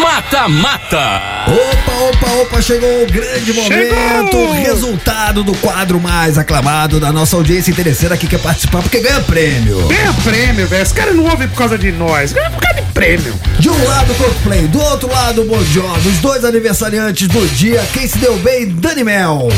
[0.00, 1.22] Mata, mata!
[1.46, 4.48] Opa, opa, opa, chegou o grande momento, Chegou!
[4.48, 9.20] o resultado do quadro mais aclamado da nossa audiência interesseira que quer participar porque ganha
[9.22, 9.86] prêmio.
[9.88, 10.82] Ganha prêmio, velho.
[10.82, 12.32] Os caras não ouvem por causa de nós.
[12.32, 13.34] Ganha por causa de prêmio.
[13.58, 18.06] De um lado Coldplay, do outro lado Bon Jovi, os dois aniversariantes do dia, quem
[18.06, 19.48] se deu bem, Dani Mel.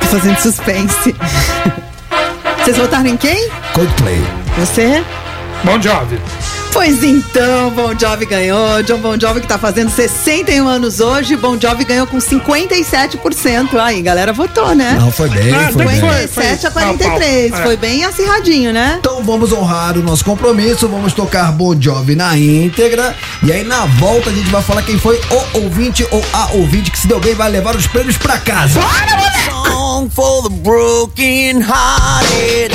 [0.00, 1.14] Tô fazendo suspense.
[2.62, 3.50] Vocês votaram em quem?
[3.74, 4.22] Coldplay.
[4.58, 5.04] Você?
[5.62, 6.18] Bom Jovi.
[6.74, 8.82] Pois então, Bon Jovi ganhou.
[8.82, 11.36] John Bon Jovi que tá fazendo 61 anos hoje.
[11.36, 13.78] Bon Jovi ganhou com 57%.
[13.78, 14.96] Aí, galera votou, né?
[15.00, 16.00] Não, foi bem, Ah, foi foi, bem.
[16.00, 16.10] foi.
[16.26, 17.50] 57 a 43.
[17.50, 17.60] Pau, pau.
[17.60, 17.62] É.
[17.64, 18.96] Foi bem acirradinho, né?
[18.98, 23.86] Então vamos honrar o nosso compromisso, vamos tocar Bon Jovi na íntegra e aí na
[23.86, 27.20] volta a gente vai falar quem foi o ouvinte ou a ouvinte que se deu
[27.20, 28.80] bem vai levar os prêmios pra casa.
[29.64, 32.74] Song for the broken hearted.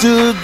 [0.00, 0.39] stood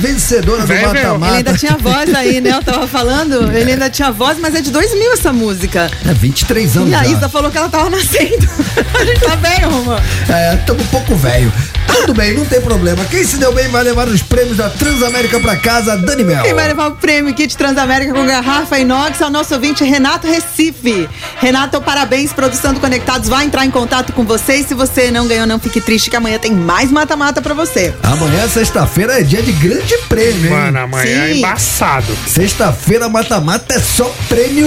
[0.00, 1.34] Vencedora do Ele Mata-Mata.
[1.36, 1.93] ainda tinha voz
[2.24, 2.50] aí, né?
[2.50, 3.50] Eu tava falando.
[3.56, 5.90] Ele ainda tinha voz, mas é de 2000 essa música.
[6.08, 7.10] É 23 anos E a já.
[7.10, 8.48] Isa falou que ela tava nascendo.
[8.98, 10.00] A gente tá bem, Roma.
[10.28, 11.52] É, tamo um pouco velho.
[11.86, 13.04] Tudo bem, não tem problema.
[13.04, 16.42] Quem se deu bem vai levar os prêmios da Transamérica pra casa, Dani Mel.
[16.42, 20.26] Quem vai levar o prêmio Kit Transamérica com garrafa inox é o nosso ouvinte Renato
[20.26, 21.08] Recife.
[21.38, 25.26] Renato, parabéns, produção do Conectados vai entrar em contato com você e se você não
[25.26, 27.94] ganhou, não fique triste que amanhã tem mais mata-mata pra você.
[28.02, 30.50] Amanhã, sexta-feira, é dia de grande prêmio, hein?
[30.50, 31.38] Mano, amanhã é Sim.
[31.38, 32.13] embaçado.
[32.26, 34.66] Sexta-feira, mata-mata é só prêmio.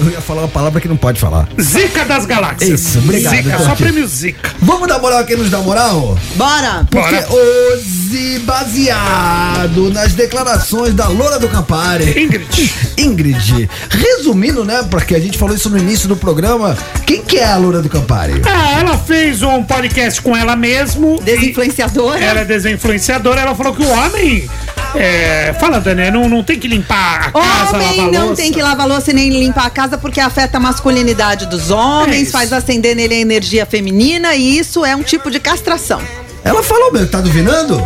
[0.00, 1.48] Eu ia falar uma palavra que não pode falar.
[1.60, 2.80] Zica das galáxias.
[2.80, 3.36] Isso, obrigado.
[3.36, 3.76] Zica, só Tortinho.
[3.76, 4.50] prêmio Zica.
[4.60, 6.18] Vamos dar moral a quem nos dá moral?
[6.36, 6.86] Bora!
[6.90, 7.28] Porque Bora.
[7.32, 7.97] hoje,
[8.40, 12.22] baseado nas declarações da Loura do Campari.
[12.22, 12.74] Ingrid.
[12.96, 13.70] Ingrid.
[13.90, 16.76] Resumindo, né, porque a gente falou isso no início do programa,
[17.06, 18.40] quem que é a Loura do Campari?
[18.46, 21.20] Ah, ela fez um podcast com ela mesmo.
[21.22, 22.18] Desinfluenciadora.
[22.22, 23.40] Ela é desinfluenciadora.
[23.40, 24.48] Ela falou que o homem.
[24.94, 28.42] É, fala, Dani, não, não tem que limpar a casa, Homem lavar não louça.
[28.42, 32.28] tem que lavar louça e nem limpar a casa porque afeta a masculinidade dos homens,
[32.28, 36.00] É faz acender nele a energia feminina e isso é um tipo de castração.
[36.44, 37.80] Ela falou mesmo, tá duvidando?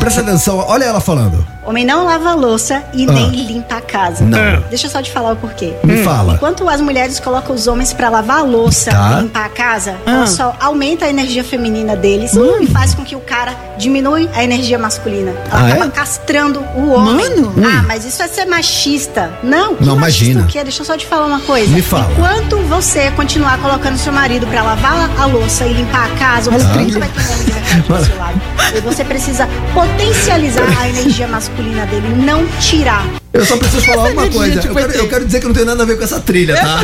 [0.00, 1.55] Presta atenção, olha ela falando.
[1.66, 3.12] Homem não lava a louça e Ah.
[3.12, 4.24] nem limpa a casa.
[4.24, 4.60] Não.
[4.68, 5.74] Deixa eu só te falar o porquê.
[5.82, 6.34] Me fala.
[6.34, 9.16] Enquanto as mulheres colocam os homens pra lavar a louça Tá.
[9.18, 10.10] e limpar a casa, Ah.
[10.12, 12.58] ela só aumenta a energia feminina deles Hum.
[12.62, 15.32] e faz com que o cara diminui a energia masculina.
[15.50, 15.88] Ela Ah, acaba é?
[15.90, 17.16] castrando o homem.
[17.40, 17.52] Mano.
[17.66, 19.32] Ah, mas isso é ser machista.
[19.42, 20.42] Não, que Não, machista imagina.
[20.44, 20.62] o quê?
[20.62, 21.68] Deixa eu só te falar uma coisa.
[21.72, 22.06] Me fala.
[22.12, 26.64] Enquanto você continuar colocando seu marido pra lavar a louça e limpar a casa, você
[26.64, 28.40] nunca vai ter um homem do seu lado.
[28.76, 33.06] E você precisa potencializar a energia masculina dele, não tirar.
[33.32, 34.60] Eu só preciso falar uma coisa.
[34.60, 34.96] tipo, Eu quero, ET.
[34.98, 36.80] eu quero dizer que não tem nada a ver com essa trilha, tá?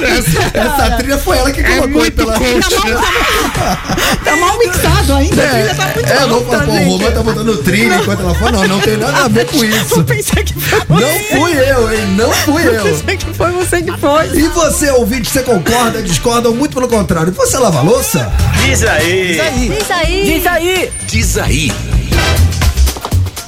[0.52, 2.38] Essa trilha foi ela que É colocou muito pela.
[2.38, 2.76] coach.
[4.22, 6.84] Tá mal mixado ainda, a trilha tá muito É, não, pô, o.
[6.90, 8.52] Romã tá botando trilha enquanto ela fala.
[8.52, 10.04] Não, não tem nada a ver com isso.
[10.04, 12.06] Pensei que foi Não fui eu, hein?
[12.16, 12.82] Não fui eu.
[12.82, 14.26] Pensei que foi você que foi.
[14.38, 17.32] E você, ouvinte, você concorda, discorda ou muito pelo contrário?
[17.32, 18.30] Você lava a louça?
[18.62, 19.40] Diz aí.
[19.70, 20.24] Diz aí.
[20.24, 20.92] Diz aí.
[21.06, 21.72] Diz aí.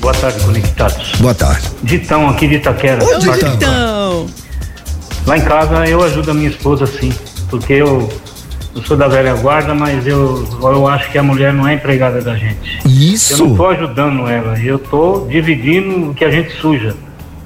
[0.04, 1.12] Boa tarde, conectados.
[1.18, 1.66] Boa tarde.
[1.82, 3.02] Ditão aqui de Itaquera.
[3.02, 4.26] Ô, Ditão.
[5.26, 7.10] Lá em casa eu ajudo a minha esposa sim,
[7.48, 8.06] porque eu,
[8.76, 12.20] eu sou da velha guarda, mas eu, eu acho que a mulher não é empregada
[12.20, 12.80] da gente.
[12.84, 13.56] Eu não Isso.
[13.56, 16.94] tô ajudando ela, eu tô dividindo o que a gente suja.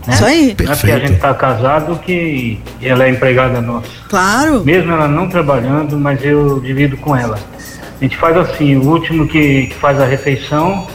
[0.09, 0.57] isso aí.
[0.61, 3.87] Não é porque a gente tá casado que ela é empregada nossa.
[4.09, 4.65] Claro.
[4.65, 7.39] Mesmo ela não trabalhando, mas eu divido com ela.
[8.01, 10.89] A gente faz assim, o último que, que faz a refeição,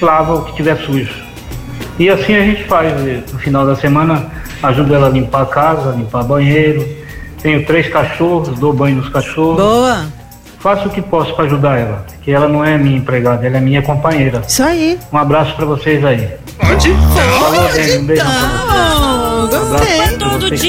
[0.00, 1.14] lava o que tiver sujo.
[1.98, 2.92] E assim a gente faz.
[3.06, 4.26] eh, No final da semana,
[4.62, 6.86] ajudo ela a limpar a casa, limpar banheiro.
[7.42, 9.56] Tenho três cachorros, dou banho nos cachorros.
[9.62, 10.04] Boa.
[10.58, 13.60] Faço o que posso para ajudar ela, que ela não é minha empregada, ela é
[13.60, 14.42] minha companheira.
[14.46, 14.98] Isso aí.
[15.12, 16.28] Um abraço para vocês aí.
[16.58, 16.92] Pode?
[16.92, 18.94] Falou, Dani, um beijão pra vocês.
[18.98, 20.00] Oh, gostei.
[20.00, 20.60] Abraço pra vocês.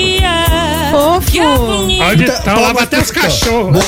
[0.92, 1.32] Fofo.
[1.32, 3.72] Então lava até os cachorros.
[3.74, 3.86] Boa.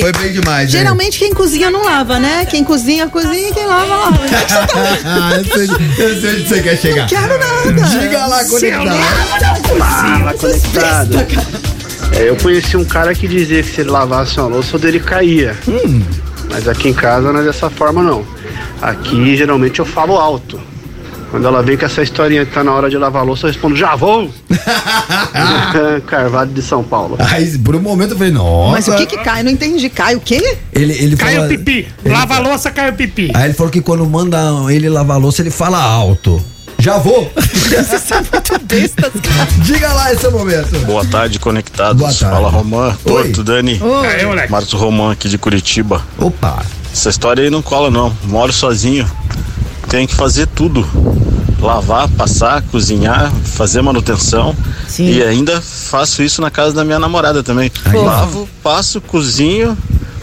[0.00, 0.80] Foi bem demais, hein?
[0.80, 2.44] Geralmente quem cozinha não lava, né?
[2.46, 4.20] Quem cozinha, cozinha e quem lava, lava.
[5.04, 7.06] Ah, eu sei, eu sei onde você quer chegar.
[7.08, 7.88] Quero nada.
[7.88, 9.78] Diga lá, conectado.
[9.78, 11.26] Fala, conectado.
[12.12, 15.00] É, eu conheci um cara que dizia que se ele lavasse uma louça, o dele
[15.00, 15.56] caía.
[16.50, 18.24] Mas aqui em casa não é dessa forma, não.
[18.80, 20.60] Aqui, geralmente, eu falo alto.
[21.30, 23.52] Quando ela vem com essa historinha que tá na hora de lavar a louça, eu
[23.52, 24.30] respondo, já vou!
[26.06, 27.16] Carvalho de São Paulo.
[27.18, 28.72] Aí, por um momento eu falei, nossa.
[28.72, 29.40] Mas o que que cai?
[29.40, 29.88] Eu não entendi.
[29.90, 30.56] Cai o quê?
[30.72, 31.88] Ele, ele Cai fala- o pipi.
[32.04, 33.30] ele- Lava a louça, cai o pipi.
[33.34, 34.38] Aí ele falou que quando manda
[34.70, 36.42] ele lavar a louça, ele fala alto.
[36.78, 37.30] Já vou.
[39.64, 40.78] Diga lá esse momento.
[40.86, 42.00] Boa tarde, conectados.
[42.00, 42.34] Boa tarde.
[42.36, 43.12] Fala, Romã, Oi.
[43.24, 43.80] Torto, Dani.
[44.48, 46.02] Marcos Romã aqui de Curitiba.
[46.18, 46.64] Opa.
[46.92, 48.16] Essa história aí não cola, não.
[48.24, 49.10] Moro sozinho.
[49.88, 50.86] Tenho que fazer tudo.
[51.60, 54.54] Lavar, passar, cozinhar, fazer manutenção.
[54.86, 55.06] Sim.
[55.10, 57.70] E ainda faço isso na casa da minha namorada também.
[57.92, 59.76] Lavo, passo, cozinho,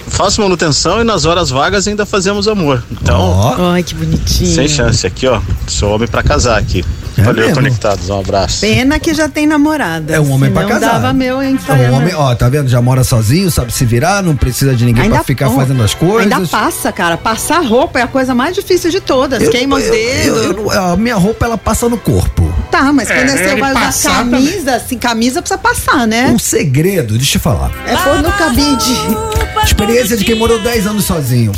[0.07, 2.81] faço manutenção e nas horas vagas ainda fazemos amor.
[2.89, 3.71] Então, Ó.
[3.71, 4.55] Ai, que bonitinho.
[4.55, 5.41] sem chance aqui, ó.
[5.67, 6.85] Sou homem pra casar aqui.
[7.17, 7.55] É Valeu, mesmo?
[7.55, 8.09] conectados.
[8.09, 8.61] Um abraço.
[8.61, 10.13] Pena que já tem namorada.
[10.13, 10.93] É um homem pra casar.
[10.93, 12.67] dava meu em É um homem, ó, tá vendo?
[12.67, 15.93] Já mora sozinho, sabe se virar, não precisa de ninguém pra ficar oh, fazendo as
[15.93, 16.31] coisas.
[16.31, 17.17] Ainda passa, cara.
[17.17, 19.41] Passar roupa é a coisa mais difícil de todas.
[19.41, 20.45] Eu- Queima os dedos.
[20.45, 22.53] eu- a minha roupa ela passa no corpo.
[22.69, 26.27] Tá, mas quando É, você vai usar camisa, assim, camisa precisa passar, né?
[26.33, 27.71] Um segredo, deixa eu falar.
[27.87, 28.93] É pôr no cabide.
[29.63, 31.51] Experiência de quem morou 10 anos sozinho.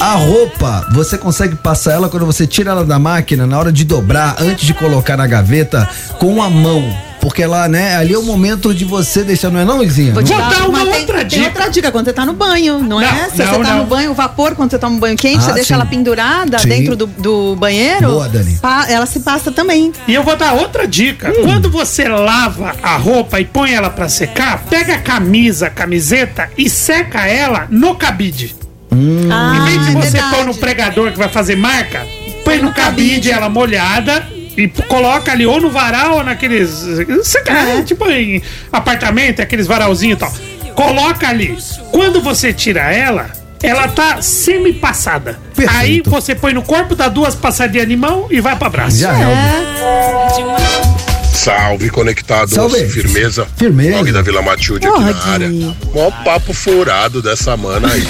[0.00, 3.84] A roupa, você consegue passar ela quando você tira ela da máquina, na hora de
[3.84, 5.88] dobrar, antes de colocar na gaveta,
[6.18, 6.82] com a mão.
[7.20, 10.14] porque lá, né, ali é o momento de você deixar, não é não, Luizinha?
[10.14, 11.44] Vou te Vou dar uma tem- outra Tem dica.
[11.46, 13.06] outra dica, quando você tá no banho, não, é?
[13.10, 13.78] Não, Se não, você tá não.
[13.78, 15.74] no banho, o vapor, quando você toma um banho quente, Ah, você deixa sim.
[15.74, 16.68] ela pendurada Sim.
[16.68, 18.06] dentro do, do banheiro.
[18.12, 18.56] Boa, Dani.
[18.62, 19.92] pa- ela se passa também.
[20.06, 21.28] E eu vou dar outra dica.
[21.30, 21.42] Hum.
[21.42, 26.48] Quando você lava a roupa e põe ela pra secar, pega a camisa, a camiseta
[26.56, 28.54] e seca ela no cabide.
[28.92, 29.28] Hum.
[29.30, 30.34] Ah, em vez de é você verdade.
[30.34, 32.06] pôr no pregador que vai fazer marca,
[32.44, 36.84] põe no cabide ela molhada e coloca ali ou no varal ou naqueles.
[37.46, 37.82] É.
[37.82, 38.42] Tipo em
[38.72, 40.32] apartamento, aqueles varalzinhos e tal.
[40.74, 41.56] Coloca ali.
[41.90, 43.30] Quando você tira ela.
[43.60, 45.36] Ela tá semi-passada.
[45.68, 48.98] Aí você põe no corpo, dá duas passadinhas de mão e vai pra braço.
[48.98, 51.07] Já é.
[51.38, 52.52] Salve, conectados.
[52.52, 52.88] Salve.
[52.88, 53.46] Firmeza.
[53.56, 54.00] Firmeza.
[54.00, 55.48] Og da Vila Matilde aqui na área.
[55.94, 58.02] Mó papo furado dessa mana aí.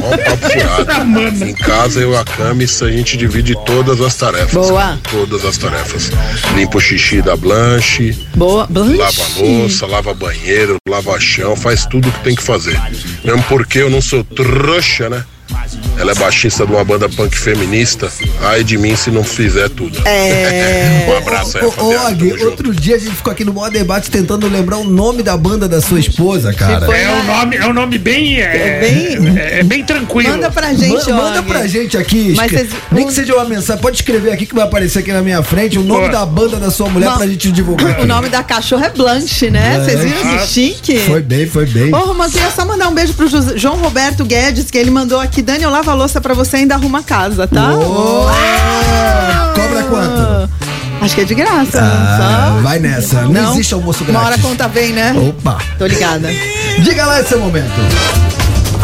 [0.00, 1.44] Mó papo furado.
[1.44, 4.68] Em casa, eu e a Camis, a gente divide todas as tarefas.
[4.68, 4.98] Boa.
[5.10, 6.12] Todas as tarefas.
[6.54, 8.16] Limpa o xixi da Blanche.
[8.36, 8.66] Boa.
[8.68, 8.96] Blanche.
[8.98, 12.80] Lava a louça, lava banheiro, lava chão, faz tudo o que tem que fazer.
[13.24, 15.24] Mesmo porque eu não sou trouxa, né?
[15.98, 18.10] Ela é baixista de uma banda punk feminista.
[18.42, 19.98] Ai de mim se não fizer tudo.
[20.06, 21.06] É.
[21.10, 21.68] um abraço aí, Ô.
[21.68, 25.36] Og, outro dia a gente ficou aqui no maior debate tentando lembrar o nome da
[25.36, 26.86] banda da sua esposa, cara.
[26.96, 28.40] É um nome, é um nome bem.
[28.40, 30.30] É, bem- é bem tranquilo.
[30.30, 31.46] Manda pra gente, Ma- manda Og.
[31.46, 32.34] pra gente aqui.
[32.36, 32.52] Mas
[32.92, 33.80] Nem que seja uma mensagem.
[33.80, 36.12] Pode escrever aqui que vai aparecer aqui na minha frente o nome Pô.
[36.12, 37.16] da banda da sua mulher Não.
[37.16, 37.90] pra gente divulgar.
[37.92, 38.02] aqui.
[38.02, 39.80] O nome da cachorra é Blanche, né?
[39.84, 40.46] Vocês viram que Nossa.
[40.46, 40.98] chique?
[41.00, 41.94] Foi bem, foi bem.
[41.94, 45.18] Ô, Romão, queria só mandar um beijo pro José- João Roberto Guedes, que ele mandou
[45.20, 45.42] aqui.
[45.56, 47.70] Dani, eu lavo a louça pra você e ainda arruma a casa, tá?
[49.54, 50.50] Cobra quanto?
[51.00, 51.80] Acho que é de graça.
[51.80, 52.60] Ah, só.
[52.60, 53.22] vai nessa.
[53.22, 54.44] Não, existe almoço Uma hora a grátis.
[54.44, 55.14] conta vem, né?
[55.16, 55.56] Opa.
[55.78, 56.28] Tô ligada.
[56.82, 57.72] Diga lá esse momento.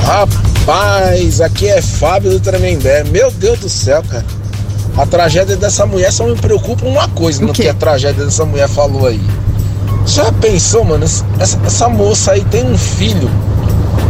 [0.03, 3.05] Rapaz, aqui é Fábio do Tremembé.
[3.05, 4.25] Meu Deus do céu, cara.
[4.97, 8.69] A tragédia dessa mulher só me preocupa uma coisa no que a tragédia dessa mulher
[8.69, 9.21] falou aí.
[10.07, 11.05] Já pensou, mano?
[11.05, 13.31] Essa, essa moça aí tem um filho.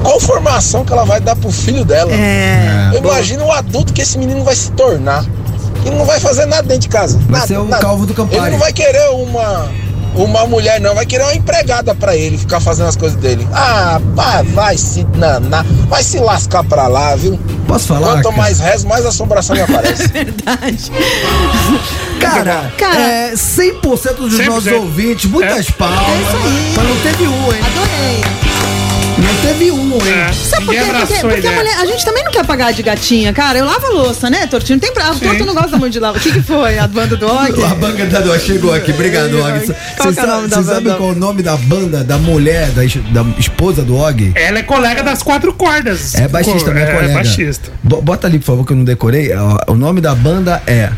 [0.02, 2.12] Qual formação que ela vai dar pro filho dela?
[2.12, 2.90] É.
[2.92, 5.24] Eu imagino o adulto que esse menino vai se tornar.
[5.84, 7.18] Ele não vai fazer nada dentro de casa.
[7.28, 7.82] Vai nada, ser o nada.
[7.82, 8.40] calvo do Campari.
[8.42, 9.68] Ele não vai querer uma,
[10.14, 10.94] uma mulher, não.
[10.94, 13.46] Vai querer uma empregada pra ele ficar fazendo as coisas dele.
[13.52, 15.64] Ah, pá, vai se nanar.
[15.88, 17.38] Vai se lascar pra lá, viu?
[17.66, 18.12] Posso falar?
[18.14, 18.36] Quanto cara?
[18.36, 20.06] mais rezo, mais assombração me aparece.
[20.12, 20.92] Verdade.
[22.20, 23.00] Cara, Cara.
[23.00, 24.46] é 100% dos 100%.
[24.46, 25.72] nossos ouvintes, muitas É.
[25.72, 26.00] palmas.
[26.76, 27.60] Mas não teve um, hein?
[27.66, 28.51] Adorei.
[29.18, 30.00] Não teve um, hein?
[30.28, 30.80] É, Sabe por quê?
[30.80, 33.58] Porque, porque a, mulher, a gente também não quer pagar de gatinha, cara.
[33.58, 34.76] Eu lavo a louça, né, Tortinho?
[34.76, 35.08] Não tem pra.
[35.08, 36.20] A Torto não gosta muito de lavar.
[36.20, 36.78] O que, que foi?
[36.78, 37.64] A banda do Og?
[37.64, 39.66] A banda da Dó chegou aqui, obrigado, Og.
[39.66, 42.82] Você é da sabe, sabe qual é o nome da banda da mulher, da,
[43.22, 44.32] da esposa do Og?
[44.34, 46.14] Ela é colega das quatro cordas.
[46.14, 47.10] É baixista, minha é, colega.
[47.12, 47.70] É baixista.
[47.82, 49.30] Bo- Bota ali, por favor, que eu não decorei.
[49.68, 50.90] O nome da banda é.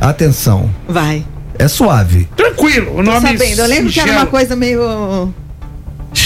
[0.00, 0.68] Atenção.
[0.88, 1.24] Vai.
[1.58, 2.28] É suave.
[2.36, 3.60] Tranquilo, o Tô nome sabendo.
[3.60, 5.32] Eu lembro que era uma coisa meio.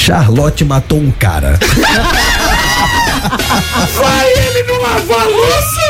[0.07, 1.59] Charlotte matou um cara.
[3.93, 5.81] Vai ele não lavar a louça,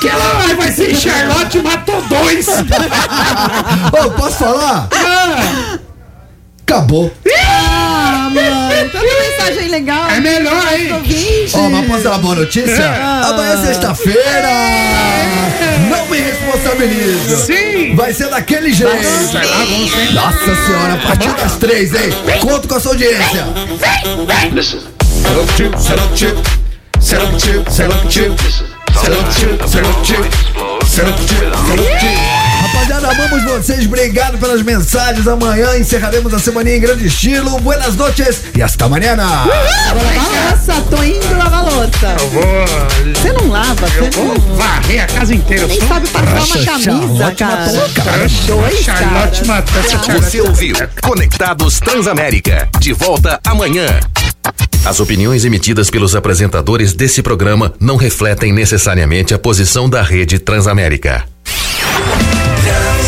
[0.00, 2.46] que ela vai, vai ser Charlotte matou dois.
[2.46, 4.88] Ô, posso falar?
[4.92, 5.76] Ah,
[6.62, 7.12] Acabou.
[7.26, 7.57] Ah,
[8.42, 8.90] mano.
[8.90, 10.10] Tanta mensagem legal.
[10.10, 11.48] é melhor, hein?
[11.54, 12.84] Ó, mas posso dar uma boa notícia?
[12.88, 13.28] Ah.
[13.30, 14.48] Amanhã é sexta-feira.
[15.90, 17.36] Não me responsabilizo.
[17.46, 17.94] Sim.
[17.94, 18.92] Vai ser daquele jeito.
[19.32, 20.12] Vai lá, vamos, hein?
[20.12, 22.10] Nossa senhora, a partir das três, hein?
[22.40, 23.44] Conto com a sua audiência.
[25.22, 26.34] Selective, selective,
[27.00, 28.34] selective, selective,
[28.92, 30.28] selective, selective,
[30.86, 32.47] selective, selective.
[32.72, 35.26] Rapaziada, amamos vocês, obrigado pelas mensagens.
[35.26, 37.58] Amanhã encerraremos a semana em grande estilo.
[37.60, 39.16] Buenas noches e hasta amanhã.
[39.16, 42.16] Nossa, tô indo lavar louça.
[42.20, 43.14] Eu vou.
[43.14, 44.56] Você não lava, Eu você vou não.
[44.56, 45.66] varrer a casa inteira.
[45.66, 47.70] Nem sabe passar uma camisa, cara.
[47.94, 48.28] cara.
[48.46, 49.82] Dois Charlotte matou.
[50.22, 52.68] Você ouviu Conectados Transamérica.
[52.78, 53.86] De volta amanhã.
[54.84, 61.24] As opiniões emitidas pelos apresentadores desse programa não refletem necessariamente a posição da rede Transamérica.
[62.68, 63.07] questions